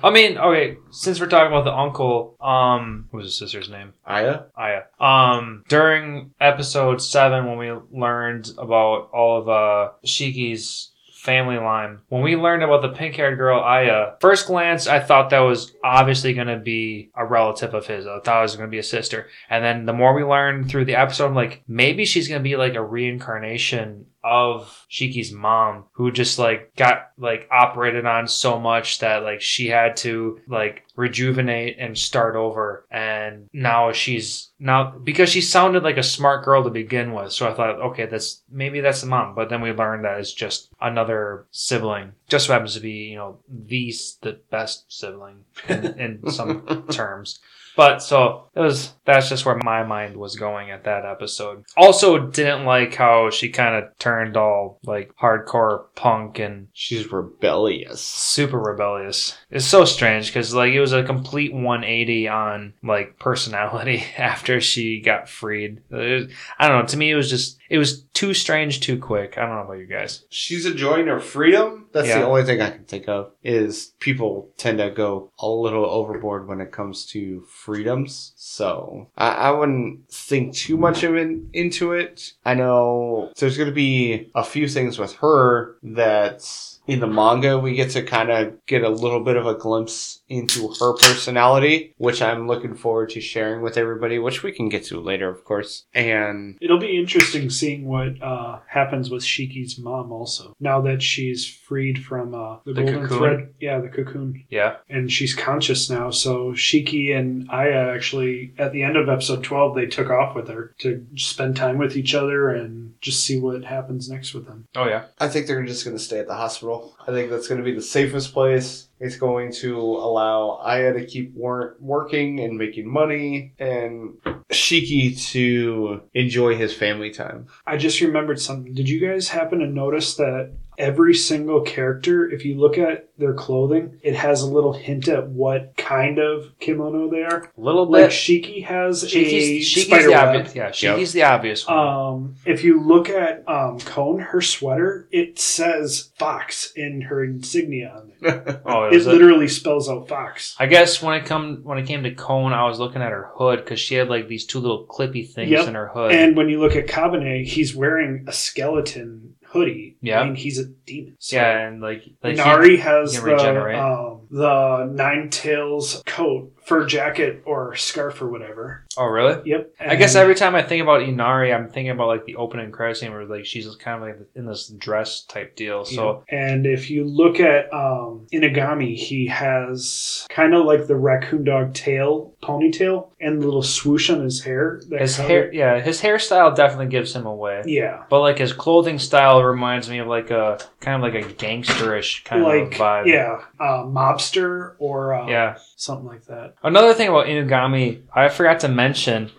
I 0.03 0.09
mean, 0.11 0.37
okay, 0.37 0.77
since 0.91 1.19
we're 1.19 1.27
talking 1.27 1.51
about 1.51 1.65
the 1.65 1.73
uncle, 1.73 2.37
um, 2.39 3.07
what 3.09 3.19
was 3.19 3.27
his 3.27 3.37
sister's 3.37 3.69
name? 3.69 3.93
Aya? 4.05 4.43
Aya. 4.55 4.83
Um, 4.99 5.63
during 5.67 6.33
episode 6.39 7.01
seven, 7.01 7.47
when 7.47 7.57
we 7.57 7.71
learned 7.91 8.51
about 8.57 9.09
all 9.13 9.41
of 9.41 9.49
uh 9.49 9.91
Shiki's 10.05 10.91
family 11.13 11.57
line, 11.57 11.99
when 12.09 12.21
we 12.21 12.35
learned 12.35 12.61
about 12.61 12.83
the 12.83 12.89
pink-haired 12.89 13.37
girl 13.37 13.59
Aya, 13.59 14.11
first 14.21 14.45
glance, 14.45 14.85
I 14.85 14.99
thought 14.99 15.31
that 15.31 15.39
was 15.39 15.73
obviously 15.83 16.33
going 16.33 16.47
to 16.47 16.59
be 16.59 17.09
a 17.15 17.25
relative 17.25 17.73
of 17.73 17.87
his. 17.87 18.05
I 18.05 18.19
thought 18.19 18.39
it 18.39 18.43
was 18.43 18.55
going 18.55 18.67
to 18.67 18.71
be 18.71 18.77
a 18.77 18.83
sister, 18.83 19.27
and 19.49 19.63
then 19.63 19.85
the 19.85 19.93
more 19.93 20.13
we 20.13 20.23
learned 20.23 20.69
through 20.69 20.85
the 20.85 20.95
episode, 20.95 21.25
I'm 21.25 21.35
like, 21.35 21.63
maybe 21.67 22.05
she's 22.05 22.27
going 22.27 22.41
to 22.41 22.47
be 22.47 22.57
like 22.57 22.75
a 22.75 22.83
reincarnation 22.83 24.05
of 24.25 24.85
Shiki's 24.89 25.31
mom, 25.31 25.85
who 25.93 26.11
just 26.11 26.39
like 26.39 26.75
got 26.75 27.11
like 27.17 27.47
operated 27.51 28.05
on 28.05 28.27
so 28.27 28.59
much 28.59 28.99
that 28.99 29.23
like 29.23 29.41
she 29.41 29.67
had 29.67 29.97
to 29.97 30.39
like 30.47 30.83
rejuvenate 30.95 31.77
and 31.79 31.97
start 31.97 32.35
over. 32.35 32.85
And 32.89 33.47
now 33.53 33.91
she's 33.91 34.51
now 34.59 34.91
because 34.91 35.29
she 35.29 35.41
sounded 35.41 35.83
like 35.83 35.97
a 35.97 36.03
smart 36.03 36.43
girl 36.43 36.63
to 36.63 36.69
begin 36.69 37.13
with. 37.13 37.31
So 37.31 37.47
I 37.47 37.53
thought, 37.53 37.79
okay, 37.79 38.07
that's 38.07 38.41
maybe 38.49 38.81
that's 38.81 39.01
the 39.01 39.07
mom. 39.07 39.35
But 39.35 39.49
then 39.49 39.61
we 39.61 39.71
learned 39.71 40.05
that 40.05 40.19
it's 40.19 40.33
just 40.33 40.69
another 40.81 41.45
sibling. 41.51 42.13
Just 42.27 42.47
so 42.47 42.53
happens 42.53 42.73
to 42.73 42.79
be, 42.79 43.09
you 43.09 43.17
know, 43.17 43.37
the 43.47 43.93
the 44.21 44.39
best 44.49 44.85
sibling 44.91 45.45
in, 45.69 45.85
in 45.99 46.31
some 46.31 46.85
terms. 46.89 47.39
But 47.75 48.01
so 48.01 48.49
it 48.55 48.59
was 48.61 48.93
that's 49.05 49.29
just 49.29 49.45
where 49.45 49.57
my 49.57 49.83
mind 49.83 50.17
was 50.17 50.35
going 50.35 50.71
at 50.71 50.85
that 50.85 51.05
episode. 51.05 51.65
Also 51.75 52.17
didn't 52.27 52.65
like 52.65 52.95
how 52.95 53.29
she 53.29 53.49
kind 53.49 53.75
of 53.75 53.97
turned 53.99 54.37
all 54.37 54.79
like 54.83 55.11
hardcore 55.21 55.85
punk 55.95 56.39
and 56.39 56.67
She's 56.73 57.11
rebellious. 57.11 58.01
super 58.01 58.59
rebellious. 58.59 59.37
It's 59.51 59.65
so 59.65 59.85
strange 59.85 60.27
because 60.27 60.53
like 60.53 60.73
it 60.73 60.79
was 60.79 60.93
a 60.93 61.03
complete 61.03 61.53
180 61.53 62.27
on 62.27 62.73
like 62.83 63.19
personality 63.19 64.03
after 64.17 64.61
she 64.61 65.01
got 65.01 65.29
freed. 65.29 65.81
I 65.91 66.67
don't 66.67 66.79
know. 66.81 66.85
To 66.85 66.97
me, 66.97 67.11
it 67.11 67.15
was 67.15 67.29
just 67.29 67.59
it 67.69 67.77
was 67.77 68.03
too 68.13 68.33
strange, 68.33 68.79
too 68.79 68.97
quick. 68.99 69.37
I 69.37 69.41
don't 69.41 69.55
know 69.55 69.61
about 69.63 69.79
you 69.79 69.85
guys. 69.87 70.25
She's 70.29 70.65
enjoying 70.65 71.07
her 71.07 71.19
freedom. 71.19 71.87
That's 71.91 72.07
Yeah. 72.07 72.19
the 72.19 72.25
only 72.27 72.43
thing 72.43 72.61
I 72.61 72.69
can 72.71 72.83
think 72.85 73.07
of. 73.09 73.31
Is 73.43 73.93
people 73.99 74.49
tend 74.57 74.77
to 74.79 74.89
go 74.91 75.31
a 75.39 75.47
little 75.49 75.85
overboard 75.85 76.47
when 76.47 76.61
it 76.61 76.71
comes 76.71 77.05
to 77.07 77.41
freedoms. 77.49 78.33
So 78.35 79.09
I, 79.17 79.29
I 79.29 79.51
wouldn't 79.51 80.09
think 80.09 80.53
too 80.53 80.77
much 80.77 81.03
of 81.03 81.15
it 81.15 81.37
into 81.53 81.93
it. 81.93 82.33
I 82.45 82.53
know 82.53 83.31
there's 83.39 83.57
going 83.57 83.69
to 83.69 83.75
be 83.75 84.29
a 84.35 84.43
few 84.43 84.67
things 84.67 84.99
with 84.99 85.13
her 85.15 85.77
that 85.83 86.47
in 86.87 86.99
the 86.99 87.07
manga 87.07 87.57
we 87.57 87.73
get 87.73 87.89
to 87.91 88.03
kind 88.03 88.29
of 88.29 88.63
get 88.67 88.83
a 88.83 88.89
little 88.89 89.21
bit 89.23 89.37
of 89.37 89.47
a 89.47 89.55
glimpse 89.55 90.21
into 90.27 90.67
her 90.79 90.93
personality, 90.93 91.93
which 91.97 92.21
I'm 92.21 92.47
looking 92.47 92.75
forward 92.75 93.09
to 93.11 93.21
sharing 93.21 93.61
with 93.61 93.77
everybody, 93.77 94.19
which 94.19 94.43
we 94.43 94.51
can 94.51 94.69
get 94.69 94.83
to 94.85 94.99
later, 94.99 95.29
of 95.29 95.43
course. 95.43 95.85
And 95.93 96.57
It'll 96.61 96.79
be 96.79 96.97
interesting 96.97 97.49
seeing 97.49 97.85
what 97.85 98.21
uh, 98.21 98.59
happens 98.67 99.09
with 99.09 99.23
Shiki's 99.23 99.77
mom 99.77 100.11
also. 100.11 100.55
Now 100.59 100.81
that 100.81 101.01
she's 101.01 101.45
freed 101.47 102.03
from 102.03 102.33
uh, 102.33 102.57
the, 102.65 102.73
The 102.73 102.81
golden 102.83 103.01
cocoon? 103.07 103.17
thread. 103.17 103.53
Yeah, 103.59 103.79
the 103.79 103.89
cocoon. 103.89 104.43
Yeah. 104.49 104.77
And 104.89 105.11
she's 105.11 105.35
conscious 105.35 105.89
now. 105.89 106.09
So 106.09 106.53
Shiki 106.53 107.15
and 107.15 107.49
Aya 107.49 107.93
actually, 107.93 108.53
at 108.57 108.71
the 108.71 108.83
end 108.83 108.97
of 108.97 109.09
episode 109.09 109.43
12, 109.43 109.75
they 109.75 109.85
took 109.85 110.09
off 110.09 110.35
with 110.35 110.47
her 110.47 110.73
to 110.79 111.05
spend 111.15 111.55
time 111.55 111.77
with 111.77 111.95
each 111.95 112.15
other 112.15 112.49
and 112.49 112.93
just 113.01 113.23
see 113.23 113.39
what 113.39 113.63
happens 113.63 114.09
next 114.09 114.33
with 114.33 114.47
them. 114.47 114.67
Oh 114.75 114.87
yeah. 114.87 115.05
I 115.19 115.27
think 115.27 115.47
they're 115.47 115.63
just 115.63 115.85
going 115.85 115.97
to 115.97 116.01
stay 116.03 116.19
at 116.19 116.27
the 116.27 116.35
hospital. 116.35 116.95
I 117.07 117.11
think 117.11 117.29
that's 117.29 117.47
going 117.47 117.59
to 117.59 117.65
be 117.65 117.75
the 117.75 117.81
safest 117.81 118.33
place. 118.33 118.87
It's 118.99 119.17
going 119.17 119.51
to 119.53 119.77
allow 119.77 120.59
Aya 120.63 120.93
to 120.93 121.05
keep 121.05 121.33
wor- 121.35 121.75
working 121.79 122.39
and 122.39 122.57
making 122.57 122.91
money, 122.91 123.53
and 123.59 124.17
Shiki 124.51 125.19
to 125.31 126.01
enjoy 126.13 126.55
his 126.55 126.73
family 126.73 127.11
time. 127.11 127.47
I 127.65 127.77
just 127.77 127.99
remembered 128.01 128.39
something. 128.39 128.73
Did 128.73 128.87
you 128.87 129.05
guys 129.05 129.29
happen 129.29 129.59
to 129.59 129.67
notice 129.67 130.15
that 130.15 130.53
every 130.77 131.13
single 131.13 131.61
character, 131.61 132.29
if 132.29 132.45
you 132.45 132.55
look 132.59 132.77
at 132.77 133.09
their 133.17 133.33
clothing, 133.33 133.97
it 134.03 134.15
has 134.15 134.41
a 134.41 134.47
little 134.51 134.73
hint 134.73 135.07
at 135.07 135.29
what 135.29 135.75
kind 135.77 136.19
of 136.19 136.51
kemono 136.59 137.09
they 137.09 137.23
are? 137.23 137.49
A 137.57 137.61
little 137.61 137.85
Like. 137.89 138.09
Shiki 138.09 138.65
has 138.65 139.03
a 139.03 139.07
Shiki's, 139.07 139.65
Shiki's 139.67 139.85
spider 139.85 140.03
the 140.05 140.11
web. 140.11 140.35
obvious. 140.35 140.55
Yeah. 140.55 140.71
Shiki's 140.71 141.13
the 141.13 141.23
obvious 141.23 141.65
one. 141.67 141.77
Um, 141.77 142.35
if 142.45 142.63
you 142.63 142.81
look 142.81 143.09
at 143.09 143.47
um, 143.47 143.79
Kon, 143.79 144.19
her 144.19 144.41
sweater, 144.41 145.07
it 145.11 145.39
says 145.39 146.11
Fox 146.17 146.71
in 146.75 147.01
her 147.01 147.23
insignia 147.23 147.93
on 147.95 148.11
it. 148.21 148.61
oh, 148.65 148.85
It 148.85 148.95
is 148.95 149.07
it? 149.07 149.11
literally 149.11 149.47
spells 149.47 149.89
out 149.89 150.07
Fox. 150.09 150.55
I 150.59 150.65
guess 150.65 151.01
when 151.01 151.15
it 151.15 151.25
come 151.25 151.61
when 151.63 151.77
it 151.77 151.85
came 151.87 152.03
to 152.03 152.13
Kon, 152.13 152.51
I 152.53 152.65
was 152.67 152.79
looking 152.79 153.01
at 153.01 153.11
her 153.11 153.29
hood 153.35 153.59
because 153.63 153.79
she 153.79 153.95
had 153.95 154.09
like 154.09 154.27
these 154.27 154.45
two 154.45 154.59
little 154.59 154.85
clippy 154.85 155.29
things 155.29 155.51
Yep. 155.51 155.67
in 155.69 155.75
her 155.75 155.87
hood. 155.87 156.11
And 156.11 156.35
when 156.35 156.49
you 156.49 156.59
look 156.59 156.75
at 156.75 156.87
Kabane, 156.87 157.45
he's 157.45 157.75
wearing 157.75 158.25
a 158.27 158.33
skeleton 158.33 159.35
hoodie. 159.55 159.97
Yeah. 160.01 160.19
I 160.21 160.25
mean, 160.25 160.35
he's 160.35 160.59
a 160.59 160.65
demon. 160.65 161.15
So 161.19 161.37
yeah, 161.37 161.67
and 161.67 161.81
like, 161.81 162.03
like 162.23 162.35
he- 162.35 162.77
has 162.77 163.13
he 163.13 163.19
the, 163.19 163.25
regenerate. 163.25 163.77
um, 163.79 164.27
the 164.29 164.85
nine 164.91 165.29
tails 165.29 166.03
coat, 166.05 166.51
fur 166.65 166.85
jacket, 166.85 167.41
or 167.45 167.75
scarf 167.75 168.21
or 168.21 168.27
whatever. 168.29 168.84
Oh 168.97 169.05
really? 169.05 169.41
Yep. 169.49 169.71
I 169.79 169.95
guess 169.95 170.15
every 170.15 170.35
time 170.35 170.55
I 170.55 170.61
think 170.63 170.81
about 170.83 171.01
Inari, 171.01 171.53
I'm 171.53 171.69
thinking 171.69 171.89
about 171.91 172.07
like 172.07 172.25
the 172.25 172.35
opening 172.37 172.71
credit 172.71 172.97
scene 172.97 173.11
where 173.11 173.25
like 173.25 173.45
she's 173.45 173.73
kind 173.75 174.01
of 174.01 174.07
like 174.07 174.27
in 174.35 174.45
this 174.45 174.67
dress 174.69 175.21
type 175.23 175.55
deal. 175.55 175.85
So 175.85 176.23
Yeah. 176.31 176.37
and 176.49 176.65
if 176.65 176.89
you 176.89 177.03
look 177.05 177.39
at 177.39 177.71
um, 177.73 178.27
Inugami, 178.33 178.95
he 178.95 179.27
has 179.27 180.25
kind 180.29 180.53
of 180.53 180.65
like 180.65 180.87
the 180.87 180.95
raccoon 180.95 181.43
dog 181.43 181.73
tail, 181.73 182.33
ponytail, 182.41 183.09
and 183.19 183.41
the 183.41 183.45
little 183.45 183.63
swoosh 183.63 184.09
on 184.09 184.21
his 184.21 184.43
hair. 184.43 184.79
his 184.99 185.17
cover- 185.17 185.27
hair, 185.27 185.53
yeah, 185.53 185.79
his 185.81 186.01
hairstyle 186.01 186.55
definitely 186.55 186.87
gives 186.87 187.15
him 187.15 187.25
away. 187.25 187.63
Yeah. 187.65 188.03
But 188.09 188.21
like 188.21 188.37
his 188.37 188.53
clothing 188.53 188.99
style 188.99 189.43
reminds 189.43 189.89
me 189.89 189.99
of 189.99 190.07
like 190.07 190.31
a 190.31 190.57
kind 190.79 190.95
of 191.03 191.13
like 191.13 191.23
a 191.23 191.27
gangsterish 191.27 192.23
kind 192.25 192.43
like 192.43 192.63
of 192.63 192.69
vibe. 192.71 193.05
yeah, 193.07 193.41
uh, 193.59 193.83
mobster 193.83 194.73
or 194.79 195.13
uh, 195.13 195.27
Yeah. 195.27 195.57
something 195.75 196.05
like 196.07 196.25
that. 196.25 196.55
Another 196.63 196.93
thing 196.93 197.09
about 197.09 197.27
Inugami, 197.27 198.01
I 198.13 198.29
forgot 198.29 198.59
to 198.61 198.67
mention, 198.67 198.84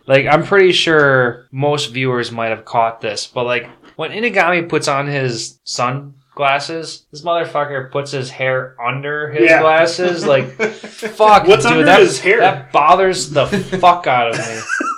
like 0.07 0.26
I'm 0.26 0.44
pretty 0.44 0.72
sure 0.72 1.47
most 1.53 1.92
viewers 1.92 2.32
might 2.32 2.49
have 2.49 2.64
caught 2.64 3.01
this, 3.01 3.26
but 3.26 3.44
like 3.44 3.68
when 3.97 4.11
Inugami 4.11 4.68
puts 4.68 4.88
on 4.88 5.07
his 5.07 5.59
sunglasses, 5.64 7.07
this 7.11 7.22
motherfucker 7.22 7.90
puts 7.90 8.11
his 8.11 8.30
hair 8.30 8.76
under 8.84 9.30
his 9.30 9.49
Yeah. 9.51 9.61
glasses. 9.62 10.26
Like 10.26 10.47
fuck, 10.72 11.47
What's 11.47 11.64
dude, 11.64 11.72
under 11.72 11.84
that, 11.86 12.01
his 12.01 12.18
hair? 12.20 12.40
That 12.40 12.72
bothers 12.72 13.30
the 13.30 13.47
fuck 13.47 14.07
out 14.07 14.30
of 14.30 14.38
me. 14.38 14.61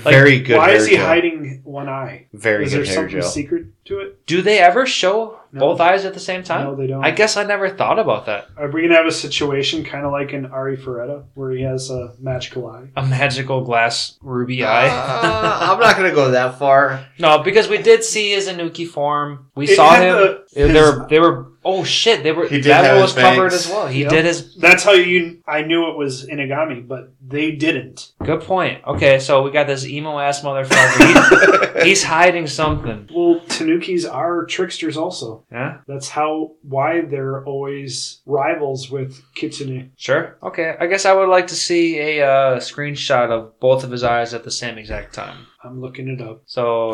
Very 0.00 0.40
good. 0.40 0.56
Why 0.58 0.68
hair 0.68 0.76
is 0.76 0.86
he 0.86 0.96
gel. 0.96 1.06
hiding 1.06 1.60
one 1.64 1.88
eye? 1.88 2.26
Very 2.32 2.64
good. 2.64 2.66
is 2.66 2.72
there 2.72 2.84
hair 2.84 2.94
something 2.94 3.20
gel. 3.20 3.28
secret 3.28 3.66
to 3.86 3.98
it? 4.00 4.26
Do 4.26 4.42
they 4.42 4.58
ever 4.58 4.86
show 4.86 5.38
No. 5.52 5.60
both 5.60 5.80
eyes 5.80 6.04
at 6.04 6.14
the 6.14 6.20
same 6.20 6.42
time? 6.42 6.64
No, 6.64 6.74
they 6.74 6.86
don't. 6.86 7.04
I 7.04 7.10
guess 7.10 7.36
I 7.36 7.44
never 7.44 7.68
thought 7.68 7.98
about 7.98 8.26
that. 8.26 8.46
Are 8.56 8.70
we 8.70 8.82
gonna 8.82 8.94
have 8.96 9.06
a 9.06 9.12
situation 9.12 9.84
kind 9.84 10.06
of 10.06 10.12
like 10.12 10.32
in 10.32 10.46
Ari 10.46 10.76
Ferretta, 10.76 11.24
where 11.34 11.50
he 11.52 11.62
has 11.62 11.90
a 11.90 12.14
magical 12.20 12.66
eye? 12.68 12.88
A 12.96 13.04
magical 13.06 13.62
glass 13.62 14.16
ruby 14.22 14.64
eye. 14.64 14.88
Uh, 14.88 15.58
I'm 15.72 15.80
not 15.80 15.96
going 15.96 16.08
to 16.08 16.14
go 16.14 16.30
that 16.32 16.58
far. 16.58 17.06
No, 17.18 17.42
because 17.42 17.68
we 17.68 17.78
did 17.78 18.02
see 18.04 18.32
his 18.32 18.46
tanuki 18.46 18.84
form. 18.84 19.50
We 19.54 19.66
It 19.68 19.76
saw 19.76 19.94
him. 19.96 20.14
the- 20.16 20.42
they 20.54 20.72
were. 20.80 21.06
They 21.08 21.18
were. 21.20 21.51
Oh 21.64 21.84
shit! 21.84 22.22
They 22.22 22.32
were. 22.32 22.46
He 22.48 22.56
did 22.56 22.64
that 22.64 22.84
have 22.84 23.00
was 23.00 23.14
his 23.14 23.22
covered 23.22 23.50
bangs. 23.50 23.66
as 23.66 23.68
well. 23.68 23.86
He 23.86 24.02
Yep. 24.02 24.10
did 24.10 24.24
his. 24.24 24.56
That's 24.56 24.82
how 24.84 24.92
you. 24.92 25.42
I 25.46 25.62
knew 25.62 25.90
it 25.90 25.96
was 25.96 26.26
Inugami, 26.26 26.86
but 26.86 27.12
they 27.24 27.52
didn't. 27.52 28.12
Good 28.24 28.40
point. 28.42 28.82
Okay, 28.86 29.18
so 29.20 29.42
we 29.42 29.50
got 29.52 29.66
this 29.66 29.86
emo 29.86 30.18
ass 30.18 30.40
motherfucker. 30.42 31.82
He- 31.82 31.88
he's 31.88 32.02
hiding 32.02 32.46
something. 32.48 33.08
Well, 33.14 33.40
Tanukis 33.46 34.12
are 34.12 34.44
tricksters 34.46 34.96
also. 34.96 35.44
Yeah. 35.52 35.78
That's 35.86 36.08
how 36.08 36.52
why 36.62 37.02
they're 37.02 37.44
always 37.44 38.20
rivals 38.26 38.90
with 38.90 39.22
Kitsune. 39.34 39.92
Sure. 39.96 40.36
Okay. 40.42 40.74
I 40.80 40.86
guess 40.86 41.04
I 41.06 41.12
would 41.12 41.28
like 41.28 41.46
to 41.48 41.54
see 41.54 41.98
a 41.98 42.26
uh, 42.26 42.56
screenshot 42.58 43.30
of 43.30 43.58
both 43.60 43.84
of 43.84 43.90
his 43.90 44.02
eyes 44.02 44.34
at 44.34 44.44
the 44.44 44.50
same 44.50 44.78
exact 44.78 45.14
time. 45.14 45.46
I'm 45.64 45.80
looking 45.80 46.08
it 46.08 46.20
up. 46.20 46.42
So, 46.46 46.92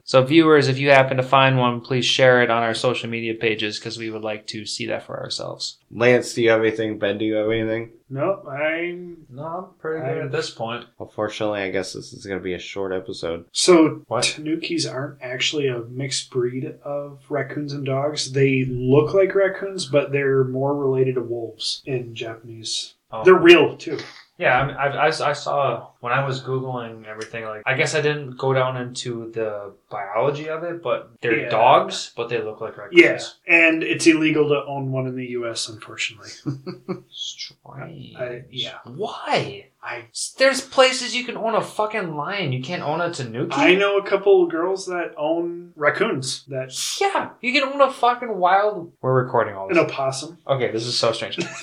so 0.04 0.22
viewers, 0.24 0.68
if 0.68 0.78
you 0.78 0.90
happen 0.90 1.16
to 1.16 1.22
find 1.22 1.58
one, 1.58 1.80
please 1.80 2.04
share 2.04 2.42
it 2.42 2.50
on 2.50 2.62
our 2.62 2.74
social 2.74 3.08
media 3.08 3.34
pages 3.34 3.78
because 3.78 3.98
we 3.98 4.10
would 4.10 4.22
like 4.22 4.46
to 4.48 4.64
see 4.64 4.86
that 4.86 5.04
for 5.04 5.18
ourselves. 5.20 5.78
Lance, 5.90 6.34
do 6.34 6.42
you 6.42 6.50
have 6.50 6.60
anything? 6.60 6.98
Ben, 6.98 7.18
do 7.18 7.24
you 7.24 7.34
have 7.34 7.50
anything? 7.50 7.92
No, 8.08 8.42
I'm 8.48 9.26
No, 9.28 9.42
I'm 9.44 9.64
pretty 9.80 10.04
good 10.04 10.24
at 10.26 10.32
this 10.32 10.50
point. 10.50 10.86
Unfortunately, 11.00 11.60
I 11.60 11.70
guess 11.70 11.92
this 11.92 12.12
is 12.12 12.24
going 12.24 12.38
to 12.38 12.44
be 12.44 12.54
a 12.54 12.58
short 12.58 12.92
episode. 12.92 13.46
so 13.52 14.02
What? 14.06 14.24
Tanukis 14.24 14.90
aren't 14.90 15.20
actually 15.20 15.66
a 15.66 15.80
mixed 15.80 16.30
breed 16.30 16.76
of 16.84 17.24
raccoons 17.28 17.72
and 17.72 17.84
dogs. 17.84 18.32
They 18.32 18.64
look 18.64 19.12
like 19.12 19.34
raccoons, 19.34 19.86
but 19.86 20.12
they're 20.12 20.44
more 20.44 20.74
related 20.74 21.16
to 21.16 21.22
wolves 21.22 21.82
in 21.84 22.14
Japanese. 22.14 22.94
Oh. 23.10 23.24
They're 23.24 23.34
real 23.34 23.76
too. 23.76 23.98
Yeah, 24.38 24.58
I, 24.60 24.66
mean, 24.66 24.76
I, 24.76 24.86
I, 24.86 25.06
I 25.06 25.32
saw 25.32 25.88
when 26.00 26.12
I 26.12 26.24
was 26.26 26.42
googling 26.42 27.06
everything. 27.06 27.44
Like, 27.44 27.62
I 27.64 27.74
guess 27.74 27.94
I 27.94 28.02
didn't 28.02 28.36
go 28.36 28.52
down 28.52 28.76
into 28.76 29.30
the 29.32 29.72
biology 29.90 30.48
of 30.50 30.62
it, 30.62 30.82
but 30.82 31.10
they're 31.22 31.40
Yeah. 31.44 31.48
dogs, 31.48 32.12
but 32.16 32.28
they 32.28 32.42
look 32.42 32.60
like 32.60 32.76
raccoons. 32.76 33.00
Yeah, 33.02 33.18
and 33.46 33.82
it's 33.82 34.06
illegal 34.06 34.48
to 34.48 34.62
own 34.66 34.92
one 34.92 35.06
in 35.06 35.16
the 35.16 35.26
U.S. 35.38 35.68
Unfortunately. 35.70 36.28
Strange. 37.10 38.14
I- 38.18 38.44
yeah. 38.50 38.78
Why? 38.84 39.68
I 39.82 40.06
there's 40.38 40.60
places 40.60 41.14
you 41.14 41.24
can 41.24 41.36
own 41.36 41.54
a 41.54 41.62
fucking 41.62 42.16
lion. 42.16 42.52
You 42.52 42.60
can't 42.62 42.82
own 42.82 43.00
a 43.00 43.12
tanuki. 43.12 43.54
I 43.54 43.74
know 43.76 43.98
a 43.98 44.04
couple 44.04 44.42
of 44.42 44.50
girls 44.50 44.86
that 44.86 45.14
own 45.16 45.72
raccoons. 45.76 46.44
That 46.48 46.72
Yeah, 47.00 47.30
you 47.40 47.52
can 47.52 47.62
own 47.72 47.80
a 47.80 47.92
fucking 47.92 48.36
wild. 48.36 48.92
We're 49.00 49.22
recording 49.22 49.54
all 49.54 49.68
this. 49.68 49.78
an 49.78 49.84
opossum. 49.84 50.38
Okay, 50.46 50.72
this 50.72 50.84
is 50.86 50.98
so 50.98 51.12
strange. 51.12 51.38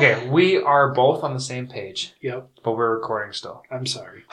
yep. 0.00 0.18
Okay, 0.18 0.28
we 0.28 0.58
are 0.62 0.92
both 0.92 1.22
on 1.24 1.34
the 1.34 1.40
same 1.40 1.66
page, 1.66 2.14
Yep. 2.20 2.48
but 2.62 2.76
we're 2.76 2.94
recording 2.94 3.32
still. 3.32 3.62
I'm 3.70 3.86
sorry. 3.86 4.24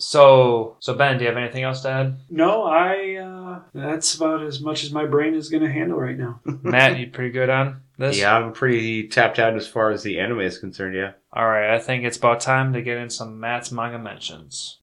So, 0.00 0.76
so 0.78 0.94
Ben, 0.94 1.18
do 1.18 1.24
you 1.24 1.28
have 1.28 1.36
anything 1.36 1.64
else 1.64 1.80
to 1.82 1.88
add? 1.90 2.18
No, 2.30 2.62
I. 2.62 3.16
Uh, 3.16 3.60
that's 3.74 4.14
about 4.14 4.44
as 4.44 4.60
much 4.60 4.84
as 4.84 4.92
my 4.92 5.04
brain 5.06 5.34
is 5.34 5.48
going 5.48 5.64
to 5.64 5.72
handle 5.72 5.98
right 5.98 6.16
now. 6.16 6.38
Matt, 6.62 7.00
you 7.00 7.08
pretty 7.08 7.32
good 7.32 7.50
on 7.50 7.80
this? 7.98 8.16
Yeah, 8.16 8.36
I'm 8.36 8.52
pretty 8.52 9.08
tapped 9.08 9.40
out 9.40 9.56
as 9.56 9.66
far 9.66 9.90
as 9.90 10.04
the 10.04 10.20
anime 10.20 10.42
is 10.42 10.58
concerned. 10.58 10.94
Yeah. 10.94 11.14
All 11.32 11.48
right, 11.48 11.74
I 11.74 11.80
think 11.80 12.04
it's 12.04 12.16
about 12.16 12.38
time 12.38 12.72
to 12.74 12.80
get 12.82 12.98
in 12.98 13.10
some 13.10 13.40
Matt's 13.40 13.72
manga 13.72 13.98
mentions. 13.98 14.78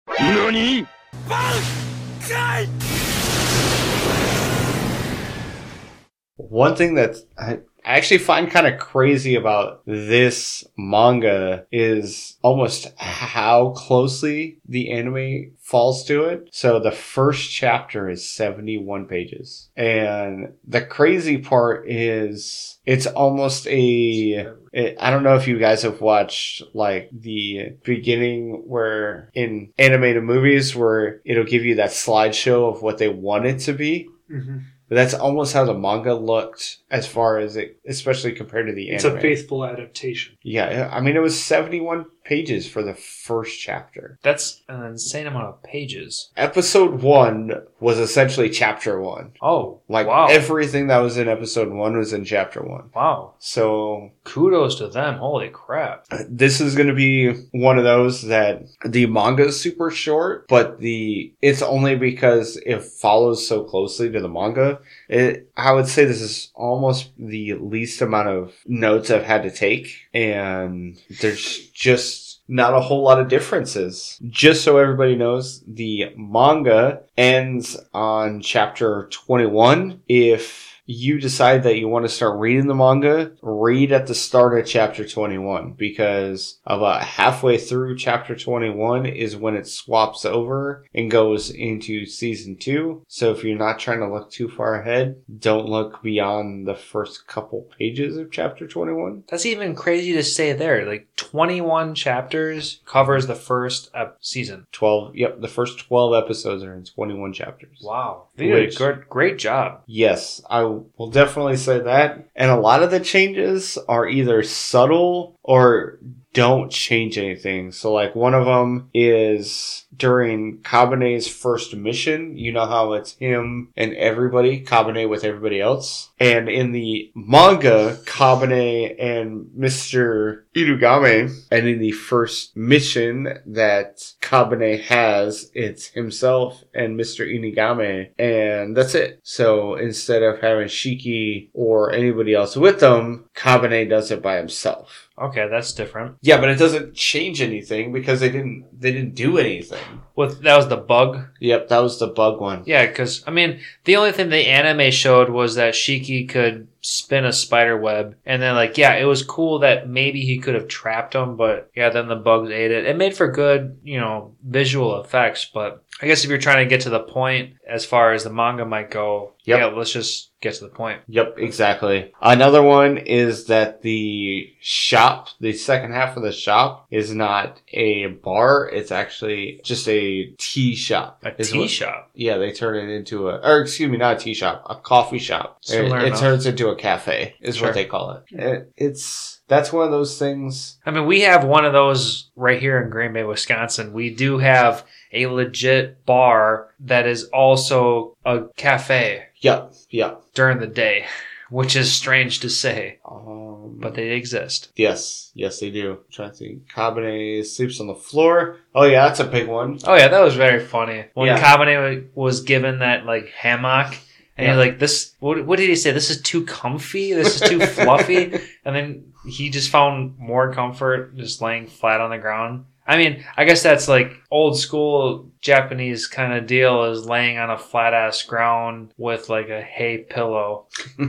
One 6.35 6.75
thing 6.75 6.95
that 6.95 7.15
I 7.37 7.59
I 7.85 7.97
actually 7.97 8.17
find 8.17 8.49
kind 8.49 8.65
of 8.65 8.79
crazy 8.79 9.35
about 9.35 9.83
this 9.85 10.65
manga 10.75 11.67
is 11.71 12.35
almost 12.41 12.91
how 12.97 13.69
closely 13.75 14.57
the 14.67 14.91
anime 14.91 15.51
falls 15.59 16.03
to 16.05 16.23
it. 16.23 16.49
So 16.51 16.79
the 16.79 16.91
first 16.91 17.51
chapter 17.51 18.09
is 18.09 18.27
71 18.27 19.05
pages. 19.05 19.69
And 19.75 20.53
the 20.67 20.81
crazy 20.81 21.37
part 21.37 21.87
is 21.87 22.79
it's 22.87 23.05
almost 23.05 23.67
a 23.67 24.47
it, 24.73 24.97
I 24.99 25.11
don't 25.11 25.23
know 25.23 25.35
if 25.35 25.47
you 25.47 25.59
guys 25.59 25.83
have 25.83 26.01
watched 26.01 26.63
like 26.73 27.09
the 27.13 27.77
beginning 27.83 28.63
where 28.65 29.29
in 29.35 29.71
animated 29.77 30.23
movies 30.23 30.75
where 30.75 31.21
it'll 31.23 31.43
give 31.45 31.63
you 31.63 31.75
that 31.75 31.91
slideshow 31.91 32.73
of 32.73 32.81
what 32.81 32.97
they 32.97 33.09
want 33.09 33.45
it 33.45 33.59
to 33.59 33.73
be. 33.73 34.09
Mm-hmm. 34.31 34.57
But 34.87 34.95
that's 34.95 35.13
almost 35.15 35.53
how 35.53 35.65
the 35.65 35.73
manga 35.73 36.13
looked 36.13 36.77
as 36.91 37.07
far 37.07 37.39
as 37.39 37.55
it, 37.55 37.79
especially 37.87 38.33
compared 38.33 38.67
to 38.67 38.73
the 38.73 38.89
It's 38.89 39.03
anime. 39.03 39.17
a 39.17 39.21
faithful 39.21 39.65
adaptation. 39.65 40.37
Yeah, 40.43 40.89
I 40.93 41.01
mean, 41.01 41.15
it 41.15 41.21
was 41.21 41.41
71 41.43 42.05
pages 42.25 42.67
for 42.67 42.83
the 42.83 42.93
first 42.95 43.59
chapter. 43.59 44.17
That's 44.23 44.63
an 44.67 44.83
insane 44.83 45.27
amount 45.27 45.45
of 45.47 45.63
pages. 45.63 46.31
Episode 46.35 47.01
one 47.01 47.51
was 47.79 47.99
essentially 47.99 48.49
chapter 48.49 48.99
one. 48.99 49.31
Oh, 49.41 49.81
Like 49.87 50.07
wow. 50.07 50.27
everything 50.29 50.87
that 50.87 50.97
was 50.97 51.17
in 51.17 51.27
episode 51.29 51.71
one 51.71 51.95
was 51.97 52.11
in 52.13 52.25
chapter 52.25 52.61
one. 52.63 52.89
wow. 52.95 53.33
So 53.39 54.11
Kudos 54.23 54.75
to 54.79 54.87
them. 54.87 55.19
Holy 55.19 55.49
crap. 55.49 56.05
this 56.27 56.59
is 56.59 56.75
going 56.75 56.87
to 56.87 56.93
be 56.95 57.31
one 57.51 57.77
of 57.77 57.83
those 57.83 58.23
that 58.23 58.63
the 58.83 59.05
manga 59.05 59.45
is 59.45 59.59
super 59.61 59.91
short, 59.91 60.47
but 60.47 60.79
the 60.79 61.33
it's 61.41 61.61
only 61.61 61.95
because 61.95 62.57
it 62.65 62.81
follows 62.83 63.47
so 63.47 63.63
closely 63.63 64.11
to 64.11 64.19
the 64.19 64.27
manga. 64.29 64.79
It, 65.07 65.51
I 65.55 65.71
would 65.71 65.87
say 65.87 66.05
this 66.05 66.21
is 66.21 66.51
almost 66.55 67.11
the 67.17 67.53
least 67.55 68.01
amount 68.01 68.29
of 68.29 68.53
notes 68.65 69.11
I've 69.11 69.23
had 69.23 69.43
to 69.43 69.51
take, 69.51 70.07
and 70.13 70.99
there's 71.21 71.69
just 71.69 72.41
not 72.47 72.73
a 72.73 72.81
whole 72.81 73.01
lot 73.01 73.19
of 73.19 73.27
differences. 73.27 74.19
Just 74.27 74.63
so 74.63 74.77
everybody 74.77 75.15
knows, 75.15 75.63
the 75.67 76.11
manga 76.15 77.01
ends 77.17 77.77
on 77.93 78.41
chapter 78.41 79.07
21. 79.11 80.01
If 80.07 80.74
you 80.85 81.19
decide 81.19 81.63
that 81.63 81.77
you 81.77 81.87
want 81.87 82.05
to 82.05 82.09
start 82.09 82.39
reading 82.39 82.67
the 82.67 82.75
manga, 82.75 83.31
read 83.41 83.91
at 83.91 84.07
the 84.07 84.15
start 84.15 84.57
of 84.57 84.65
chapter 84.65 85.07
21 85.07 85.73
because 85.73 86.59
about 86.65 87.01
halfway 87.03 87.57
through 87.57 87.97
chapter 87.97 88.35
21 88.35 89.05
is 89.05 89.35
when 89.35 89.55
it 89.55 89.67
swaps 89.67 90.25
over 90.25 90.85
and 90.93 91.09
goes 91.09 91.49
into 91.49 92.05
season 92.05 92.55
2. 92.57 93.03
So 93.07 93.31
if 93.31 93.43
you're 93.43 93.57
not 93.57 93.79
trying 93.79 93.99
to 93.99 94.11
look 94.11 94.29
too 94.31 94.47
far 94.47 94.79
ahead, 94.79 95.15
don't 95.39 95.67
look 95.67 96.03
beyond 96.03 96.67
the 96.67 96.75
first 96.75 97.27
couple 97.27 97.67
pages 97.77 98.17
of 98.17 98.31
chapter 98.31 98.67
21. 98.67 99.23
That's 99.29 99.45
even 99.45 99.75
crazy 99.75 100.13
to 100.13 100.23
say 100.23 100.53
there. 100.53 100.85
Like 100.85 101.07
21 101.15 101.95
chapters 101.95 102.81
covers 102.85 103.25
the 103.25 103.35
first 103.35 103.89
ep- 103.95 104.17
season. 104.21 104.67
12, 104.71 105.15
yep, 105.15 105.41
the 105.41 105.47
first 105.47 105.79
12 105.79 106.13
episodes 106.13 106.63
are 106.63 106.75
in 106.75 106.85
21 106.85 107.33
chapters. 107.33 107.79
Wow. 107.81 108.27
They 108.35 108.47
did 108.47 108.73
a 108.73 108.75
good, 108.75 109.09
great 109.09 109.37
job. 109.37 109.81
Yes, 109.87 110.41
I 110.49 110.74
will 110.97 111.09
definitely 111.09 111.57
say 111.57 111.79
that. 111.79 112.29
And 112.35 112.51
a 112.51 112.59
lot 112.59 112.83
of 112.83 112.91
the 112.91 112.99
changes 112.99 113.77
are 113.87 114.07
either 114.07 114.43
subtle 114.43 115.39
or 115.43 115.99
don't 116.35 116.69
change 116.69 117.17
anything. 117.17 117.71
So, 117.71 117.93
like, 117.93 118.13
one 118.13 118.33
of 118.33 118.45
them 118.45 118.89
is 118.93 119.85
during 119.95 120.57
Kabane's 120.59 121.27
first 121.29 121.73
mission. 121.73 122.37
You 122.37 122.51
know 122.51 122.65
how 122.65 122.93
it's 122.93 123.13
him 123.13 123.71
and 123.77 123.93
everybody, 123.95 124.63
Kabane 124.63 125.09
with 125.09 125.23
everybody 125.23 125.61
else. 125.61 126.09
And 126.19 126.49
in 126.49 126.73
the 126.73 127.09
manga, 127.15 127.97
Kabane 128.03 128.95
and 128.99 129.45
Mr. 129.57 130.43
Inugami, 130.53 131.33
and 131.51 131.67
in 131.67 131.79
the 131.79 131.91
first 131.91 132.55
mission 132.57 133.39
that 133.45 133.99
Kabane 134.21 134.81
has, 134.81 135.49
it's 135.53 135.87
himself 135.87 136.63
and 136.73 136.99
Mr. 136.99 137.25
Inugami, 137.25 138.09
and 138.19 138.75
that's 138.75 138.95
it. 138.95 139.21
So 139.23 139.75
instead 139.75 140.21
of 140.21 140.41
having 140.41 140.67
Shiki 140.67 141.49
or 141.53 141.93
anybody 141.93 142.33
else 142.33 142.57
with 142.57 142.81
them, 142.81 143.24
Kabane 143.35 143.89
does 143.89 144.11
it 144.11 144.21
by 144.21 144.37
himself. 144.37 145.09
Okay, 145.17 145.47
that's 145.49 145.73
different. 145.73 146.17
Yeah, 146.21 146.39
but 146.39 146.49
it 146.49 146.57
doesn't 146.57 146.93
change 146.93 147.41
anything 147.41 147.93
because 147.93 148.19
they 148.19 148.29
didn't 148.29 148.65
they 148.77 148.91
didn't 148.91 149.15
do 149.15 149.37
anything. 149.37 149.83
With 150.15 150.41
that 150.43 150.57
was 150.57 150.67
the 150.67 150.77
bug. 150.77 151.21
Yep, 151.39 151.69
that 151.69 151.79
was 151.79 151.99
the 151.99 152.07
bug 152.07 152.41
one. 152.41 152.63
Yeah, 152.65 152.85
because 152.85 153.23
I 153.25 153.31
mean, 153.31 153.61
the 153.85 153.95
only 153.95 154.11
thing 154.11 154.29
the 154.29 154.47
anime 154.47 154.91
showed 154.91 155.29
was 155.29 155.55
that 155.55 155.73
Shiki 155.73 156.27
could 156.27 156.67
spin 156.81 157.25
a 157.25 157.31
spider 157.31 157.77
web, 157.77 158.17
and 158.25 158.41
then 158.41 158.55
like, 158.55 158.77
yeah, 158.77 158.95
it 158.95 159.05
was 159.05 159.23
cool 159.23 159.59
that 159.59 159.89
maybe 159.89 160.21
he 160.21 160.37
could 160.37 160.55
have 160.55 160.67
trapped 160.67 161.15
him, 161.15 161.37
but 161.37 161.71
yeah, 161.75 161.89
then 161.89 162.07
the 162.07 162.15
bugs 162.15 162.51
ate 162.51 162.71
it. 162.71 162.85
It 162.85 162.97
made 162.97 163.15
for 163.15 163.31
good, 163.31 163.79
you 163.83 163.99
know, 163.99 164.35
visual 164.43 164.99
effects. 164.99 165.45
But 165.45 165.83
I 166.01 166.07
guess 166.07 166.23
if 166.25 166.29
you're 166.29 166.39
trying 166.39 166.65
to 166.65 166.69
get 166.69 166.81
to 166.81 166.89
the 166.89 166.99
point, 166.99 167.53
as 167.67 167.85
far 167.85 168.11
as 168.11 168.25
the 168.25 168.29
manga 168.29 168.65
might 168.65 168.91
go, 168.91 169.31
Yep. 169.45 169.59
yeah, 169.59 169.65
let's 169.67 169.91
just 169.93 170.31
get 170.41 170.55
to 170.55 170.65
the 170.65 170.69
point. 170.69 171.01
Yep, 171.07 171.35
exactly. 171.37 172.11
Another 172.21 172.61
one 172.61 172.97
is 172.97 173.45
that 173.45 173.81
the 173.81 174.51
shop, 174.59 175.29
the 175.39 175.53
second 175.53 175.93
half 175.93 176.17
of 176.17 176.23
the 176.23 176.31
shop, 176.33 176.87
is 176.91 177.13
not 177.15 177.61
a 177.71 178.07
bar. 178.07 178.67
It's 178.69 178.91
actually 178.91 179.61
just 179.63 179.87
a 179.87 180.33
tea 180.37 180.75
shop. 180.75 181.19
A 181.23 181.31
tea 181.31 181.59
what- 181.59 181.69
shop. 181.69 182.09
Yeah, 182.13 182.37
they 182.37 182.51
turn 182.51 182.89
it 182.89 182.93
into 182.93 183.29
a, 183.29 183.37
or 183.37 183.61
excuse 183.61 183.89
me, 183.89 183.97
not 183.97 184.17
a 184.17 184.19
tea 184.19 184.33
shop, 184.33 184.65
a 184.69 184.75
coffee 184.75 185.19
shop. 185.19 185.59
It, 185.69 185.85
it 185.91 186.17
turns 186.17 186.45
into 186.45 186.69
a 186.69 186.75
cafe, 186.75 187.35
is 187.39 187.55
Sure. 187.57 187.67
what 187.67 187.73
they 187.75 187.85
call 187.85 188.11
it. 188.11 188.23
it. 188.31 188.71
It's 188.75 189.34
that's 189.47 189.71
one 189.71 189.85
of 189.85 189.91
those 189.91 190.17
things. 190.17 190.77
I 190.85 190.91
mean, 190.91 191.05
we 191.05 191.21
have 191.21 191.43
one 191.43 191.65
of 191.65 191.73
those 191.73 192.29
right 192.35 192.59
here 192.59 192.81
in 192.81 192.89
Green 192.89 193.13
Bay, 193.13 193.23
Wisconsin. 193.23 193.93
We 193.93 194.09
do 194.13 194.37
have 194.39 194.85
a 195.11 195.27
legit 195.27 196.05
bar 196.05 196.69
that 196.81 197.05
is 197.07 197.25
also 197.25 198.17
a 198.25 198.43
cafe 198.57 199.27
Yep, 199.41 199.73
yep. 199.89 200.21
during 200.33 200.59
the 200.59 200.67
day, 200.67 201.05
which 201.49 201.75
is 201.75 201.91
strange 201.93 202.39
to 202.39 202.49
say, 202.49 202.99
Um, 203.09 203.77
but 203.79 203.93
they 203.93 204.11
exist. 204.11 204.71
yes, 204.75 205.31
yes, 205.35 205.59
they 205.59 205.69
do. 205.69 205.91
I'm 205.91 205.97
trying 206.11 206.31
to 206.31 206.35
think. 206.37 206.67
Kabane 206.73 207.45
sleeps 207.45 207.79
on 207.79 207.87
the 207.87 207.95
floor. 207.95 208.57
Oh 208.73 208.85
yeah, 208.85 209.05
that's 209.07 209.19
a 209.19 209.25
big 209.25 209.47
one. 209.47 209.79
Oh 209.85 209.95
yeah, 209.95 210.07
that 210.07 210.21
was 210.21 210.35
very 210.35 210.59
funny 210.65 211.05
when 211.13 211.27
Yeah. 211.27 211.39
Kabane 211.39 212.07
was 212.15 212.41
given 212.41 212.79
that 212.79 213.05
like 213.05 213.29
hammock. 213.29 213.95
And 214.37 214.45
Yeah. 214.45 214.53
you're 214.55 214.63
like, 214.65 214.79
this, 214.79 215.15
what, 215.19 215.45
what 215.45 215.59
did 215.59 215.69
he 215.69 215.75
say? 215.75 215.91
This 215.91 216.09
is 216.09 216.21
too 216.21 216.45
comfy. 216.45 217.13
This 217.13 217.41
is 217.41 217.49
too 217.49 217.59
fluffy. 217.65 218.33
And 218.65 218.75
then 218.75 219.13
he 219.25 219.49
just 219.49 219.69
found 219.69 220.17
more 220.19 220.53
comfort 220.53 221.15
just 221.15 221.41
laying 221.41 221.67
flat 221.67 222.01
on 222.01 222.09
the 222.09 222.17
ground. 222.17 222.65
I 222.87 222.97
mean, 222.97 223.23
I 223.35 223.45
guess 223.45 223.63
that's 223.63 223.87
like 223.87 224.11
old 224.29 224.59
school 224.59 225.31
Japanese 225.41 226.05
kind 226.05 226.33
of 226.33 226.45
deal 226.45 226.83
is 226.83 227.05
laying 227.07 227.39
on 227.39 227.49
a 227.49 227.57
flat 227.57 227.95
ass 227.95 228.21
ground 228.21 228.93
with 228.97 229.27
like 229.27 229.49
a 229.49 229.61
hay 229.61 230.05
pillow. 230.07 230.67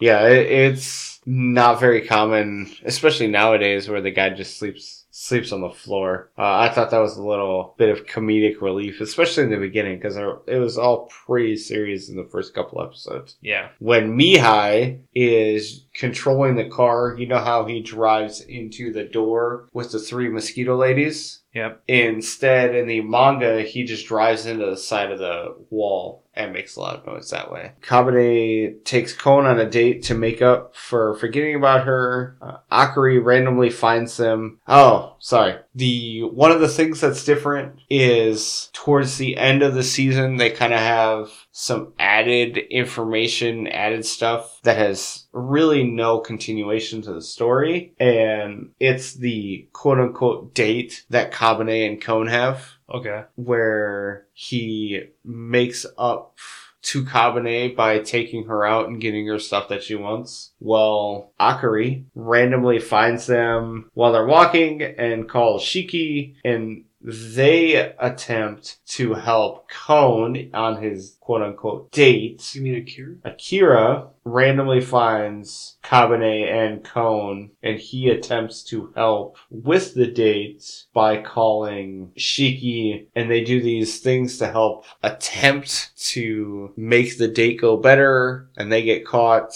yeah, 0.00 0.26
it, 0.26 0.50
it's 0.50 1.20
not 1.24 1.78
very 1.78 2.04
common, 2.06 2.68
especially 2.84 3.28
nowadays, 3.28 3.88
where 3.88 4.00
the 4.00 4.10
guy 4.10 4.30
just 4.30 4.58
sleeps 4.58 5.03
sleeps 5.16 5.52
on 5.52 5.60
the 5.60 5.70
floor. 5.70 6.32
Uh, 6.36 6.58
I 6.58 6.70
thought 6.70 6.90
that 6.90 6.98
was 6.98 7.16
a 7.16 7.22
little 7.22 7.76
bit 7.78 7.88
of 7.88 8.06
comedic 8.06 8.60
relief, 8.60 9.00
especially 9.00 9.44
in 9.44 9.50
the 9.50 9.56
beginning, 9.58 9.96
because 9.96 10.16
it 10.16 10.58
was 10.58 10.76
all 10.76 11.06
pretty 11.06 11.56
serious 11.56 12.08
in 12.08 12.16
the 12.16 12.28
first 12.32 12.52
couple 12.52 12.82
episodes. 12.82 13.36
Yeah. 13.40 13.68
When 13.78 14.18
Mihai 14.18 15.02
is 15.14 15.84
controlling 15.94 16.56
the 16.56 16.68
car, 16.68 17.14
you 17.16 17.28
know 17.28 17.38
how 17.38 17.64
he 17.64 17.80
drives 17.80 18.40
into 18.40 18.92
the 18.92 19.04
door 19.04 19.68
with 19.72 19.92
the 19.92 20.00
three 20.00 20.28
mosquito 20.28 20.76
ladies? 20.76 21.42
Yep. 21.54 21.82
Instead, 21.86 22.74
in 22.74 22.88
the 22.88 23.00
manga, 23.02 23.62
he 23.62 23.84
just 23.84 24.08
drives 24.08 24.46
into 24.46 24.66
the 24.66 24.76
side 24.76 25.12
of 25.12 25.20
the 25.20 25.54
wall 25.70 26.23
and 26.36 26.52
makes 26.52 26.76
a 26.76 26.80
lot 26.80 26.96
of 26.96 27.06
noise 27.06 27.30
that 27.30 27.50
way. 27.50 27.72
Kabane 27.82 28.84
takes 28.84 29.12
Kon 29.12 29.46
on 29.46 29.58
a 29.58 29.68
date 29.68 30.02
to 30.04 30.14
make 30.14 30.42
up 30.42 30.74
for 30.74 31.14
forgetting 31.14 31.54
about 31.54 31.86
her. 31.86 32.36
Uh, 32.40 32.58
Akari 32.70 33.22
randomly 33.22 33.70
finds 33.70 34.16
them. 34.16 34.58
Oh, 34.66 35.16
sorry. 35.18 35.56
The 35.74 36.22
one 36.22 36.50
of 36.50 36.60
the 36.60 36.68
things 36.68 37.00
that's 37.00 37.24
different 37.24 37.80
is 37.88 38.70
towards 38.72 39.18
the 39.18 39.36
end 39.36 39.62
of 39.62 39.74
the 39.74 39.82
season, 39.82 40.36
they 40.36 40.50
kind 40.50 40.72
of 40.72 40.80
have 40.80 41.30
some 41.52 41.92
added 41.98 42.58
information, 42.58 43.66
added 43.68 44.04
stuff 44.04 44.60
that 44.62 44.76
has 44.76 45.26
really 45.32 45.84
no 45.84 46.18
continuation 46.18 47.02
to 47.02 47.12
the 47.12 47.22
story. 47.22 47.94
And 47.98 48.70
it's 48.80 49.14
the 49.14 49.68
quote 49.72 49.98
unquote 49.98 50.54
date 50.54 51.04
that 51.10 51.32
Kabane 51.32 51.88
and 51.88 52.00
Kon 52.00 52.26
have. 52.26 52.74
Okay. 52.94 53.24
where 53.34 54.26
he 54.32 55.02
makes 55.24 55.84
up 55.98 56.38
to 56.82 57.02
Kabane 57.02 57.74
by 57.74 57.98
taking 57.98 58.44
her 58.44 58.64
out 58.64 58.88
and 58.88 59.00
getting 59.00 59.26
her 59.26 59.38
stuff 59.38 59.68
that 59.70 59.82
she 59.82 59.94
wants. 59.94 60.52
Well, 60.60 61.32
Akari 61.40 62.04
randomly 62.14 62.78
finds 62.78 63.26
them 63.26 63.90
while 63.94 64.12
they're 64.12 64.26
walking 64.26 64.82
and 64.82 65.28
calls 65.28 65.62
Shiki 65.64 66.34
and 66.44 66.84
they 67.04 67.92
attempt 67.98 68.78
to 68.86 69.12
help 69.12 69.68
Kon 69.68 70.50
on 70.54 70.82
his 70.82 71.18
quote 71.20 71.42
unquote 71.42 71.92
date. 71.92 72.54
You 72.54 72.62
mean 72.62 72.76
Akira? 72.76 73.16
Akira 73.24 74.08
randomly 74.24 74.80
finds 74.80 75.76
Kabane 75.84 76.50
and 76.50 76.82
Kon, 76.82 77.50
and 77.62 77.78
he 77.78 78.08
attempts 78.08 78.62
to 78.64 78.90
help 78.96 79.36
with 79.50 79.94
the 79.94 80.06
date 80.06 80.86
by 80.94 81.20
calling 81.20 82.10
Shiki, 82.16 83.06
and 83.14 83.30
they 83.30 83.44
do 83.44 83.60
these 83.60 84.00
things 84.00 84.38
to 84.38 84.50
help 84.50 84.86
attempt 85.02 85.90
to 86.12 86.72
make 86.76 87.18
the 87.18 87.28
date 87.28 87.60
go 87.60 87.76
better, 87.76 88.48
and 88.56 88.72
they 88.72 88.82
get 88.82 89.06
caught. 89.06 89.52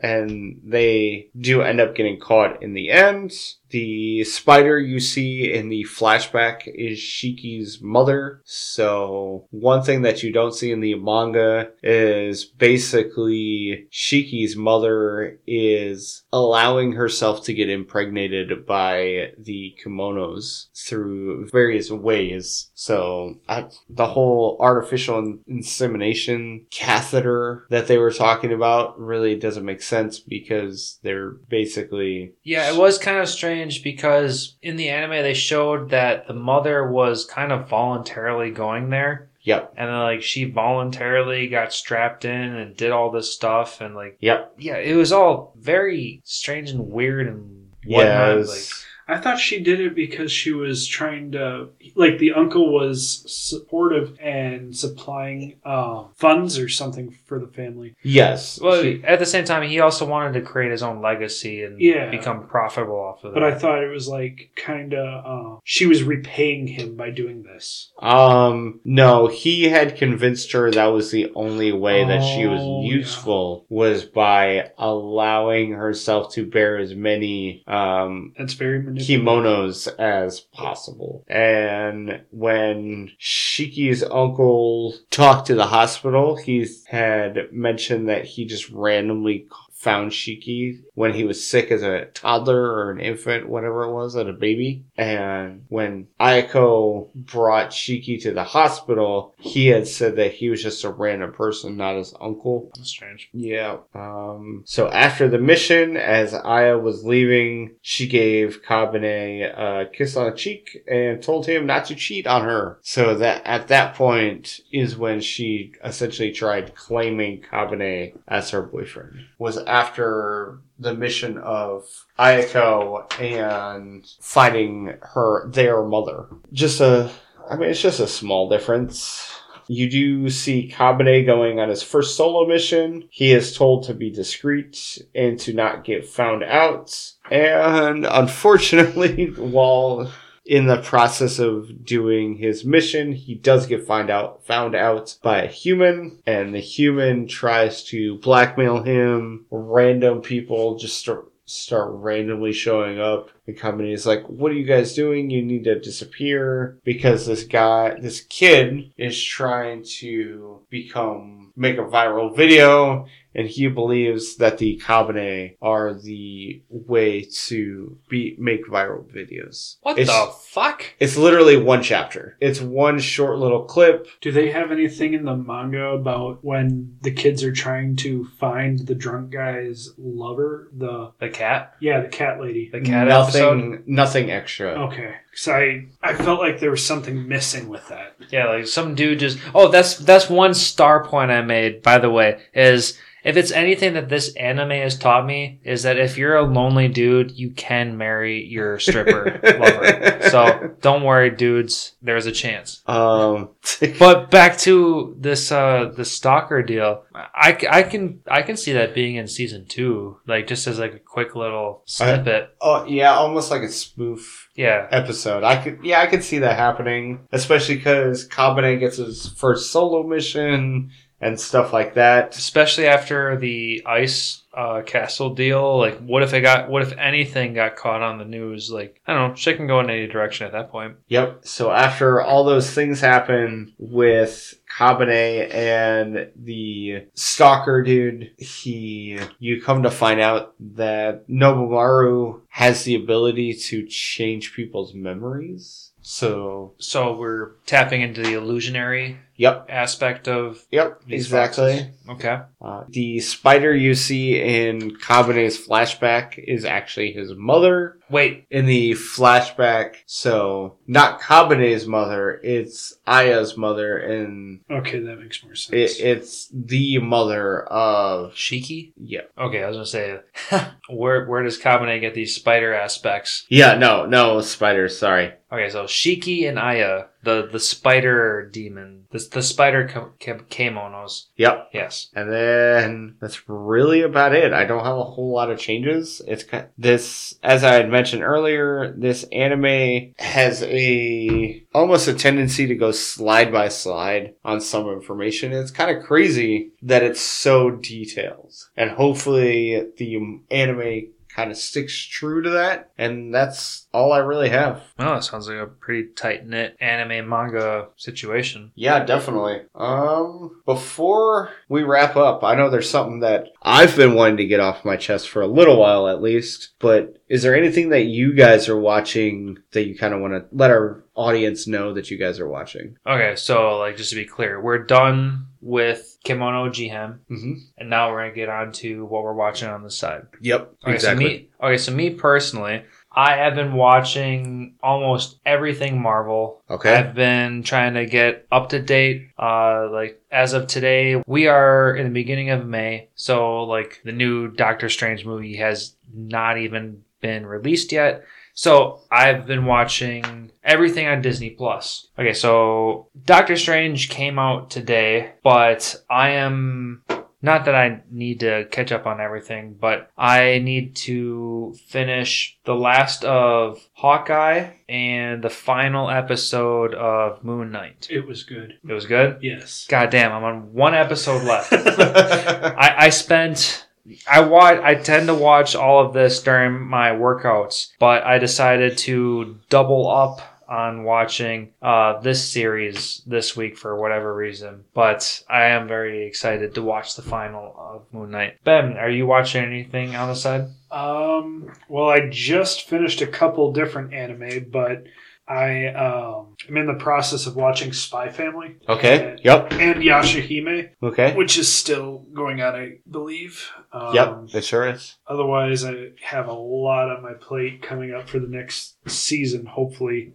And 0.00 0.60
they 0.64 1.28
do 1.36 1.60
end 1.60 1.80
up 1.80 1.96
getting 1.96 2.20
caught 2.20 2.62
in 2.62 2.72
the 2.72 2.90
end. 2.90 3.32
The 3.70 4.24
spider 4.24 4.78
you 4.78 5.00
see 5.00 5.52
in 5.52 5.68
the 5.68 5.84
flashback 5.84 6.62
is 6.66 6.98
Shiki's 6.98 7.80
mother. 7.80 8.42
So 8.44 9.46
one 9.50 9.82
thing 9.82 10.02
that 10.02 10.22
you 10.22 10.32
don't 10.32 10.54
see 10.54 10.72
in 10.72 10.80
the 10.80 10.94
manga 10.94 11.70
is 11.82 12.44
basically 12.44 13.86
Shiki's 13.90 14.56
mother 14.56 15.38
is 15.46 16.24
allowing 16.32 16.92
herself 16.92 17.44
to 17.44 17.54
get 17.54 17.68
impregnated 17.68 18.66
by 18.66 19.32
the 19.38 19.76
kemonos 19.84 20.66
through 20.74 21.48
various 21.48 21.90
ways. 21.90 22.70
So 22.74 23.34
I, 23.48 23.66
the 23.90 24.06
whole 24.06 24.56
artificial 24.60 25.38
insemination 25.46 26.66
catheter 26.70 27.66
that 27.70 27.86
they 27.86 27.98
were 27.98 28.12
talking 28.12 28.52
about 28.52 28.98
really 28.98 29.36
doesn't 29.36 29.64
make 29.64 29.82
sense 29.82 30.18
because 30.18 30.98
they're 31.02 31.30
basically 31.30 32.32
Yeah, 32.44 32.72
it 32.72 32.76
was 32.76 32.98
kind 32.98 33.18
of 33.18 33.28
strange 33.28 33.57
because 33.82 34.56
in 34.62 34.76
the 34.76 34.88
anime 34.88 35.22
they 35.22 35.34
showed 35.34 35.90
that 35.90 36.26
the 36.26 36.34
mother 36.34 36.88
was 36.90 37.24
kind 37.24 37.52
of 37.52 37.68
voluntarily 37.68 38.50
going 38.50 38.90
there. 38.90 39.28
yep 39.42 39.72
And 39.76 39.88
then 39.88 39.98
like 40.00 40.22
she 40.22 40.44
voluntarily 40.44 41.48
got 41.48 41.72
strapped 41.72 42.24
in 42.24 42.54
and 42.56 42.76
did 42.76 42.90
all 42.90 43.10
this 43.10 43.32
stuff 43.32 43.80
and 43.80 43.94
like 43.94 44.16
yep 44.20 44.52
yeah, 44.58 44.76
it 44.76 44.94
was 44.94 45.12
all 45.12 45.52
very 45.58 46.20
strange 46.24 46.70
and 46.70 46.90
weird 46.90 47.26
and 47.28 47.68
yeah 47.84 47.96
whatnot. 48.28 48.36
was- 48.38 48.84
I 49.10 49.16
thought 49.18 49.38
she 49.38 49.60
did 49.62 49.80
it 49.80 49.94
because 49.94 50.30
she 50.30 50.52
was 50.52 50.86
trying 50.86 51.32
to, 51.32 51.68
like, 51.94 52.18
the 52.18 52.32
uncle 52.32 52.72
was 52.72 53.24
supportive 53.26 54.18
and 54.20 54.76
supplying 54.76 55.56
uh, 55.64 56.04
funds 56.14 56.58
or 56.58 56.68
something 56.68 57.10
for 57.24 57.38
the 57.38 57.46
family. 57.46 57.94
yes 58.02 58.60
well, 58.60 58.82
she- 58.82 59.02
at 59.04 59.18
the 59.18 59.26
same 59.26 59.44
time, 59.44 59.62
he 59.68 59.80
also 59.80 60.04
wanted 60.06 60.34
to 60.34 60.42
create 60.42 60.70
his 60.70 60.82
own 60.82 61.00
legacy 61.00 61.62
and 61.62 61.80
Yeah. 61.80 62.10
become 62.10 62.46
profitable 62.46 62.96
off 63.00 63.24
of 63.24 63.32
that. 63.32 63.40
But 63.40 63.44
I 63.44 63.54
thought 63.54 63.82
it 63.82 63.88
was 63.90 64.08
like 64.08 64.50
kind 64.56 64.92
of, 64.92 65.24
uh, 65.56 65.58
she 65.64 65.86
was 65.86 66.02
repaying 66.02 66.66
him 66.66 66.94
by 66.96 67.10
doing 67.10 67.42
this. 67.44 67.90
Um, 68.00 68.80
no, 68.84 69.26
he 69.28 69.64
had 69.70 69.96
convinced 69.96 70.52
her 70.52 70.70
that 70.72 70.86
was 70.86 71.10
the 71.10 71.30
only 71.34 71.72
way 71.72 72.04
that 72.04 72.22
she 72.22 72.44
Oh, 72.46 72.50
was 72.50 72.62
yeah. 72.62 72.96
useful 72.98 73.64
was 73.70 74.04
by 74.04 74.70
allowing 74.78 75.72
herself 75.72 76.32
to 76.34 76.44
bear 76.44 76.76
as 76.78 76.94
many 76.94 77.62
um 77.66 78.34
That's 78.36 78.52
very 78.52 78.78
manipulative. 78.78 78.97
Kimonos 78.98 79.88
as 79.98 80.40
possible. 80.40 81.24
And 81.28 82.22
when 82.30 83.12
Shiki's 83.20 84.02
uncle 84.02 84.94
talked 85.10 85.46
to 85.48 85.54
the 85.54 85.66
hospital, 85.66 86.36
he 86.36 86.66
had 86.86 87.52
mentioned 87.52 88.08
that 88.08 88.24
he 88.24 88.44
just 88.44 88.68
randomly 88.70 89.46
found 89.72 90.10
Shiki 90.10 90.80
when 90.98 91.14
he 91.14 91.22
was 91.22 91.46
sick 91.46 91.70
as 91.70 91.84
a 91.84 92.06
toddler 92.06 92.60
or 92.60 92.90
an 92.90 92.98
infant, 92.98 93.48
whatever 93.48 93.84
it 93.84 93.92
was, 93.92 94.16
at 94.16 94.28
a 94.28 94.32
baby. 94.32 94.84
And 94.96 95.64
when 95.68 96.08
Ayako 96.18 97.14
brought 97.14 97.70
Shiki 97.70 98.20
to 98.22 98.32
the 98.32 98.42
hospital, 98.42 99.32
he 99.38 99.68
had 99.68 99.86
said 99.86 100.16
that 100.16 100.32
he 100.32 100.50
was 100.50 100.60
just 100.60 100.82
a 100.82 100.90
random 100.90 101.32
person, 101.32 101.76
not 101.76 101.94
his 101.94 102.12
uncle. 102.20 102.72
That's 102.74 102.88
strange. 102.88 103.30
Yeah. 103.32 103.76
Um, 103.94 104.64
so 104.66 104.88
after 104.88 105.28
the 105.28 105.38
mission, 105.38 105.96
as 105.96 106.34
Aya 106.34 106.76
was 106.76 107.04
leaving, 107.04 107.76
she 107.80 108.08
gave 108.08 108.64
Kabane 108.68 109.56
a 109.56 109.88
kiss 109.92 110.16
on 110.16 110.28
the 110.28 110.36
cheek 110.36 110.78
and 110.90 111.22
told 111.22 111.46
him 111.46 111.64
not 111.64 111.84
to 111.84 111.94
cheat 111.94 112.26
on 112.26 112.42
her. 112.42 112.80
So 112.82 113.14
that 113.14 113.42
at 113.46 113.68
that 113.68 113.94
point 113.94 114.58
is 114.72 114.96
when 114.96 115.20
she 115.20 115.74
essentially 115.84 116.32
tried 116.32 116.74
claiming 116.74 117.42
Kabane 117.42 118.18
as 118.26 118.50
her 118.50 118.62
boyfriend. 118.62 119.26
Was 119.38 119.58
after 119.58 120.58
the 120.78 120.94
mission 120.94 121.38
of 121.38 121.84
Ayako 122.18 123.20
and 123.20 124.06
finding 124.20 124.94
her 125.02 125.48
their 125.48 125.82
mother. 125.82 126.26
Just 126.52 126.80
a 126.80 127.10
I 127.48 127.56
mean 127.56 127.70
it's 127.70 127.82
just 127.82 128.00
a 128.00 128.06
small 128.06 128.48
difference. 128.48 129.34
You 129.70 129.90
do 129.90 130.30
see 130.30 130.72
Kabane 130.74 131.26
going 131.26 131.60
on 131.60 131.68
his 131.68 131.82
first 131.82 132.16
solo 132.16 132.46
mission. 132.46 133.06
He 133.10 133.32
is 133.32 133.54
told 133.54 133.84
to 133.84 133.94
be 133.94 134.10
discreet 134.10 134.98
and 135.14 135.38
to 135.40 135.52
not 135.52 135.84
get 135.84 136.08
found 136.08 136.42
out. 136.42 137.12
And 137.30 138.06
unfortunately, 138.06 139.26
while 139.36 140.10
in 140.48 140.66
the 140.66 140.80
process 140.80 141.38
of 141.38 141.84
doing 141.84 142.36
his 142.36 142.64
mission, 142.64 143.12
he 143.12 143.34
does 143.34 143.66
get 143.66 143.86
find 143.86 144.08
out 144.08 144.46
found 144.46 144.74
out 144.74 145.14
by 145.22 145.42
a 145.42 145.46
human, 145.46 146.20
and 146.26 146.54
the 146.54 146.58
human 146.58 147.28
tries 147.28 147.84
to 147.84 148.16
blackmail 148.16 148.82
him. 148.82 149.44
Random 149.50 150.22
people 150.22 150.78
just 150.78 150.98
start 150.98 151.30
start 151.44 151.90
randomly 151.92 152.52
showing 152.52 152.98
up. 152.98 153.30
The 153.46 153.52
company 153.52 153.92
is 153.92 154.06
like, 154.06 154.24
"What 154.26 154.50
are 154.50 154.54
you 154.54 154.64
guys 154.64 154.94
doing? 154.94 155.28
You 155.30 155.42
need 155.42 155.64
to 155.64 155.78
disappear 155.78 156.78
because 156.82 157.26
this 157.26 157.44
guy, 157.44 157.98
this 158.00 158.22
kid, 158.22 158.90
is 158.96 159.22
trying 159.22 159.84
to 160.00 160.60
become 160.70 161.52
make 161.56 161.76
a 161.76 161.84
viral 161.84 162.34
video." 162.34 163.06
And 163.38 163.46
he 163.48 163.68
believes 163.68 164.36
that 164.36 164.58
the 164.58 164.82
Kabane 164.84 165.56
are 165.62 165.94
the 165.94 166.60
way 166.68 167.22
to 167.46 167.96
be 168.08 168.34
make 168.38 168.66
viral 168.66 169.04
videos. 169.04 169.76
What 169.82 169.96
it's, 169.96 170.10
the 170.10 170.32
fuck? 170.48 170.84
It's 170.98 171.16
literally 171.16 171.56
one 171.56 171.82
chapter. 171.84 172.36
It's 172.40 172.60
one 172.60 172.98
short 172.98 173.38
little 173.38 173.62
clip. 173.62 174.08
Do 174.20 174.32
they 174.32 174.50
have 174.50 174.72
anything 174.72 175.14
in 175.14 175.24
the 175.24 175.36
manga 175.36 175.90
about 175.90 176.44
when 176.44 176.96
the 177.02 177.12
kids 177.12 177.44
are 177.44 177.52
trying 177.52 177.94
to 177.98 178.26
find 178.40 178.80
the 178.80 178.96
drunk 178.96 179.30
guy's 179.30 179.90
lover? 179.96 180.68
The 180.76 181.12
The 181.20 181.28
cat? 181.28 181.76
yeah, 181.80 182.00
the 182.00 182.08
cat 182.08 182.40
lady. 182.40 182.70
The 182.72 182.80
cat 182.80 183.06
nothing, 183.06 183.40
episode? 183.42 183.84
nothing 183.86 184.30
extra. 184.32 184.70
Okay, 184.86 185.14
because 185.30 185.46
I 185.46 185.86
I 186.02 186.14
felt 186.14 186.40
like 186.40 186.58
there 186.58 186.72
was 186.72 186.84
something 186.84 187.28
missing 187.28 187.68
with 187.68 187.86
that. 187.88 188.16
Yeah, 188.30 188.48
like 188.48 188.66
some 188.66 188.96
dude 188.96 189.20
just. 189.20 189.38
Oh, 189.54 189.68
that's 189.68 189.96
that's 189.96 190.28
one 190.28 190.54
star 190.54 191.04
point 191.04 191.30
I 191.30 191.42
made. 191.42 191.82
By 191.82 191.98
the 191.98 192.10
way, 192.10 192.40
is 192.52 192.98
if 193.28 193.36
it's 193.36 193.52
anything 193.52 193.92
that 193.92 194.08
this 194.08 194.34
anime 194.36 194.70
has 194.70 194.96
taught 194.96 195.26
me 195.26 195.60
is 195.62 195.82
that 195.82 195.98
if 195.98 196.16
you're 196.16 196.36
a 196.36 196.42
lonely 196.42 196.88
dude, 196.88 197.30
you 197.32 197.50
can 197.50 197.98
marry 197.98 198.46
your 198.46 198.78
stripper 198.78 199.38
lover. 199.60 200.30
So 200.30 200.74
don't 200.80 201.02
worry, 201.02 201.28
dudes. 201.28 201.92
There's 202.00 202.24
a 202.24 202.32
chance. 202.32 202.82
Um, 202.86 203.50
But 203.98 204.30
back 204.30 204.56
to 204.58 205.14
this 205.18 205.52
uh 205.52 205.92
the 205.94 206.06
stalker 206.06 206.62
deal. 206.62 207.04
I, 207.14 207.58
I 207.68 207.82
can 207.82 208.20
I 208.26 208.40
can 208.40 208.56
see 208.56 208.72
that 208.72 208.94
being 208.94 209.16
in 209.16 209.28
season 209.28 209.66
two, 209.66 210.18
like 210.26 210.46
just 210.46 210.66
as 210.66 210.78
like 210.78 210.94
a 210.94 210.98
quick 210.98 211.34
little 211.34 211.82
snippet. 211.84 212.56
oh 212.62 212.86
yeah, 212.86 213.12
almost 213.12 213.50
like 213.50 213.62
a 213.62 213.68
spoof 213.68 214.48
yeah, 214.54 214.88
episode. 214.90 215.44
I 215.44 215.62
could, 215.62 215.80
yeah, 215.84 216.00
I 216.00 216.06
could 216.06 216.24
see 216.24 216.38
that 216.38 216.56
happening, 216.56 217.26
especially 217.30 217.76
because 217.76 218.26
Kabane 218.26 218.80
gets 218.80 218.96
his 218.96 219.28
first 219.28 219.70
solo 219.70 220.02
mission 220.02 220.90
and 221.20 221.38
stuff 221.38 221.72
like 221.72 221.94
that. 221.94 222.36
especially 222.36 222.86
after 222.86 223.36
the 223.36 223.82
ice 223.86 224.42
uh, 224.58 224.82
castle 224.82 225.34
deal. 225.34 225.78
Like, 225.78 225.98
what 225.98 226.22
if 226.22 226.32
it 226.34 226.40
got? 226.40 226.68
What 226.68 226.82
if 226.82 226.96
anything 226.98 227.54
got 227.54 227.76
caught 227.76 228.02
on 228.02 228.18
the 228.18 228.24
news? 228.24 228.70
Like, 228.70 229.00
I 229.06 229.14
don't 229.14 229.28
know. 229.30 229.34
Shit 229.36 229.56
can 229.56 229.66
go 229.66 229.80
in 229.80 229.88
any 229.90 230.06
direction 230.06 230.46
at 230.46 230.52
that 230.52 230.70
point. 230.70 230.96
Yep. 231.08 231.46
So 231.46 231.70
after 231.70 232.20
all 232.20 232.44
those 232.44 232.70
things 232.70 233.00
happen 233.00 233.72
with 233.78 234.58
Kabane 234.76 235.52
and 235.54 236.30
the 236.36 237.06
stalker 237.14 237.82
dude, 237.82 238.32
he 238.38 239.18
you 239.38 239.62
come 239.62 239.84
to 239.84 239.90
find 239.90 240.20
out 240.20 240.54
that 240.74 241.28
Nobimaru 241.28 242.40
has 242.48 242.84
the 242.84 242.96
ability 242.96 243.54
to 243.54 243.86
change 243.86 244.54
people's 244.54 244.94
memories. 244.94 245.92
So 246.00 246.74
So 246.78 247.16
we're 247.16 247.56
tapping 247.66 248.02
into 248.02 248.22
the 248.22 248.34
illusionary 248.34 249.18
Yep. 249.38 249.66
aspect 249.70 250.28
of 250.28 250.62
Yep. 250.70 251.02
exactly. 251.08 251.78
foxes. 251.78 251.94
Okay. 252.10 252.38
Uh, 252.60 252.84
the 252.88 253.20
spider 253.20 253.74
you 253.74 253.94
see 253.94 254.38
in 254.40 254.96
Kabane's 254.98 255.58
flashback 255.58 256.38
is 256.38 256.64
actually 256.64 257.12
his 257.12 257.32
mother. 257.34 257.96
Wait, 258.10 258.46
In 258.50 258.64
the 258.66 258.92
flashback, 258.92 259.96
so 260.06 260.76
not 260.86 261.20
Kabane's 261.20 261.86
mother, 261.86 262.40
it's 262.42 262.94
Aya's 263.06 263.56
mother, 263.56 263.98
and 263.98 264.60
Okay, 264.70 264.98
that 265.00 265.20
makes 265.20 265.44
more 265.44 265.54
sense. 265.54 265.98
it, 265.98 266.02
it's 266.04 266.48
the 266.52 266.98
mother 266.98 267.64
of. 267.64 268.32
Shiki? 268.32 268.92
Yeah. 268.96 269.22
Okay, 269.38 269.62
I 269.62 269.68
was 269.68 269.76
gonna 269.76 269.86
say, 269.86 270.20
where 270.88 271.26
where 271.26 271.42
does 271.42 271.60
Kabane 271.60 272.00
get 272.00 272.14
these 272.14 272.34
spider 272.34 272.72
aspects? 272.74 273.44
Yeah, 273.50 273.76
no, 273.76 274.06
no, 274.06 274.40
spiders, 274.40 274.98
sorry. 274.98 275.34
Okay, 275.52 275.68
so 275.68 275.84
Shiki 275.84 276.48
and 276.48 276.58
Aya, 276.58 277.04
the 277.28 277.48
the 277.52 277.60
spider 277.60 278.48
demon, 278.50 279.04
the 279.10 279.18
the 279.30 279.42
spider 279.42 279.86
kemonos. 279.88 281.26
Yep. 281.36 281.70
Yes. 281.74 282.08
And 282.14 282.32
then 282.32 283.16
that's 283.20 283.46
really 283.48 284.00
about 284.00 284.34
it. 284.34 284.54
I 284.54 284.64
don't 284.64 284.84
have 284.84 284.96
a 284.96 285.04
whole 285.04 285.32
lot 285.32 285.50
of 285.50 285.58
changes. 285.58 286.22
It's 286.26 286.44
this, 286.78 287.34
as 287.42 287.64
I 287.64 287.74
had 287.74 287.90
mentioned 287.90 288.22
earlier, 288.22 288.94
this 288.96 289.24
anime 289.30 290.14
has 290.18 290.62
a 290.62 291.62
almost 291.74 292.08
a 292.08 292.14
tendency 292.14 292.66
to 292.66 292.74
go 292.74 292.92
slide 292.92 293.52
by 293.52 293.68
slide 293.68 294.34
on 294.42 294.62
some 294.62 294.88
information. 294.88 295.52
It's 295.52 295.70
kind 295.70 295.94
of 295.94 296.04
crazy 296.04 296.70
that 296.80 297.02
it's 297.02 297.20
so 297.20 297.70
detailed, 297.70 298.54
and 298.74 298.90
hopefully 298.90 299.84
the 299.98 300.40
anime 300.50 301.12
kind 301.28 301.50
of 301.50 301.56
sticks 301.56 301.96
true 301.96 302.42
to 302.42 302.50
that. 302.50 302.90
And 302.98 303.32
that's 303.32 303.86
all 303.92 304.12
I 304.12 304.18
really 304.18 304.48
have. 304.48 304.82
Well, 304.98 305.14
that 305.14 305.24
sounds 305.24 305.48
like 305.48 305.58
a 305.58 305.66
pretty 305.66 306.08
tight 306.14 306.46
knit 306.46 306.76
anime 306.80 307.28
manga 307.28 307.88
situation. 307.96 308.72
Yeah, 308.74 309.04
definitely. 309.04 309.62
Um, 309.74 310.62
before 310.64 311.50
we 311.68 311.82
wrap 311.82 312.16
up, 312.16 312.42
I 312.42 312.54
know 312.54 312.70
there's 312.70 312.90
something 312.90 313.20
that 313.20 313.48
I've 313.62 313.96
been 313.96 314.14
wanting 314.14 314.38
to 314.38 314.46
get 314.46 314.60
off 314.60 314.84
my 314.84 314.96
chest 314.96 315.28
for 315.28 315.42
a 315.42 315.46
little 315.46 315.78
while 315.78 316.08
at 316.08 316.22
least, 316.22 316.70
but 316.78 317.17
is 317.28 317.42
there 317.42 317.54
anything 317.56 317.90
that 317.90 318.04
you 318.04 318.34
guys 318.34 318.68
are 318.68 318.78
watching 318.78 319.58
that 319.72 319.86
you 319.86 319.96
kind 319.96 320.14
of 320.14 320.20
want 320.20 320.32
to 320.34 320.44
let 320.50 320.70
our 320.70 321.04
audience 321.14 321.66
know 321.66 321.92
that 321.94 322.10
you 322.10 322.16
guys 322.18 322.40
are 322.40 322.48
watching? 322.48 322.96
Okay, 323.06 323.34
so 323.36 323.78
like 323.78 323.96
just 323.96 324.10
to 324.10 324.16
be 324.16 324.24
clear, 324.24 324.60
we're 324.60 324.84
done 324.84 325.46
with 325.60 326.16
Kemono 326.24 326.68
Jihen, 326.70 327.18
Mm-hmm. 327.30 327.52
and 327.78 327.90
now 327.90 328.10
we're 328.12 328.22
gonna 328.22 328.34
get 328.34 328.48
on 328.48 328.72
to 328.72 329.04
what 329.04 329.24
we're 329.24 329.34
watching 329.34 329.68
on 329.68 329.82
the 329.82 329.90
side. 329.90 330.22
Yep, 330.40 330.74
Okay, 330.86 330.98
so 330.98 331.14
me, 331.14 331.48
okay, 331.62 331.76
so 331.76 331.92
me 331.92 332.10
personally, 332.10 332.84
I 333.10 333.36
have 333.36 333.56
been 333.56 333.72
watching 333.72 334.76
almost 334.82 335.40
everything 335.44 336.00
Marvel. 336.00 336.62
okay. 336.70 336.94
I've 336.94 337.14
been 337.14 337.62
trying 337.64 337.94
to 337.94 338.06
get 338.06 338.46
up 338.52 338.68
to 338.68 338.80
date. 338.80 339.30
Uh, 339.38 339.88
like 339.90 340.22
as 340.30 340.52
of 340.52 340.66
today, 340.68 341.20
we 341.26 341.48
are 341.48 341.96
in 341.96 342.04
the 342.04 342.12
beginning 342.12 342.50
of 342.50 342.64
May, 342.66 343.08
so 343.16 343.64
like 343.64 344.00
the 344.04 344.12
new 344.12 344.48
Doctor 344.48 344.88
Strange 344.88 345.24
movie 345.26 345.56
has 345.56 345.96
not 346.14 346.58
even 346.58 347.02
been 347.20 347.46
released 347.46 347.92
yet. 347.92 348.24
So 348.54 349.02
I've 349.10 349.46
been 349.46 349.66
watching 349.66 350.50
everything 350.64 351.06
on 351.06 351.22
Disney 351.22 351.50
Plus. 351.50 352.08
Okay, 352.18 352.32
so 352.32 353.08
Doctor 353.24 353.56
Strange 353.56 354.08
came 354.08 354.38
out 354.38 354.70
today, 354.70 355.34
but 355.44 355.94
I 356.10 356.30
am 356.30 357.04
not 357.40 357.66
that 357.66 357.74
I 357.74 358.02
need 358.10 358.40
to 358.40 358.66
catch 358.70 358.90
up 358.90 359.06
on 359.06 359.20
everything, 359.20 359.76
but 359.78 360.10
I 360.18 360.58
need 360.58 360.96
to 360.96 361.76
finish 361.86 362.58
the 362.64 362.74
last 362.74 363.24
of 363.24 363.88
Hawkeye 363.92 364.70
and 364.88 365.42
the 365.42 365.50
final 365.50 366.10
episode 366.10 366.94
of 366.94 367.44
Moon 367.44 367.70
Knight. 367.70 368.08
it 368.10 368.26
was 368.26 368.42
good. 368.42 368.78
It 368.86 368.92
was 368.92 369.06
good. 369.06 369.38
Yes. 369.40 369.86
God 369.88 370.10
damn, 370.10 370.32
I'm 370.32 370.44
on 370.44 370.72
one 370.72 370.94
episode 370.94 371.44
left. 371.44 371.72
I, 371.72 372.94
I 372.98 373.10
spent 373.10 373.86
I 374.30 374.40
watch 374.40 374.80
I 374.80 374.94
tend 374.94 375.26
to 375.28 375.34
watch 375.34 375.74
all 375.74 376.04
of 376.04 376.12
this 376.12 376.42
during 376.42 376.80
my 376.80 377.10
workouts, 377.10 377.90
but 377.98 378.24
I 378.24 378.38
decided 378.38 378.98
to 378.98 379.58
double 379.68 380.08
up 380.10 380.40
on 380.68 381.02
watching 381.02 381.72
uh, 381.80 382.20
this 382.20 382.46
series 382.46 383.22
this 383.26 383.56
week 383.56 383.78
for 383.78 383.96
whatever 383.96 384.34
reason. 384.34 384.84
But 384.92 385.42
I 385.48 385.66
am 385.66 385.88
very 385.88 386.26
excited 386.26 386.74
to 386.74 386.82
watch 386.82 387.16
the 387.16 387.22
final 387.22 387.74
of 387.78 388.02
Moon 388.12 388.30
Knight. 388.30 388.62
Ben, 388.64 388.98
are 388.98 389.08
you 389.08 389.26
watching 389.26 389.64
anything 389.64 390.14
on 390.14 390.28
the 390.28 390.34
side? 390.34 390.68
Um. 390.90 391.72
Well, 391.88 392.08
I 392.08 392.28
just 392.28 392.88
finished 392.88 393.20
a 393.22 393.26
couple 393.26 393.72
different 393.72 394.12
anime, 394.12 394.66
but 394.70 395.04
I 395.48 395.86
um 395.86 396.54
am 396.68 396.76
in 396.76 396.86
the 396.86 396.94
process 397.02 397.46
of 397.46 397.56
watching 397.56 397.92
Spy 397.92 398.28
Family. 398.28 398.76
okay. 398.88 399.30
And, 399.30 399.40
Yep. 399.44 399.72
and 399.72 400.02
Yashahime, 400.02 400.90
Okay. 401.02 401.34
which 401.34 401.56
is 401.58 401.72
still 401.72 402.26
going 402.34 402.60
on, 402.60 402.74
I 402.74 402.92
believe. 403.10 403.70
Um, 403.92 404.14
Yep. 404.14 404.38
It 404.54 404.64
sure 404.64 404.88
is. 404.88 405.16
Otherwise, 405.26 405.84
I 405.84 406.08
have 406.22 406.48
a 406.48 406.52
lot 406.52 407.08
on 407.10 407.22
my 407.22 407.32
plate 407.34 407.80
coming 407.82 408.12
up 408.12 408.28
for 408.28 408.38
the 408.38 408.46
next 408.48 408.96
season, 409.08 409.64
hopefully, 409.66 410.34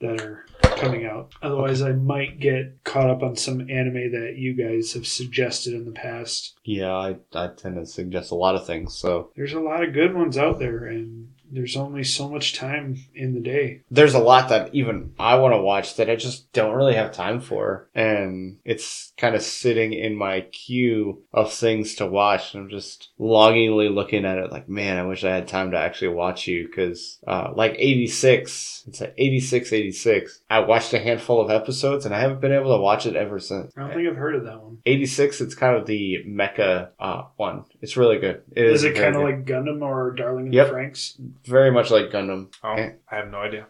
that 0.00 0.20
are 0.20 0.44
coming 0.76 1.06
out. 1.06 1.32
Otherwise, 1.40 1.80
I 1.80 1.92
might 1.92 2.40
get 2.40 2.82
caught 2.84 3.08
up 3.08 3.22
on 3.22 3.36
some 3.36 3.60
anime 3.70 4.10
that 4.12 4.34
you 4.36 4.52
guys 4.54 4.92
have 4.92 5.06
suggested 5.06 5.72
in 5.72 5.84
the 5.84 5.92
past. 5.92 6.58
Yeah, 6.64 6.92
I, 6.92 7.16
I 7.34 7.48
tend 7.48 7.76
to 7.76 7.86
suggest 7.86 8.30
a 8.32 8.34
lot 8.34 8.54
of 8.56 8.66
things. 8.66 8.94
So 8.96 9.30
There's 9.36 9.52
a 9.54 9.60
lot 9.60 9.82
of 9.84 9.94
good 9.94 10.14
ones 10.14 10.36
out 10.36 10.58
there, 10.58 10.84
and 10.84 11.28
there's 11.54 11.76
only 11.76 12.04
so 12.04 12.28
much 12.28 12.54
time 12.54 12.96
in 13.14 13.34
the 13.34 13.40
day. 13.40 13.80
there's 13.90 14.14
a 14.14 14.18
lot 14.18 14.48
that 14.48 14.74
even 14.74 15.12
I 15.18 15.36
want 15.36 15.54
to 15.54 15.60
watch 15.60 15.96
that 15.96 16.10
I 16.10 16.16
just 16.16 16.52
don't 16.52 16.74
really 16.74 16.94
have 16.94 17.12
time 17.12 17.40
for. 17.40 17.88
And 17.94 18.58
it's 18.64 19.12
kind 19.16 19.34
of 19.34 19.42
sitting 19.42 19.92
in 19.92 20.16
my 20.16 20.42
queue 20.42 21.22
of 21.32 21.52
things 21.52 21.94
to 21.96 22.06
watch. 22.06 22.54
And 22.54 22.64
I'm 22.64 22.70
just 22.70 23.10
longingly 23.18 23.88
looking 23.88 24.24
at 24.24 24.38
it 24.38 24.50
like, 24.52 24.68
man, 24.68 24.96
I 24.98 25.04
wish 25.06 25.24
I 25.24 25.34
had 25.34 25.48
time 25.48 25.70
to 25.70 25.78
actually 25.78 26.08
watch 26.08 26.46
you. 26.48 26.68
Cause, 26.68 27.18
uh, 27.26 27.52
like 27.54 27.76
86, 27.78 28.84
it's 28.88 29.00
at 29.02 29.14
86, 29.16 29.72
86. 29.72 30.40
I 30.50 30.60
watched 30.60 30.92
a 30.92 30.98
handful 30.98 31.40
of 31.40 31.50
episodes 31.50 32.04
and 32.06 32.14
I 32.14 32.20
haven't 32.20 32.40
been 32.40 32.52
able 32.52 32.76
to 32.76 32.82
watch 32.82 33.06
it 33.06 33.16
ever 33.16 33.38
since. 33.38 33.72
I 33.76 33.80
don't 33.80 33.94
think 33.94 34.08
I've 34.08 34.16
heard 34.16 34.34
of 34.34 34.44
that 34.44 34.62
one. 34.62 34.78
86, 34.86 35.40
it's 35.40 35.54
kind 35.54 35.76
of 35.76 35.86
the 35.86 36.24
mecha, 36.26 36.90
uh, 36.98 37.22
one. 37.36 37.64
It's 37.80 37.96
really 37.96 38.18
good. 38.18 38.42
Is 38.56 38.84
it 38.84 38.94
kind 38.96 39.16
of 39.16 39.22
like 39.22 39.44
Gundam 39.44 39.82
or 39.82 40.12
Darling 40.12 40.46
in 40.48 40.52
Yep. 40.52 40.66
the 40.68 40.72
Franxx? 40.72 41.20
Very 41.46 41.70
much 41.70 41.90
like 41.90 42.10
Gundam? 42.10 42.52
Oh, 42.62 42.72
Eh. 42.74 42.92
I 43.10 43.16
have 43.16 43.30
no 43.30 43.38
idea. 43.38 43.66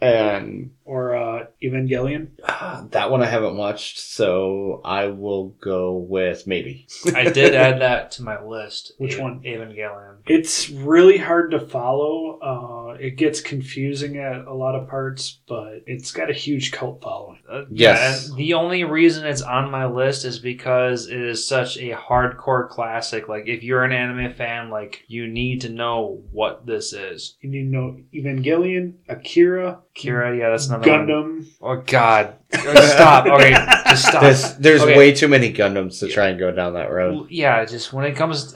And 0.00 0.70
or 0.86 1.14
uh, 1.16 1.46
Evangelion? 1.62 2.28
Ah, 2.48 2.86
that 2.90 3.10
one 3.10 3.22
I 3.22 3.26
haven't 3.26 3.56
watched, 3.56 3.98
so 3.98 4.80
I 4.84 5.06
will 5.08 5.48
go 5.60 5.96
with 5.96 6.46
maybe. 6.46 6.86
I 7.14 7.24
did 7.30 7.54
add 7.54 7.80
that 7.82 8.12
to 8.12 8.22
my 8.22 8.42
list. 8.42 8.92
Which 8.98 9.14
Ev- 9.14 9.20
one? 9.20 9.40
Evangelion. 9.42 10.16
It's 10.26 10.70
really 10.70 11.18
hard 11.18 11.50
to 11.50 11.60
follow. 11.60 12.38
Uh, 12.40 12.96
it 12.98 13.16
gets 13.16 13.40
confusing 13.40 14.16
at 14.18 14.46
a 14.46 14.54
lot 14.54 14.74
of 14.74 14.88
parts, 14.88 15.40
but 15.48 15.82
it's 15.86 16.12
got 16.12 16.30
a 16.30 16.34
huge 16.34 16.72
cult 16.72 17.02
following. 17.02 17.40
Uh, 17.50 17.64
Yes. 17.70 18.28
yeah, 18.30 18.36
the 18.36 18.54
only 18.54 18.84
reason 18.84 19.26
it's 19.26 19.42
on 19.42 19.70
my 19.70 19.86
list 19.86 20.24
is 20.24 20.38
because 20.38 21.08
it 21.08 21.20
is 21.20 21.46
such 21.46 21.76
a 21.76 21.90
hardcore 21.90 22.68
classic. 22.68 23.28
Like, 23.28 23.48
if 23.48 23.62
you're 23.62 23.84
an 23.84 23.92
anime 23.92 24.32
fan, 24.34 24.70
like, 24.70 25.02
you 25.08 25.26
need 25.26 25.62
to 25.62 25.68
know 25.68 26.22
what 26.32 26.64
this 26.66 26.92
is. 26.92 27.36
You 27.40 27.50
need 27.50 27.64
to 27.64 27.76
know 27.76 27.96
Evangelion, 28.14 28.94
Akira, 29.08 29.80
Kira, 29.96 30.38
yeah, 30.38 30.50
that's 30.50 30.68
another 30.68 30.90
one. 30.90 31.06
Gundam. 31.06 31.46
Oh, 31.62 31.76
God. 31.76 32.34
Stop. 32.52 33.26
Okay, 33.26 33.50
just 33.88 34.06
stop. 34.06 34.20
There's 34.22 34.54
there's 34.56 34.82
Okay. 34.82 34.96
way 34.96 35.12
too 35.12 35.28
many 35.28 35.52
Gundams 35.52 36.00
to 36.00 36.08
try 36.08 36.28
and 36.28 36.38
go 36.38 36.50
down 36.52 36.74
that 36.74 36.90
road. 36.90 37.28
yeah, 37.30 37.64
just 37.64 37.92
when 37.92 38.04
it 38.04 38.14
comes, 38.14 38.54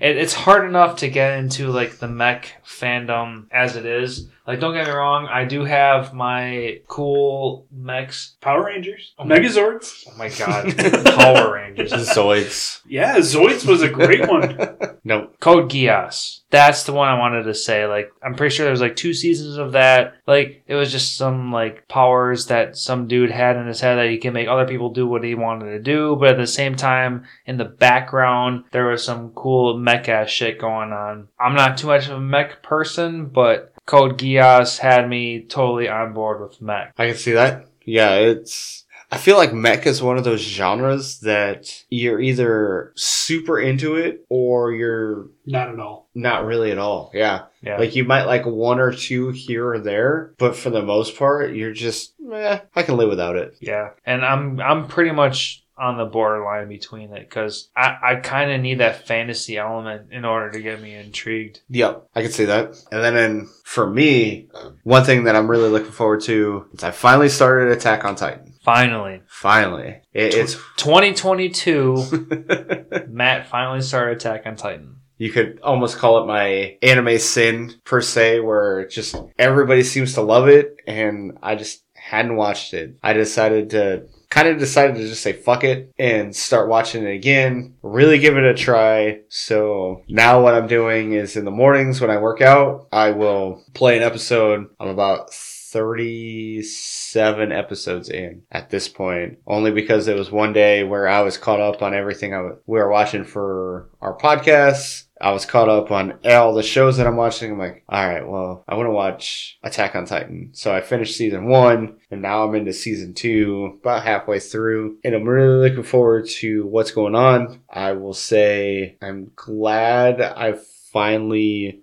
it, 0.00 0.16
it's 0.16 0.32
hard 0.34 0.64
enough 0.68 0.98
to 0.98 1.08
get 1.08 1.38
into 1.38 1.68
like 1.68 1.98
the 1.98 2.08
mech 2.08 2.52
fandom 2.64 3.46
as 3.50 3.76
it 3.76 3.84
is. 3.86 4.28
Like, 4.46 4.60
don't 4.60 4.74
get 4.74 4.86
me 4.86 4.92
wrong, 4.92 5.26
I 5.26 5.44
do 5.44 5.64
have 5.64 6.14
my 6.14 6.80
cool 6.86 7.66
mechs. 7.72 8.36
Power 8.40 8.64
Rangers, 8.66 9.12
Oh 9.18 9.24
my- 9.24 9.38
Megazords. 9.38 10.04
Oh 10.08 10.16
my 10.16 10.28
god, 10.28 10.76
Power 11.18 11.54
Rangers. 11.54 11.92
Zoids. 12.08 12.80
Yeah, 12.86 13.16
Zoids 13.18 13.66
was 13.66 13.82
a 13.82 13.88
great 13.88 14.28
one. 14.28 14.58
No. 15.06 15.28
Code 15.38 15.70
Geass. 15.70 16.40
That's 16.50 16.82
the 16.82 16.92
one 16.92 17.06
I 17.06 17.16
wanted 17.16 17.44
to 17.44 17.54
say. 17.54 17.86
Like, 17.86 18.10
I'm 18.24 18.34
pretty 18.34 18.52
sure 18.52 18.64
there 18.64 18.72
was 18.72 18.80
like 18.80 18.96
two 18.96 19.14
seasons 19.14 19.56
of 19.56 19.70
that. 19.72 20.14
Like, 20.26 20.64
it 20.66 20.74
was 20.74 20.90
just 20.90 21.16
some 21.16 21.52
like 21.52 21.86
powers 21.86 22.46
that 22.46 22.76
some 22.76 23.06
dude 23.06 23.30
had 23.30 23.56
in 23.56 23.68
his 23.68 23.80
head 23.80 23.94
that 23.98 24.10
he 24.10 24.18
can 24.18 24.32
make 24.34 24.48
other 24.48 24.66
people 24.66 24.90
do 24.92 25.06
what 25.06 25.22
he 25.22 25.36
wanted 25.36 25.66
to 25.70 25.78
do. 25.78 26.16
But 26.18 26.30
at 26.30 26.38
the 26.38 26.46
same 26.48 26.74
time, 26.74 27.24
in 27.46 27.56
the 27.56 27.64
background, 27.66 28.64
there 28.72 28.86
was 28.86 29.04
some 29.04 29.30
cool 29.30 29.78
mech 29.78 30.08
ass 30.08 30.28
shit 30.28 30.58
going 30.60 30.90
on. 30.90 31.28
I'm 31.38 31.54
not 31.54 31.78
too 31.78 31.86
much 31.86 32.06
of 32.08 32.16
a 32.16 32.20
mech 32.20 32.64
person, 32.64 33.26
but 33.26 33.72
Code 33.86 34.18
Geass 34.18 34.78
had 34.78 35.08
me 35.08 35.42
totally 35.44 35.88
on 35.88 36.12
board 36.12 36.40
with 36.40 36.60
mech. 36.60 36.92
I 36.98 37.06
can 37.08 37.16
see 37.16 37.32
that. 37.32 37.66
Yeah, 37.84 38.14
it's 38.16 38.84
I 39.12 39.18
feel 39.18 39.36
like 39.36 39.52
mech 39.52 39.86
is 39.86 40.02
one 40.02 40.18
of 40.18 40.24
those 40.24 40.40
genres 40.40 41.20
that 41.20 41.84
you're 41.88 42.20
either 42.20 42.92
super 42.96 43.60
into 43.60 43.94
it 43.94 44.26
or 44.28 44.72
you're 44.72 45.28
Not 45.46 45.68
at 45.68 45.78
all. 45.78 46.08
not 46.12 46.44
really 46.44 46.72
at 46.72 46.78
all. 46.78 47.12
Yeah. 47.14 47.42
Yeah. 47.62 47.78
Like 47.78 47.94
you 47.94 48.02
might 48.02 48.24
like 48.24 48.44
one 48.44 48.80
or 48.80 48.92
two 48.92 49.30
here 49.30 49.68
or 49.74 49.78
there, 49.78 50.34
but 50.38 50.56
for 50.56 50.70
the 50.70 50.82
most 50.82 51.16
part, 51.16 51.54
you're 51.54 51.72
just, 51.72 52.14
eh, 52.32 52.58
I 52.74 52.82
can 52.82 52.96
live 52.96 53.08
without 53.08 53.36
it. 53.36 53.56
Yeah, 53.60 53.90
and 54.04 54.24
I'm 54.24 54.60
I'm 54.60 54.88
pretty 54.88 55.12
much 55.12 55.62
on 55.78 55.98
the 55.98 56.04
borderline 56.04 56.68
between 56.68 57.12
it 57.12 57.28
because 57.28 57.68
I, 57.76 57.96
I 58.02 58.14
kind 58.16 58.50
of 58.50 58.60
need 58.60 58.78
that 58.78 59.06
fantasy 59.06 59.58
element 59.58 60.12
in 60.12 60.24
order 60.24 60.50
to 60.52 60.62
get 60.62 60.80
me 60.80 60.94
intrigued. 60.94 61.60
Yep, 61.68 62.08
I 62.14 62.22
can 62.22 62.30
see 62.32 62.46
that. 62.46 62.76
And 62.90 63.02
then 63.02 63.16
in, 63.16 63.48
for 63.64 63.88
me, 63.88 64.48
uh, 64.54 64.70
one 64.84 65.04
thing 65.04 65.24
that 65.24 65.36
I'm 65.36 65.50
really 65.50 65.68
looking 65.68 65.92
forward 65.92 66.22
to 66.22 66.66
is 66.72 66.82
I 66.82 66.90
finally 66.92 67.28
started 67.28 67.76
Attack 67.76 68.04
on 68.04 68.16
Titan. 68.16 68.54
Finally, 68.62 69.20
Finally. 69.26 70.00
It, 70.12 70.34
it's 70.34 70.54
2022, 70.78 73.06
Matt 73.08 73.48
finally 73.48 73.82
started 73.82 74.16
Attack 74.16 74.46
on 74.46 74.56
Titan. 74.56 74.96
you 75.18 75.30
could 75.30 75.60
almost 75.62 75.98
call 75.98 76.22
it 76.22 76.26
my 76.26 76.76
anime 76.82 77.18
sin 77.18 77.74
per 77.84 78.00
se, 78.00 78.40
where 78.40 78.88
just 78.88 79.14
everybody 79.38 79.82
seems 79.82 80.14
to 80.14 80.22
love 80.22 80.48
it, 80.48 80.76
and 80.86 81.38
I 81.42 81.54
just 81.54 81.84
hadn't 81.94 82.36
watched 82.36 82.74
it. 82.74 82.96
I 83.02 83.12
decided 83.12 83.70
to 83.70 84.08
kind 84.36 84.48
of 84.48 84.58
decided 84.58 84.96
to 84.96 85.08
just 85.08 85.22
say 85.22 85.32
fuck 85.32 85.64
it 85.64 85.90
and 85.98 86.36
start 86.36 86.68
watching 86.68 87.04
it 87.04 87.14
again, 87.14 87.74
really 87.82 88.18
give 88.18 88.36
it 88.36 88.44
a 88.44 88.52
try. 88.52 89.20
So 89.28 90.02
now 90.08 90.42
what 90.42 90.52
I'm 90.52 90.66
doing 90.66 91.14
is 91.14 91.36
in 91.36 91.46
the 91.46 91.50
mornings 91.50 92.02
when 92.02 92.10
I 92.10 92.18
work 92.18 92.42
out, 92.42 92.86
I 92.92 93.12
will 93.12 93.64
play 93.72 93.96
an 93.96 94.02
episode. 94.02 94.66
I'm 94.78 94.88
about 94.88 95.32
37 95.72 97.52
episodes 97.52 98.08
in 98.08 98.42
at 98.50 98.70
this 98.70 98.88
point, 98.88 99.38
only 99.46 99.70
because 99.70 100.08
it 100.08 100.16
was 100.16 100.30
one 100.30 100.52
day 100.52 100.84
where 100.84 101.08
I 101.08 101.22
was 101.22 101.38
caught 101.38 101.60
up 101.60 101.82
on 101.82 101.94
everything 101.94 102.32
I 102.32 102.38
w- 102.38 102.58
we 102.66 102.78
were 102.78 102.90
watching 102.90 103.24
for 103.24 103.90
our 104.00 104.16
podcasts. 104.16 105.04
I 105.20 105.32
was 105.32 105.46
caught 105.46 105.68
up 105.68 105.90
on 105.90 106.18
all 106.24 106.52
the 106.54 106.62
shows 106.62 106.98
that 106.98 107.06
I'm 107.06 107.16
watching. 107.16 107.52
I'm 107.52 107.58
like, 107.58 107.84
all 107.88 108.06
right, 108.06 108.28
well, 108.28 108.64
I 108.68 108.74
want 108.74 108.86
to 108.86 108.92
watch 108.92 109.58
Attack 109.62 109.96
on 109.96 110.04
Titan. 110.04 110.50
So 110.52 110.74
I 110.74 110.82
finished 110.82 111.16
season 111.16 111.48
one 111.48 111.98
and 112.10 112.20
now 112.20 112.44
I'm 112.44 112.54
into 112.54 112.72
season 112.72 113.14
two, 113.14 113.78
about 113.80 114.04
halfway 114.04 114.40
through. 114.40 114.98
And 115.04 115.14
I'm 115.14 115.24
really 115.24 115.68
looking 115.70 115.84
forward 115.84 116.28
to 116.40 116.66
what's 116.66 116.90
going 116.90 117.14
on. 117.14 117.62
I 117.70 117.92
will 117.92 118.12
say 118.14 118.98
I'm 119.00 119.30
glad 119.34 120.20
I've 120.20 120.64
finally 120.92 121.82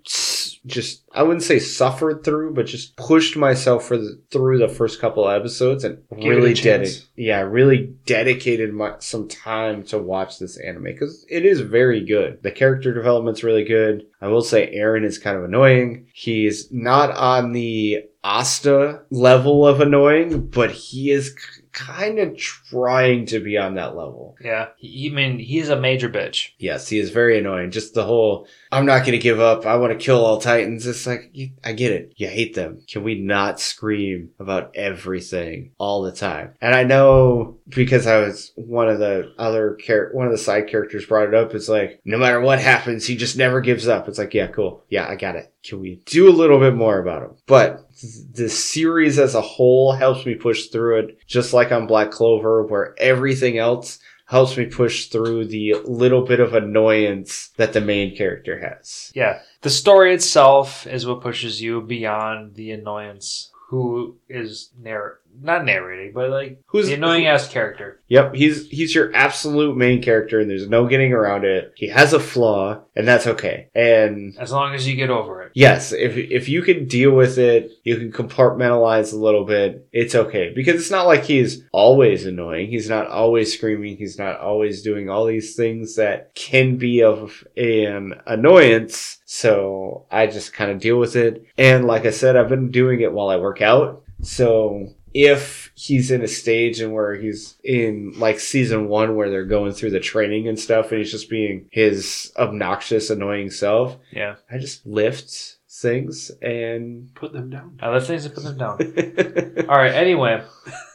just 0.66 1.02
I 1.12 1.22
wouldn't 1.22 1.42
say 1.42 1.58
suffered 1.58 2.24
through, 2.24 2.54
but 2.54 2.66
just 2.66 2.96
pushed 2.96 3.36
myself 3.36 3.84
for 3.84 3.98
the, 3.98 4.20
through 4.30 4.58
the 4.58 4.68
first 4.68 5.00
couple 5.00 5.28
episodes 5.28 5.84
and 5.84 6.02
Give 6.10 6.30
really 6.30 6.54
did 6.54 6.88
yeah, 7.16 7.40
really 7.40 7.94
dedicated 8.06 8.72
my, 8.72 8.94
some 8.98 9.28
time 9.28 9.82
to 9.84 9.98
watch 9.98 10.38
this 10.38 10.56
anime 10.58 10.84
because 10.84 11.24
it 11.28 11.44
is 11.44 11.60
very 11.60 12.04
good. 12.04 12.42
The 12.42 12.50
character 12.50 12.94
development's 12.94 13.44
really 13.44 13.64
good. 13.64 14.06
I 14.20 14.28
will 14.28 14.42
say 14.42 14.74
Eren 14.74 15.04
is 15.04 15.18
kind 15.18 15.36
of 15.36 15.44
annoying. 15.44 16.06
He's 16.12 16.72
not 16.72 17.10
on 17.10 17.52
the 17.52 18.04
Asta 18.22 19.02
level 19.10 19.66
of 19.66 19.80
annoying, 19.80 20.46
but 20.46 20.70
he 20.70 21.10
is 21.10 21.36
kind 21.74 22.18
of 22.18 22.36
trying 22.38 23.26
to 23.26 23.40
be 23.40 23.58
on 23.58 23.74
that 23.74 23.96
level. 23.96 24.36
Yeah, 24.40 24.68
he, 24.76 25.10
I 25.10 25.14
mean 25.14 25.38
he's 25.38 25.68
a 25.68 25.78
major 25.78 26.08
bitch. 26.08 26.50
Yes, 26.58 26.88
he 26.88 26.98
is 26.98 27.10
very 27.10 27.38
annoying. 27.38 27.70
Just 27.70 27.94
the 27.94 28.04
whole, 28.04 28.46
I'm 28.72 28.86
not 28.86 29.00
going 29.00 29.12
to 29.12 29.18
give 29.18 29.40
up. 29.40 29.66
I 29.66 29.76
want 29.76 29.92
to 29.92 30.02
kill 30.02 30.24
all 30.24 30.40
Titans. 30.40 30.86
It's 30.86 31.06
like, 31.06 31.30
you, 31.32 31.50
I 31.62 31.72
get 31.72 31.92
it. 31.92 32.14
You 32.16 32.28
hate 32.28 32.54
them. 32.54 32.82
Can 32.88 33.02
we 33.02 33.20
not 33.20 33.60
scream 33.60 34.30
about 34.38 34.70
everything 34.74 35.72
all 35.78 36.02
the 36.02 36.12
time? 36.12 36.54
And 36.60 36.74
I 36.74 36.84
know 36.84 37.58
because 37.68 38.06
I 38.06 38.18
was 38.18 38.52
one 38.54 38.88
of 38.88 38.98
the 38.98 39.34
other 39.36 39.76
char- 39.80 40.10
one 40.12 40.26
of 40.26 40.32
the 40.32 40.38
side 40.38 40.68
characters 40.68 41.06
brought 41.06 41.28
it 41.28 41.34
up. 41.34 41.54
It's 41.54 41.68
like, 41.68 42.00
no 42.04 42.18
matter 42.18 42.40
what 42.40 42.60
happens, 42.60 43.06
he 43.06 43.16
just 43.16 43.36
never 43.36 43.60
gives 43.60 43.88
up. 43.88 44.08
It's 44.08 44.18
like, 44.18 44.32
yeah, 44.32 44.46
cool. 44.46 44.84
Yeah, 44.88 45.08
I 45.08 45.16
got 45.16 45.36
it. 45.36 45.52
Can 45.64 45.80
we 45.80 46.02
do 46.04 46.28
a 46.28 46.30
little 46.30 46.58
bit 46.58 46.74
more 46.74 46.98
about 46.98 47.22
him? 47.22 47.36
But 47.46 47.88
the 48.32 48.50
series 48.50 49.18
as 49.18 49.34
a 49.34 49.40
whole 49.40 49.92
helps 49.92 50.26
me 50.26 50.34
push 50.34 50.66
through 50.66 50.98
it, 50.98 51.18
just 51.26 51.54
like 51.54 51.72
on 51.72 51.86
Black 51.86 52.10
Clover, 52.10 52.64
where 52.64 52.94
everything 52.98 53.56
else 53.56 53.98
helps 54.26 54.56
me 54.56 54.66
push 54.66 55.06
through 55.06 55.46
the 55.46 55.74
little 55.84 56.22
bit 56.22 56.40
of 56.40 56.54
annoyance 56.54 57.50
that 57.56 57.72
the 57.72 57.80
main 57.80 58.16
character 58.16 58.58
has. 58.58 59.12
Yeah, 59.14 59.40
the 59.62 59.70
story 59.70 60.14
itself 60.14 60.86
is 60.86 61.06
what 61.06 61.20
pushes 61.20 61.60
you 61.60 61.80
beyond 61.80 62.54
the 62.54 62.70
annoyance. 62.72 63.50
Who 63.68 64.18
is 64.28 64.70
narr 64.78 65.20
not 65.40 65.64
narrating, 65.64 66.12
but 66.14 66.30
like 66.30 66.60
Who's 66.66 66.88
the 66.88 66.94
annoying 66.94 67.26
ass 67.26 67.48
character? 67.48 68.00
Yep, 68.08 68.34
he's 68.34 68.68
he's 68.68 68.94
your 68.94 69.14
absolute 69.14 69.76
main 69.76 70.02
character, 70.02 70.40
and 70.40 70.48
there's 70.50 70.68
no 70.68 70.86
getting 70.86 71.12
around 71.12 71.44
it. 71.44 71.72
He 71.76 71.88
has 71.88 72.12
a 72.12 72.20
flaw, 72.20 72.80
and 72.94 73.06
that's 73.08 73.26
okay. 73.26 73.68
And 73.74 74.36
As 74.38 74.52
long 74.52 74.74
as 74.74 74.86
you 74.86 74.94
get 74.96 75.10
over 75.10 75.42
it. 75.42 75.52
yes, 75.54 75.92
if 75.92 76.16
if 76.16 76.48
you 76.48 76.62
can 76.62 76.86
deal 76.86 77.12
with 77.12 77.38
it, 77.38 77.70
you 77.82 77.96
can 77.96 78.12
compartmentalize 78.12 79.12
a 79.12 79.16
little 79.16 79.44
bit. 79.44 79.88
It's 79.92 80.14
okay 80.14 80.52
because 80.54 80.76
it's 80.80 80.90
not 80.90 81.06
like 81.06 81.24
he's 81.24 81.62
always 81.72 82.26
annoying. 82.26 82.68
He's 82.68 82.88
not 82.88 83.08
always 83.08 83.52
screaming. 83.52 83.96
He's 83.96 84.18
not 84.18 84.38
always 84.40 84.82
doing 84.82 85.08
all 85.08 85.24
these 85.26 85.56
things 85.56 85.96
that 85.96 86.34
can 86.34 86.76
be 86.76 87.02
of 87.02 87.44
an 87.56 88.14
annoyance. 88.26 89.18
So 89.24 90.06
I 90.10 90.26
just 90.26 90.52
kind 90.52 90.70
of 90.70 90.78
deal 90.80 90.98
with 90.98 91.16
it. 91.16 91.44
And 91.58 91.86
like 91.86 92.06
I 92.06 92.10
said, 92.10 92.36
I've 92.36 92.48
been 92.48 92.70
doing 92.70 93.00
it 93.00 93.12
while 93.12 93.28
I 93.28 93.36
work 93.36 93.60
out. 93.62 94.02
So 94.22 94.88
if 95.14 95.70
he's 95.76 96.10
in 96.10 96.22
a 96.22 96.28
stage 96.28 96.80
and 96.80 96.92
where 96.92 97.14
he's 97.14 97.56
in 97.64 98.12
like 98.18 98.40
season 98.40 98.88
one 98.88 99.14
where 99.16 99.30
they're 99.30 99.44
going 99.44 99.72
through 99.72 99.90
the 99.92 100.00
training 100.00 100.48
and 100.48 100.58
stuff 100.58 100.90
and 100.90 100.98
he's 100.98 101.10
just 101.12 101.30
being 101.30 101.66
his 101.70 102.32
obnoxious, 102.36 103.10
annoying 103.10 103.50
self, 103.50 103.96
Yeah, 104.12 104.34
I 104.50 104.58
just 104.58 104.84
lift 104.84 105.56
things 105.70 106.30
and 106.42 107.14
Put 107.14 107.32
them 107.32 107.50
down. 107.50 107.78
uh, 107.82 107.90
let's 107.90 108.06
things 108.08 108.24
to 108.24 108.30
put 108.30 108.44
them 108.44 108.58
down. 108.58 108.78
All 109.68 109.76
right. 109.76 109.92
Anyway, 109.94 110.42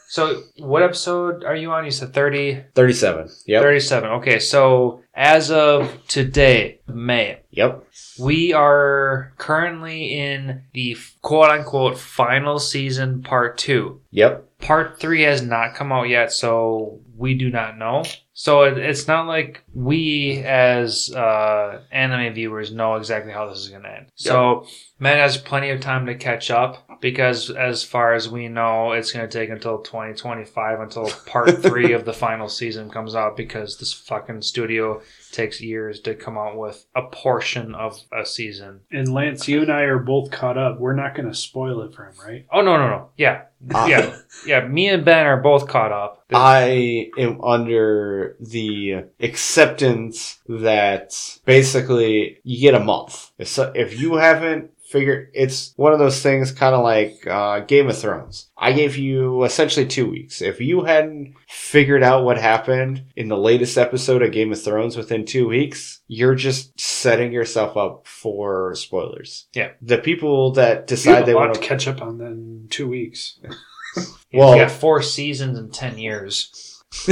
so 0.08 0.42
what 0.58 0.82
episode 0.82 1.44
are 1.44 1.56
you 1.56 1.70
on? 1.72 1.84
You 1.84 1.90
said 1.90 2.12
30, 2.12 2.64
37. 2.74 3.28
Yeah. 3.46 3.60
37. 3.60 4.10
Okay, 4.10 4.38
so 4.38 5.02
as 5.20 5.50
of 5.50 5.98
today, 6.08 6.80
May, 6.86 7.40
Yep. 7.50 7.84
we 8.18 8.54
are 8.54 9.34
currently 9.36 10.14
in 10.18 10.62
the 10.72 10.96
quote 11.20 11.50
unquote 11.50 11.98
final 11.98 12.58
season 12.58 13.22
part 13.22 13.58
two. 13.58 14.00
Yep. 14.12 14.48
Part 14.60 14.98
three 14.98 15.20
has 15.22 15.42
not 15.42 15.74
come 15.74 15.92
out 15.92 16.08
yet, 16.08 16.32
so 16.32 17.00
we 17.18 17.34
do 17.34 17.50
not 17.50 17.76
know. 17.76 18.02
So 18.32 18.62
it, 18.62 18.78
it's 18.78 19.06
not 19.06 19.26
like 19.26 19.62
we, 19.74 20.42
as 20.42 21.12
uh, 21.14 21.82
anime 21.92 22.32
viewers, 22.32 22.72
know 22.72 22.94
exactly 22.94 23.30
how 23.30 23.50
this 23.50 23.58
is 23.58 23.68
going 23.68 23.82
to 23.82 23.94
end. 23.94 24.06
So 24.14 24.66
Matt 25.02 25.16
has 25.16 25.38
plenty 25.38 25.70
of 25.70 25.80
time 25.80 26.04
to 26.06 26.14
catch 26.14 26.50
up 26.50 27.00
because, 27.00 27.48
as 27.48 27.82
far 27.82 28.12
as 28.12 28.28
we 28.28 28.48
know, 28.48 28.92
it's 28.92 29.12
going 29.12 29.26
to 29.26 29.38
take 29.38 29.48
until 29.48 29.78
2025 29.78 30.80
until 30.80 31.10
part 31.24 31.62
three 31.62 31.92
of 31.94 32.04
the 32.04 32.12
final 32.12 32.50
season 32.50 32.90
comes 32.90 33.14
out 33.14 33.34
because 33.34 33.78
this 33.78 33.94
fucking 33.94 34.42
studio 34.42 35.00
takes 35.32 35.60
years 35.60 36.00
to 36.00 36.14
come 36.14 36.36
out 36.36 36.56
with 36.56 36.86
a 36.94 37.02
portion 37.02 37.74
of 37.74 38.00
a 38.12 38.24
season. 38.26 38.80
And 38.90 39.12
Lance, 39.12 39.48
you 39.48 39.62
and 39.62 39.72
I 39.72 39.82
are 39.82 39.98
both 39.98 40.30
caught 40.30 40.58
up. 40.58 40.78
We're 40.80 40.94
not 40.94 41.14
going 41.14 41.28
to 41.28 41.34
spoil 41.34 41.80
it 41.82 41.94
for 41.94 42.06
him, 42.06 42.14
right? 42.24 42.46
Oh 42.52 42.60
no 42.62 42.76
no 42.76 42.88
no 42.88 43.08
yeah 43.16 43.42
Ah. 43.74 43.86
yeah 43.86 44.16
yeah 44.46 44.66
me 44.66 44.88
and 44.88 45.04
Ben 45.04 45.26
are 45.26 45.36
both 45.40 45.68
caught 45.68 45.92
up. 45.92 46.24
I 46.32 47.10
am 47.18 47.42
under 47.42 48.36
the 48.40 49.04
acceptance 49.20 50.38
that 50.48 51.12
basically 51.44 52.38
you 52.44 52.60
get 52.60 52.74
a 52.74 52.84
month. 52.84 53.32
If, 53.38 53.48
so, 53.48 53.72
if 53.74 54.00
you 54.00 54.14
haven't 54.14 54.70
figured, 54.88 55.30
it's 55.34 55.72
one 55.76 55.92
of 55.92 55.98
those 55.98 56.22
things 56.22 56.52
kind 56.52 56.74
of 56.74 56.82
like 56.82 57.26
uh, 57.26 57.60
Game 57.60 57.88
of 57.88 57.98
Thrones. 57.98 58.48
I 58.56 58.72
gave 58.72 58.96
you 58.96 59.44
essentially 59.44 59.86
two 59.86 60.08
weeks. 60.10 60.40
If 60.40 60.60
you 60.60 60.82
hadn't 60.84 61.34
figured 61.50 62.04
out 62.04 62.24
what 62.24 62.38
happened 62.38 63.02
in 63.16 63.26
the 63.26 63.36
latest 63.36 63.76
episode 63.76 64.22
of 64.22 64.30
Game 64.30 64.52
of 64.52 64.62
Thrones 64.62 64.96
within 64.96 65.24
two 65.24 65.48
weeks, 65.48 66.00
you're 66.06 66.36
just 66.36 66.78
setting 66.78 67.32
yourself 67.32 67.76
up 67.76 68.06
for 68.06 68.76
spoilers. 68.76 69.48
Yeah. 69.52 69.72
The 69.82 69.98
people 69.98 70.52
that 70.52 70.86
decide 70.86 71.26
they 71.26 71.34
want 71.34 71.54
to 71.54 71.60
catch 71.60 71.88
up 71.88 72.02
on 72.02 72.18
then 72.18 72.62
in 72.62 72.66
two 72.70 72.88
weeks. 72.88 73.38
Well, 74.32 74.56
got 74.56 74.70
four 74.70 75.02
seasons 75.02 75.58
in 75.58 75.72
ten 75.72 75.98
years. 75.98 76.80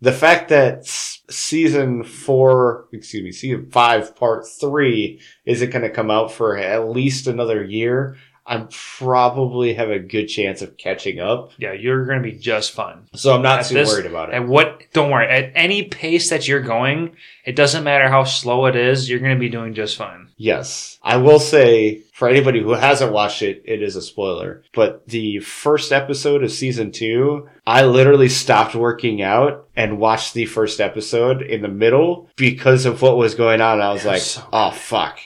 the 0.00 0.12
fact 0.12 0.48
that 0.48 0.84
season 0.84 2.02
four, 2.02 2.88
excuse 2.92 3.22
me, 3.22 3.30
season 3.30 3.70
five, 3.70 4.16
part 4.16 4.44
three 4.48 5.20
isn't 5.44 5.70
going 5.70 5.82
to 5.82 5.90
come 5.90 6.10
out 6.10 6.32
for 6.32 6.56
at 6.56 6.88
least 6.88 7.28
another 7.28 7.62
year, 7.62 8.16
I 8.50 8.66
probably 8.70 9.74
have 9.74 9.90
a 9.90 9.98
good 9.98 10.26
chance 10.26 10.62
of 10.62 10.76
catching 10.78 11.20
up. 11.20 11.52
Yeah, 11.58 11.72
you're 11.72 12.06
going 12.06 12.22
to 12.22 12.22
be 12.30 12.36
just 12.36 12.72
fine. 12.72 13.06
So 13.14 13.34
I'm 13.34 13.42
not 13.42 13.60
At 13.60 13.66
too 13.66 13.74
this- 13.74 13.88
worried 13.90 14.06
about 14.06 14.30
it. 14.30 14.36
And 14.36 14.48
what? 14.48 14.82
Don't 14.94 15.10
worry. 15.10 15.28
At 15.28 15.52
any 15.54 15.82
pace 15.84 16.30
that 16.30 16.48
you're 16.48 16.62
going, 16.62 17.14
it 17.48 17.56
doesn't 17.56 17.82
matter 17.82 18.10
how 18.10 18.24
slow 18.24 18.66
it 18.66 18.76
is. 18.76 19.08
You're 19.08 19.20
going 19.20 19.34
to 19.34 19.40
be 19.40 19.48
doing 19.48 19.72
just 19.72 19.96
fine. 19.96 20.28
Yes. 20.36 20.98
I 21.02 21.16
will 21.16 21.40
say, 21.40 22.02
for 22.12 22.28
anybody 22.28 22.62
who 22.62 22.72
hasn't 22.72 23.10
watched 23.10 23.40
it, 23.40 23.62
it 23.64 23.82
is 23.82 23.96
a 23.96 24.02
spoiler. 24.02 24.64
But 24.74 25.08
the 25.08 25.38
first 25.38 25.90
episode 25.90 26.44
of 26.44 26.52
season 26.52 26.92
two, 26.92 27.48
I 27.66 27.86
literally 27.86 28.28
stopped 28.28 28.74
working 28.74 29.22
out 29.22 29.66
and 29.74 29.98
watched 29.98 30.34
the 30.34 30.44
first 30.44 30.78
episode 30.78 31.40
in 31.40 31.62
the 31.62 31.68
middle 31.68 32.28
because 32.36 32.84
of 32.84 33.00
what 33.00 33.16
was 33.16 33.34
going 33.34 33.62
on. 33.62 33.80
I 33.80 33.94
was 33.94 34.04
like, 34.04 34.20
so 34.20 34.46
oh 34.52 34.70
fuck, 34.70 35.18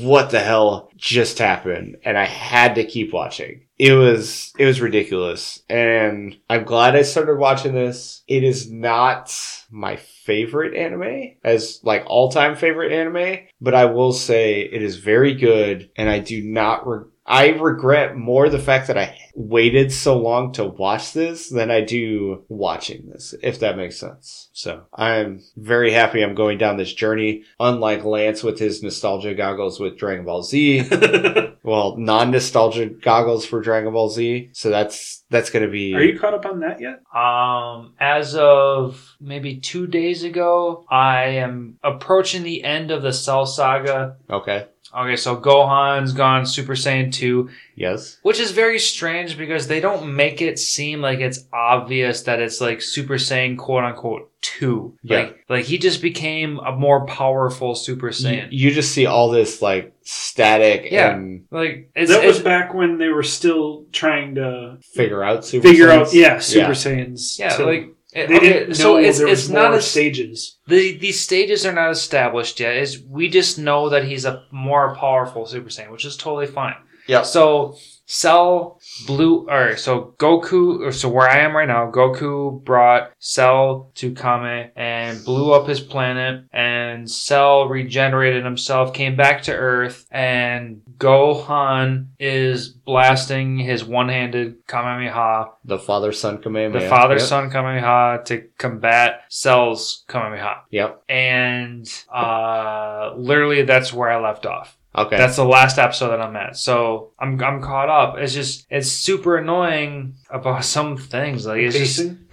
what 0.00 0.30
the 0.30 0.40
hell 0.40 0.90
just 0.96 1.38
happened? 1.38 1.98
And 2.04 2.18
I 2.18 2.24
had 2.24 2.74
to 2.74 2.84
keep 2.84 3.12
watching. 3.12 3.66
It 3.78 3.92
was, 3.92 4.52
it 4.58 4.66
was 4.66 4.80
ridiculous. 4.80 5.62
And 5.68 6.38
I'm 6.50 6.64
glad 6.64 6.96
I 6.96 7.02
started 7.02 7.36
watching 7.36 7.72
this. 7.72 8.22
It 8.26 8.42
is 8.42 8.70
not 8.70 9.32
my 9.70 9.96
favorite 10.24 10.76
anime 10.76 11.34
as 11.42 11.80
like 11.82 12.04
all 12.06 12.30
time 12.30 12.56
favorite 12.56 12.92
anime, 12.92 13.46
but 13.60 13.74
I 13.74 13.86
will 13.86 14.12
say 14.12 14.60
it 14.60 14.82
is 14.82 14.96
very 14.96 15.34
good 15.34 15.90
and 15.96 16.08
I 16.08 16.20
do 16.20 16.42
not 16.42 16.86
re- 16.86 17.04
I 17.32 17.48
regret 17.48 18.14
more 18.14 18.50
the 18.50 18.58
fact 18.58 18.88
that 18.88 18.98
I 18.98 19.16
waited 19.34 19.90
so 19.90 20.18
long 20.18 20.52
to 20.52 20.64
watch 20.66 21.14
this 21.14 21.48
than 21.48 21.70
I 21.70 21.80
do 21.80 22.44
watching 22.48 23.08
this, 23.08 23.34
if 23.42 23.60
that 23.60 23.78
makes 23.78 23.96
sense. 23.96 24.50
So 24.52 24.82
I'm 24.92 25.42
very 25.56 25.92
happy 25.92 26.22
I'm 26.22 26.34
going 26.34 26.58
down 26.58 26.76
this 26.76 26.92
journey. 26.92 27.44
Unlike 27.58 28.04
Lance 28.04 28.42
with 28.42 28.58
his 28.58 28.82
nostalgia 28.82 29.34
goggles 29.34 29.80
with 29.80 29.96
Dragon 29.96 30.26
Ball 30.26 30.42
Z, 30.42 30.86
well, 31.62 31.96
non-nostalgia 31.96 32.90
goggles 33.00 33.46
for 33.46 33.62
Dragon 33.62 33.94
Ball 33.94 34.10
Z. 34.10 34.50
So 34.52 34.68
that's 34.68 35.24
that's 35.30 35.48
gonna 35.48 35.70
be. 35.70 35.94
Are 35.94 36.02
you 36.02 36.18
caught 36.18 36.34
up 36.34 36.44
on 36.44 36.60
that 36.60 36.82
yet? 36.82 37.00
Um, 37.18 37.94
as 37.98 38.34
of 38.34 39.16
maybe 39.18 39.56
two 39.56 39.86
days 39.86 40.22
ago, 40.22 40.84
I 40.90 41.24
am 41.38 41.78
approaching 41.82 42.42
the 42.42 42.62
end 42.62 42.90
of 42.90 43.00
the 43.00 43.14
Cell 43.14 43.46
Saga. 43.46 44.16
okay? 44.28 44.66
Okay, 44.94 45.16
so 45.16 45.36
Gohan's 45.36 46.12
gone 46.12 46.44
Super 46.44 46.74
Saiyan 46.74 47.10
2, 47.12 47.48
Yes. 47.76 48.18
which 48.22 48.38
is 48.38 48.50
very 48.50 48.78
strange 48.78 49.38
because 49.38 49.66
they 49.66 49.80
don't 49.80 50.14
make 50.14 50.42
it 50.42 50.58
seem 50.58 51.00
like 51.00 51.20
it's 51.20 51.44
obvious 51.52 52.22
that 52.24 52.40
it's 52.40 52.60
like 52.60 52.82
Super 52.82 53.14
Saiyan 53.14 53.56
quote 53.56 53.84
unquote 53.84 54.30
2. 54.42 54.98
Yeah. 55.02 55.16
Like, 55.18 55.44
like 55.48 55.64
he 55.64 55.78
just 55.78 56.02
became 56.02 56.58
a 56.58 56.72
more 56.72 57.06
powerful 57.06 57.74
Super 57.74 58.10
Saiyan. 58.10 58.48
you 58.50 58.70
just 58.70 58.92
see 58.92 59.06
all 59.06 59.30
this 59.30 59.62
like 59.62 59.94
static 60.02 60.88
Yeah. 60.90 61.14
and 61.14 61.44
like, 61.50 61.90
it's, 61.96 62.10
that 62.10 62.26
was 62.26 62.40
back 62.40 62.74
when 62.74 62.98
they 62.98 63.08
were 63.08 63.22
still 63.22 63.86
trying 63.92 64.34
to 64.34 64.78
figure 64.94 65.22
out 65.24 65.44
super. 65.44 65.68
figure 65.68 65.90
out, 65.90 66.12
yeah, 66.12 66.38
Super 66.38 66.66
Yeah. 66.66 66.70
Saiyans. 66.72 67.38
yeah, 67.38 67.56
to- 67.56 67.64
like, 67.64 67.80
it- 67.82 67.94
they 68.12 68.24
okay, 68.24 68.38
didn't 68.40 68.68
know 68.68 68.74
so 68.74 68.96
it's, 68.96 69.18
there 69.18 69.26
was 69.26 69.40
it's 69.40 69.48
not 69.48 69.70
more 69.70 69.78
as 69.78 69.90
stages. 69.90 70.58
The 70.66 70.98
these 70.98 71.20
stages 71.20 71.64
are 71.64 71.72
not 71.72 71.90
established 71.90 72.60
yet. 72.60 72.76
Is 72.76 73.02
we 73.02 73.28
just 73.28 73.58
know 73.58 73.88
that 73.88 74.04
he's 74.04 74.24
a 74.24 74.44
more 74.50 74.94
powerful 74.96 75.46
Super 75.46 75.70
Saiyan, 75.70 75.90
which 75.90 76.04
is 76.04 76.16
totally 76.16 76.46
fine. 76.46 76.74
Yeah. 77.06 77.22
So 77.22 77.76
Cell 78.06 78.80
blew, 79.06 79.48
or 79.48 79.76
so 79.76 80.14
Goku, 80.18 80.80
or 80.80 80.92
so 80.92 81.08
where 81.08 81.28
I 81.28 81.38
am 81.38 81.56
right 81.56 81.68
now, 81.68 81.90
Goku 81.90 82.62
brought 82.62 83.12
Cell 83.18 83.90
to 83.94 84.12
Kame 84.12 84.70
and 84.76 85.24
blew 85.24 85.52
up 85.52 85.66
his 85.68 85.80
planet, 85.80 86.44
and 86.52 87.10
Cell 87.10 87.68
regenerated 87.68 88.44
himself, 88.44 88.92
came 88.92 89.16
back 89.16 89.42
to 89.44 89.52
Earth, 89.54 90.06
and 90.10 90.82
Gohan 90.98 92.08
is 92.18 92.68
blasting 92.68 93.58
his 93.58 93.84
one-handed 93.84 94.66
Kamehameha 94.66 95.46
The 95.64 95.78
father 95.78 96.12
son 96.12 96.38
Kamehameha. 96.42 96.80
the 96.80 96.88
father 96.88 97.18
Yep. 97.18 97.50
Kamehameha 97.50 98.24
to 98.26 98.42
combat 98.58 99.22
Cell's 99.28 100.04
Kamehameha. 100.08 100.62
Yep. 100.70 101.02
And 101.08 101.88
uh, 102.12 103.12
literally, 103.16 103.62
that's 103.62 103.92
where 103.92 104.10
I 104.10 104.20
left 104.20 104.44
off. 104.46 104.76
Okay. 104.94 105.16
That's 105.16 105.36
the 105.36 105.44
last 105.44 105.78
episode 105.78 106.10
that 106.10 106.20
I'm 106.20 106.36
at. 106.36 106.56
So 106.56 107.12
I'm 107.18 107.42
I'm 107.42 107.62
caught 107.62 107.88
up. 107.88 108.18
It's 108.18 108.34
just 108.34 108.66
it's 108.70 108.90
super 108.90 109.38
annoying 109.38 110.14
about 110.30 110.64
some 110.76 110.96
things. 110.96 111.46
Like 111.46 111.58
it's 111.60 111.76
just 111.76 111.98
Pacing. 111.98 112.18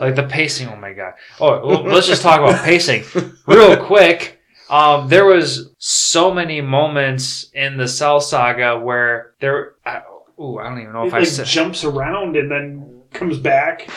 like 0.00 0.14
the 0.14 0.26
pacing. 0.28 0.68
Oh 0.68 0.76
my 0.76 0.92
god. 0.92 1.12
Oh, 1.40 1.66
well, 1.66 1.82
let's 1.84 2.06
just 2.06 2.22
talk 2.22 2.40
about 2.40 2.64
pacing 2.64 3.04
real 3.46 3.76
quick. 3.84 4.40
Um, 4.70 5.08
there 5.08 5.26
was 5.26 5.70
so 5.78 6.32
many 6.32 6.62
moments 6.62 7.50
in 7.52 7.76
the 7.76 7.86
Cell 7.86 8.20
Saga 8.20 8.78
where 8.80 9.34
there. 9.40 9.74
I, 9.84 10.00
ooh, 10.40 10.58
I 10.58 10.64
don't 10.70 10.80
even 10.80 10.92
know 10.94 11.04
it 11.04 11.08
if 11.08 11.14
I 11.14 11.18
like 11.18 11.28
said. 11.28 11.46
jumps 11.46 11.84
around 11.84 12.36
and 12.36 12.50
then 12.50 13.02
comes 13.12 13.38
back, 13.38 13.90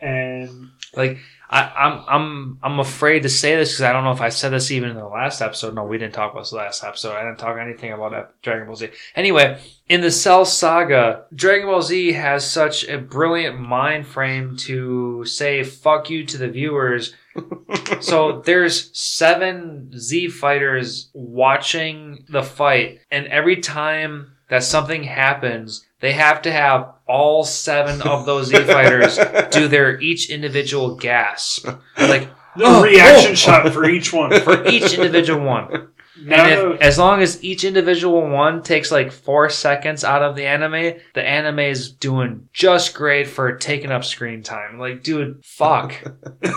and 0.00 0.68
Like 0.94 1.16
I, 1.52 1.70
I'm 1.76 2.04
I'm 2.08 2.58
I'm 2.62 2.80
afraid 2.80 3.24
to 3.24 3.28
say 3.28 3.56
this 3.56 3.72
because 3.72 3.82
I 3.82 3.92
don't 3.92 4.04
know 4.04 4.12
if 4.12 4.22
I 4.22 4.30
said 4.30 4.52
this 4.52 4.70
even 4.70 4.88
in 4.88 4.96
the 4.96 5.06
last 5.06 5.42
episode. 5.42 5.74
No, 5.74 5.84
we 5.84 5.98
didn't 5.98 6.14
talk 6.14 6.32
about 6.32 6.48
the 6.48 6.56
last 6.56 6.82
episode. 6.82 7.14
I 7.14 7.22
didn't 7.24 7.38
talk 7.38 7.58
anything 7.58 7.92
about 7.92 8.40
Dragon 8.40 8.66
Ball 8.66 8.74
Z. 8.74 8.88
Anyway, 9.14 9.60
in 9.86 10.00
the 10.00 10.10
Cell 10.10 10.46
Saga, 10.46 11.26
Dragon 11.34 11.66
Ball 11.66 11.82
Z 11.82 12.12
has 12.12 12.50
such 12.50 12.88
a 12.88 12.96
brilliant 12.96 13.60
mind 13.60 14.06
frame 14.06 14.56
to 14.60 15.26
say 15.26 15.62
"fuck 15.62 16.08
you" 16.08 16.24
to 16.24 16.38
the 16.38 16.48
viewers. 16.48 17.14
so 18.00 18.40
there's 18.40 18.90
seven 18.98 19.90
Z 19.94 20.28
fighters 20.28 21.10
watching 21.12 22.24
the 22.30 22.42
fight, 22.42 23.00
and 23.10 23.26
every 23.26 23.56
time 23.56 24.32
that 24.48 24.64
something 24.64 25.02
happens, 25.02 25.86
they 26.00 26.12
have 26.12 26.40
to 26.42 26.52
have 26.52 26.94
all 27.12 27.44
seven 27.44 28.00
of 28.02 28.24
those 28.24 28.46
Z 28.46 28.64
fighters 28.64 29.18
do 29.50 29.68
their 29.68 30.00
each 30.00 30.30
individual 30.30 30.96
gasp, 30.96 31.68
like 31.98 32.28
the 32.56 32.64
Oh, 32.64 32.82
reaction 32.82 33.32
oh. 33.32 33.34
shot 33.34 33.72
for 33.72 33.84
each 33.84 34.12
one. 34.12 34.30
for 34.44 34.66
each 34.66 34.94
individual 34.94 35.44
one. 35.44 35.88
Now, 36.24 36.44
And 36.44 36.74
if, 36.74 36.80
as 36.80 36.98
long 36.98 37.20
as 37.22 37.42
each 37.42 37.64
individual 37.64 38.28
one 38.28 38.62
takes 38.62 38.92
like 38.92 39.10
four 39.10 39.48
seconds 39.50 40.04
out 40.04 40.22
of 40.22 40.36
the 40.36 40.46
anime, 40.46 41.00
the 41.14 41.26
anime 41.26 41.58
is 41.60 41.90
doing 41.90 42.48
just 42.52 42.94
great 42.94 43.26
for 43.26 43.56
taking 43.56 43.90
up 43.90 44.04
screen 44.04 44.42
time. 44.42 44.78
Like, 44.78 45.02
dude, 45.02 45.44
fuck. 45.44 45.94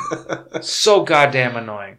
so 0.62 1.03
goddamn 1.03 1.56
annoying. 1.56 1.97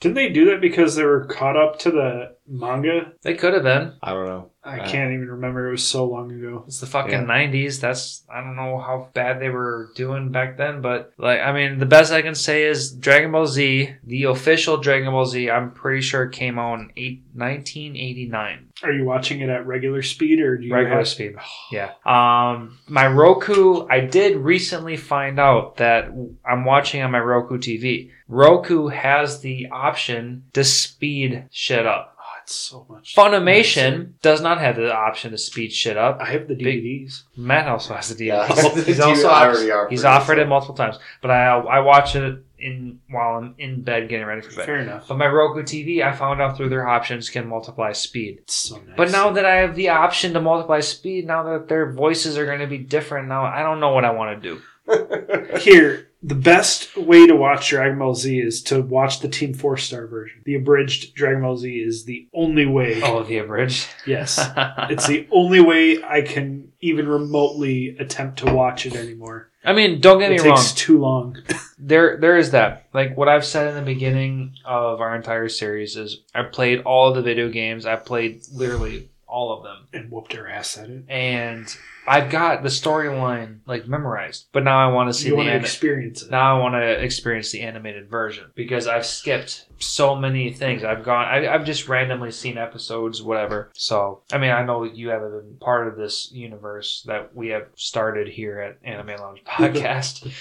didn't 0.00 0.14
they 0.14 0.30
do 0.30 0.46
that 0.46 0.60
because 0.60 0.94
they 0.96 1.04
were 1.04 1.26
caught 1.26 1.56
up 1.56 1.78
to 1.80 1.90
the 1.90 2.36
manga? 2.46 3.12
They 3.22 3.34
could 3.34 3.54
have 3.54 3.64
been. 3.64 3.94
I 4.02 4.12
don't 4.12 4.26
know. 4.26 4.50
I 4.68 4.80
Uh, 4.80 4.88
can't 4.88 5.12
even 5.12 5.30
remember. 5.30 5.68
It 5.68 5.70
was 5.72 5.86
so 5.86 6.04
long 6.04 6.30
ago. 6.30 6.64
It's 6.66 6.80
the 6.80 6.86
fucking 6.86 7.12
Yeah. 7.12 7.24
90s. 7.26 7.80
That's, 7.80 8.24
I 8.32 8.40
don't 8.42 8.56
know 8.56 8.78
how 8.78 9.08
bad 9.14 9.40
they 9.40 9.48
were 9.48 9.88
doing 9.96 10.30
back 10.30 10.56
then, 10.58 10.80
but 10.82 11.12
like, 11.18 11.40
I 11.40 11.52
mean, 11.52 11.78
the 11.78 11.86
best 11.86 12.12
I 12.12 12.22
can 12.22 12.34
say 12.34 12.64
is 12.64 12.92
Dragon 12.92 13.32
Ball 13.32 13.46
Z, 13.46 13.90
the 14.04 14.24
official 14.24 14.76
Dragon 14.76 15.10
Ball 15.10 15.24
Z, 15.24 15.50
I'm 15.50 15.70
pretty 15.70 16.02
sure 16.02 16.24
it 16.24 16.32
came 16.32 16.58
out 16.58 16.74
in 16.80 16.92
eight, 16.96 17.22
1989. 17.34 18.68
Are 18.82 18.92
you 18.92 19.04
watching 19.04 19.40
it 19.40 19.48
at 19.48 19.66
regular 19.66 20.02
speed 20.02 20.40
or 20.40 20.56
do 20.56 20.64
you 20.66 20.74
regular 20.74 20.98
have 20.98 21.08
speed. 21.08 21.34
Yeah. 21.72 21.90
Um, 22.04 22.78
my 22.88 23.06
Roku, 23.06 23.86
I 23.88 24.00
did 24.00 24.36
recently 24.36 24.96
find 24.96 25.38
out 25.40 25.76
that 25.78 26.10
I'm 26.48 26.64
watching 26.64 27.02
on 27.02 27.10
my 27.10 27.20
Roku 27.20 27.58
TV. 27.58 28.10
Roku 28.28 28.88
has 28.88 29.40
the 29.40 29.68
option 29.72 30.44
to 30.52 30.62
speed 30.64 31.44
shit 31.50 31.86
up. 31.86 32.16
So 32.48 32.86
much. 32.88 33.14
Funimation 33.14 34.12
does 34.22 34.40
not 34.40 34.58
have 34.60 34.76
the 34.76 34.94
option 34.94 35.32
to 35.32 35.38
speed 35.38 35.72
shit 35.72 35.96
up. 35.96 36.18
I 36.20 36.26
have 36.32 36.48
the 36.48 36.54
Big- 36.54 36.82
DVDs. 36.82 37.22
Matt 37.36 37.68
also 37.68 37.94
has 37.94 38.14
the 38.14 38.24
Yeah. 38.26 38.46
DVD. 38.48 38.84
he's 38.84 39.00
also 39.00 39.28
already 39.28 39.70
are 39.70 39.88
he's 39.88 40.00
pretty 40.02 40.14
offered 40.16 40.38
it 40.38 40.48
multiple 40.48 40.74
times, 40.74 40.98
but 41.20 41.30
I 41.30 41.46
I 41.58 41.80
watch 41.80 42.16
it 42.16 42.42
in 42.58 42.98
while 43.10 43.36
I'm 43.38 43.54
in 43.58 43.82
bed 43.82 44.08
getting 44.08 44.26
ready 44.26 44.40
for 44.40 44.54
bed. 44.56 44.66
Fair 44.66 44.78
enough. 44.78 45.06
But 45.08 45.18
my 45.18 45.26
Roku 45.26 45.62
TV, 45.62 46.02
I 46.02 46.12
found 46.16 46.40
out 46.40 46.56
through 46.56 46.70
their 46.70 46.88
options 46.88 47.30
can 47.30 47.46
multiply 47.46 47.92
speed. 47.92 48.38
It's 48.42 48.54
so 48.54 48.76
nice. 48.78 48.96
But 48.96 49.10
now 49.12 49.30
that 49.30 49.44
I 49.44 49.56
have 49.56 49.76
the 49.76 49.90
option 49.90 50.32
to 50.32 50.40
multiply 50.40 50.80
speed, 50.80 51.26
now 51.26 51.42
that 51.44 51.68
their 51.68 51.92
voices 51.92 52.36
are 52.36 52.46
going 52.46 52.58
to 52.60 52.66
be 52.66 52.78
different, 52.78 53.28
now 53.28 53.44
I 53.44 53.62
don't 53.62 53.78
know 53.78 53.92
what 53.92 54.04
I 54.04 54.10
want 54.10 54.42
to 54.42 54.48
do. 54.48 54.60
Here, 55.60 56.07
the 56.22 56.34
best 56.34 56.96
way 56.96 57.26
to 57.26 57.36
watch 57.36 57.70
Dragon 57.70 57.98
Ball 57.98 58.14
Z 58.14 58.38
is 58.40 58.62
to 58.64 58.82
watch 58.82 59.20
the 59.20 59.28
Team 59.28 59.54
Four 59.54 59.76
Star 59.76 60.06
version. 60.06 60.42
The 60.44 60.56
abridged 60.56 61.14
Dragon 61.14 61.42
Ball 61.42 61.56
Z 61.56 61.70
is 61.70 62.04
the 62.04 62.26
only 62.34 62.66
way. 62.66 63.00
Oh, 63.02 63.22
the 63.22 63.38
abridged. 63.38 63.86
Yes, 64.06 64.38
it's 64.90 65.06
the 65.06 65.26
only 65.30 65.60
way 65.60 66.02
I 66.02 66.22
can 66.22 66.72
even 66.80 67.08
remotely 67.08 67.96
attempt 67.98 68.40
to 68.40 68.52
watch 68.52 68.86
it 68.86 68.94
anymore. 68.96 69.50
I 69.64 69.72
mean, 69.72 70.00
don't 70.00 70.18
get 70.20 70.32
it 70.32 70.40
me 70.42 70.48
wrong. 70.48 70.58
It 70.58 70.60
takes 70.60 70.72
too 70.72 70.98
long. 70.98 71.36
There, 71.80 72.16
there 72.16 72.36
is 72.36 72.50
that. 72.50 72.88
Like 72.92 73.16
what 73.16 73.28
I've 73.28 73.44
said 73.44 73.68
in 73.68 73.76
the 73.76 73.82
beginning 73.82 74.54
of 74.64 75.00
our 75.00 75.14
entire 75.14 75.48
series 75.48 75.96
is, 75.96 76.22
I 76.34 76.42
played 76.42 76.80
all 76.80 77.08
of 77.10 77.14
the 77.14 77.22
video 77.22 77.50
games. 77.50 77.86
I 77.86 77.94
played 77.94 78.42
literally 78.52 79.10
all 79.28 79.56
of 79.56 79.62
them, 79.62 79.86
and 79.92 80.10
whooped 80.10 80.32
her 80.32 80.48
ass 80.48 80.76
at 80.76 80.90
it. 80.90 81.04
and 81.08 81.72
I've 82.08 82.30
got 82.30 82.62
the 82.62 82.68
storyline 82.70 83.58
like 83.66 83.86
memorized. 83.86 84.46
But 84.52 84.64
now 84.64 84.78
I 84.78 84.92
want 84.92 85.08
to 85.10 85.14
see 85.14 85.28
You 85.28 85.36
the 85.36 85.42
anim- 85.42 85.60
experience 85.62 86.22
it. 86.22 86.30
now 86.30 86.56
I 86.56 86.60
want 86.60 86.74
to 86.74 87.02
experience 87.04 87.50
the 87.52 87.60
animated 87.60 88.08
version 88.08 88.50
because 88.54 88.86
I've 88.86 89.06
skipped 89.06 89.66
so 89.78 90.14
many 90.16 90.52
things. 90.52 90.82
I've 90.84 91.04
gone, 91.04 91.26
I, 91.26 91.46
I've 91.52 91.64
just 91.64 91.88
randomly 91.88 92.30
seen 92.32 92.58
episodes, 92.58 93.22
whatever. 93.22 93.70
So, 93.74 94.22
I 94.32 94.38
mean, 94.38 94.50
I 94.50 94.64
know 94.64 94.82
you 94.84 95.10
haven't 95.10 95.30
been 95.30 95.56
part 95.60 95.86
of 95.88 95.96
this 95.96 96.32
universe 96.32 97.04
that 97.06 97.34
we 97.36 97.48
have 97.48 97.66
started 97.76 98.28
here 98.28 98.60
at 98.60 98.78
Anime 98.82 99.20
Lounge 99.20 99.42
Podcast, 99.46 100.32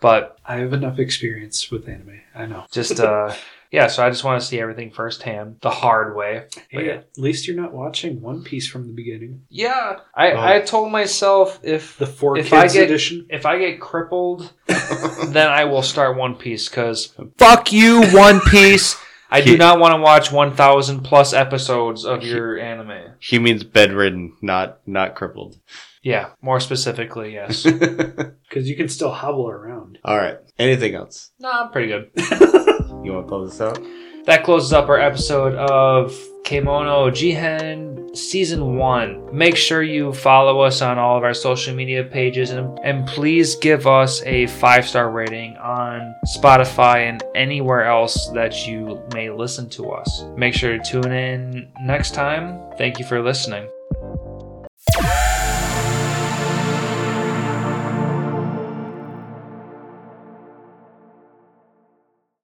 but 0.00 0.38
I 0.44 0.56
have 0.56 0.72
enough 0.72 0.98
experience 0.98 1.70
with 1.70 1.88
anime. 1.88 2.20
I 2.34 2.46
know. 2.46 2.64
just, 2.72 2.98
uh, 2.98 3.34
yeah, 3.70 3.86
so 3.86 4.04
I 4.04 4.10
just 4.10 4.24
want 4.24 4.40
to 4.40 4.46
see 4.46 4.58
everything 4.60 4.90
firsthand, 4.90 5.56
the 5.60 5.70
hard 5.70 6.16
way. 6.16 6.46
Hey, 6.68 6.86
yeah. 6.86 6.92
at 6.92 7.08
least 7.16 7.46
you're 7.46 7.56
not 7.60 7.72
watching 7.72 8.20
One 8.20 8.42
Piece 8.42 8.66
from 8.68 8.86
the 8.86 8.92
beginning. 8.92 9.42
Yeah, 9.48 10.00
I, 10.14 10.32
Oh. 10.32 10.40
I 10.40 10.60
told 10.60 10.90
myself 10.90 11.60
if 11.62 11.96
The 11.98 12.06
four 12.06 12.36
If 12.38 12.50
kids 12.50 12.74
I 12.74 12.78
get- 12.78 12.84
edition. 12.84 13.26
if 13.30 13.46
I 13.46 13.58
get 13.58 13.80
crippled, 13.80 14.52
then 14.66 15.48
I 15.48 15.64
will 15.64 15.82
start 15.82 16.16
One 16.16 16.34
Piece 16.34 16.68
because 16.68 17.14
fuck 17.38 17.72
you, 17.72 18.02
One 18.10 18.40
Piece. 18.50 18.96
I 19.32 19.40
do 19.42 19.52
He- 19.52 19.56
not 19.56 19.78
want 19.78 19.92
to 19.94 20.00
watch 20.00 20.32
1,000 20.32 21.02
plus 21.02 21.32
episodes 21.32 22.04
of 22.04 22.24
your 22.24 22.58
anime. 22.58 23.12
He 23.20 23.38
means 23.38 23.62
bedridden, 23.62 24.36
not 24.42 24.80
not 24.86 25.14
crippled. 25.14 25.56
Yeah, 26.02 26.30
more 26.42 26.58
specifically, 26.60 27.34
yes. 27.34 27.64
Because 28.50 28.68
you 28.68 28.74
can 28.74 28.88
still 28.88 29.12
hobble 29.12 29.48
around. 29.48 29.98
All 30.04 30.16
right. 30.16 30.38
Anything 30.58 30.96
else? 30.96 31.30
no, 31.38 31.48
I'm 31.48 31.70
pretty 31.70 31.86
good. 31.86 32.10
You 33.02 33.12
want 33.12 33.26
to 33.26 33.28
close 33.28 33.50
this 33.50 33.60
out? 33.60 33.82
That 34.26 34.44
closes 34.44 34.72
up 34.72 34.88
our 34.88 35.00
episode 35.00 35.54
of 35.54 36.12
Kemono 36.44 37.10
Jihen 37.10 38.16
Season 38.16 38.76
1. 38.76 39.36
Make 39.36 39.56
sure 39.56 39.82
you 39.82 40.12
follow 40.12 40.60
us 40.60 40.82
on 40.82 40.98
all 40.98 41.16
of 41.16 41.24
our 41.24 41.34
social 41.34 41.74
media 41.74 42.04
pages 42.04 42.50
and, 42.50 42.78
and 42.84 43.06
please 43.06 43.54
give 43.56 43.86
us 43.86 44.22
a 44.24 44.46
five 44.48 44.86
star 44.86 45.10
rating 45.10 45.56
on 45.56 46.14
Spotify 46.36 47.08
and 47.08 47.22
anywhere 47.34 47.84
else 47.84 48.28
that 48.30 48.66
you 48.66 49.00
may 49.14 49.30
listen 49.30 49.68
to 49.70 49.90
us. 49.90 50.24
Make 50.36 50.54
sure 50.54 50.76
to 50.76 50.84
tune 50.84 51.12
in 51.12 51.70
next 51.82 52.14
time. 52.14 52.60
Thank 52.76 52.98
you 52.98 53.04
for 53.04 53.22
listening. 53.22 53.68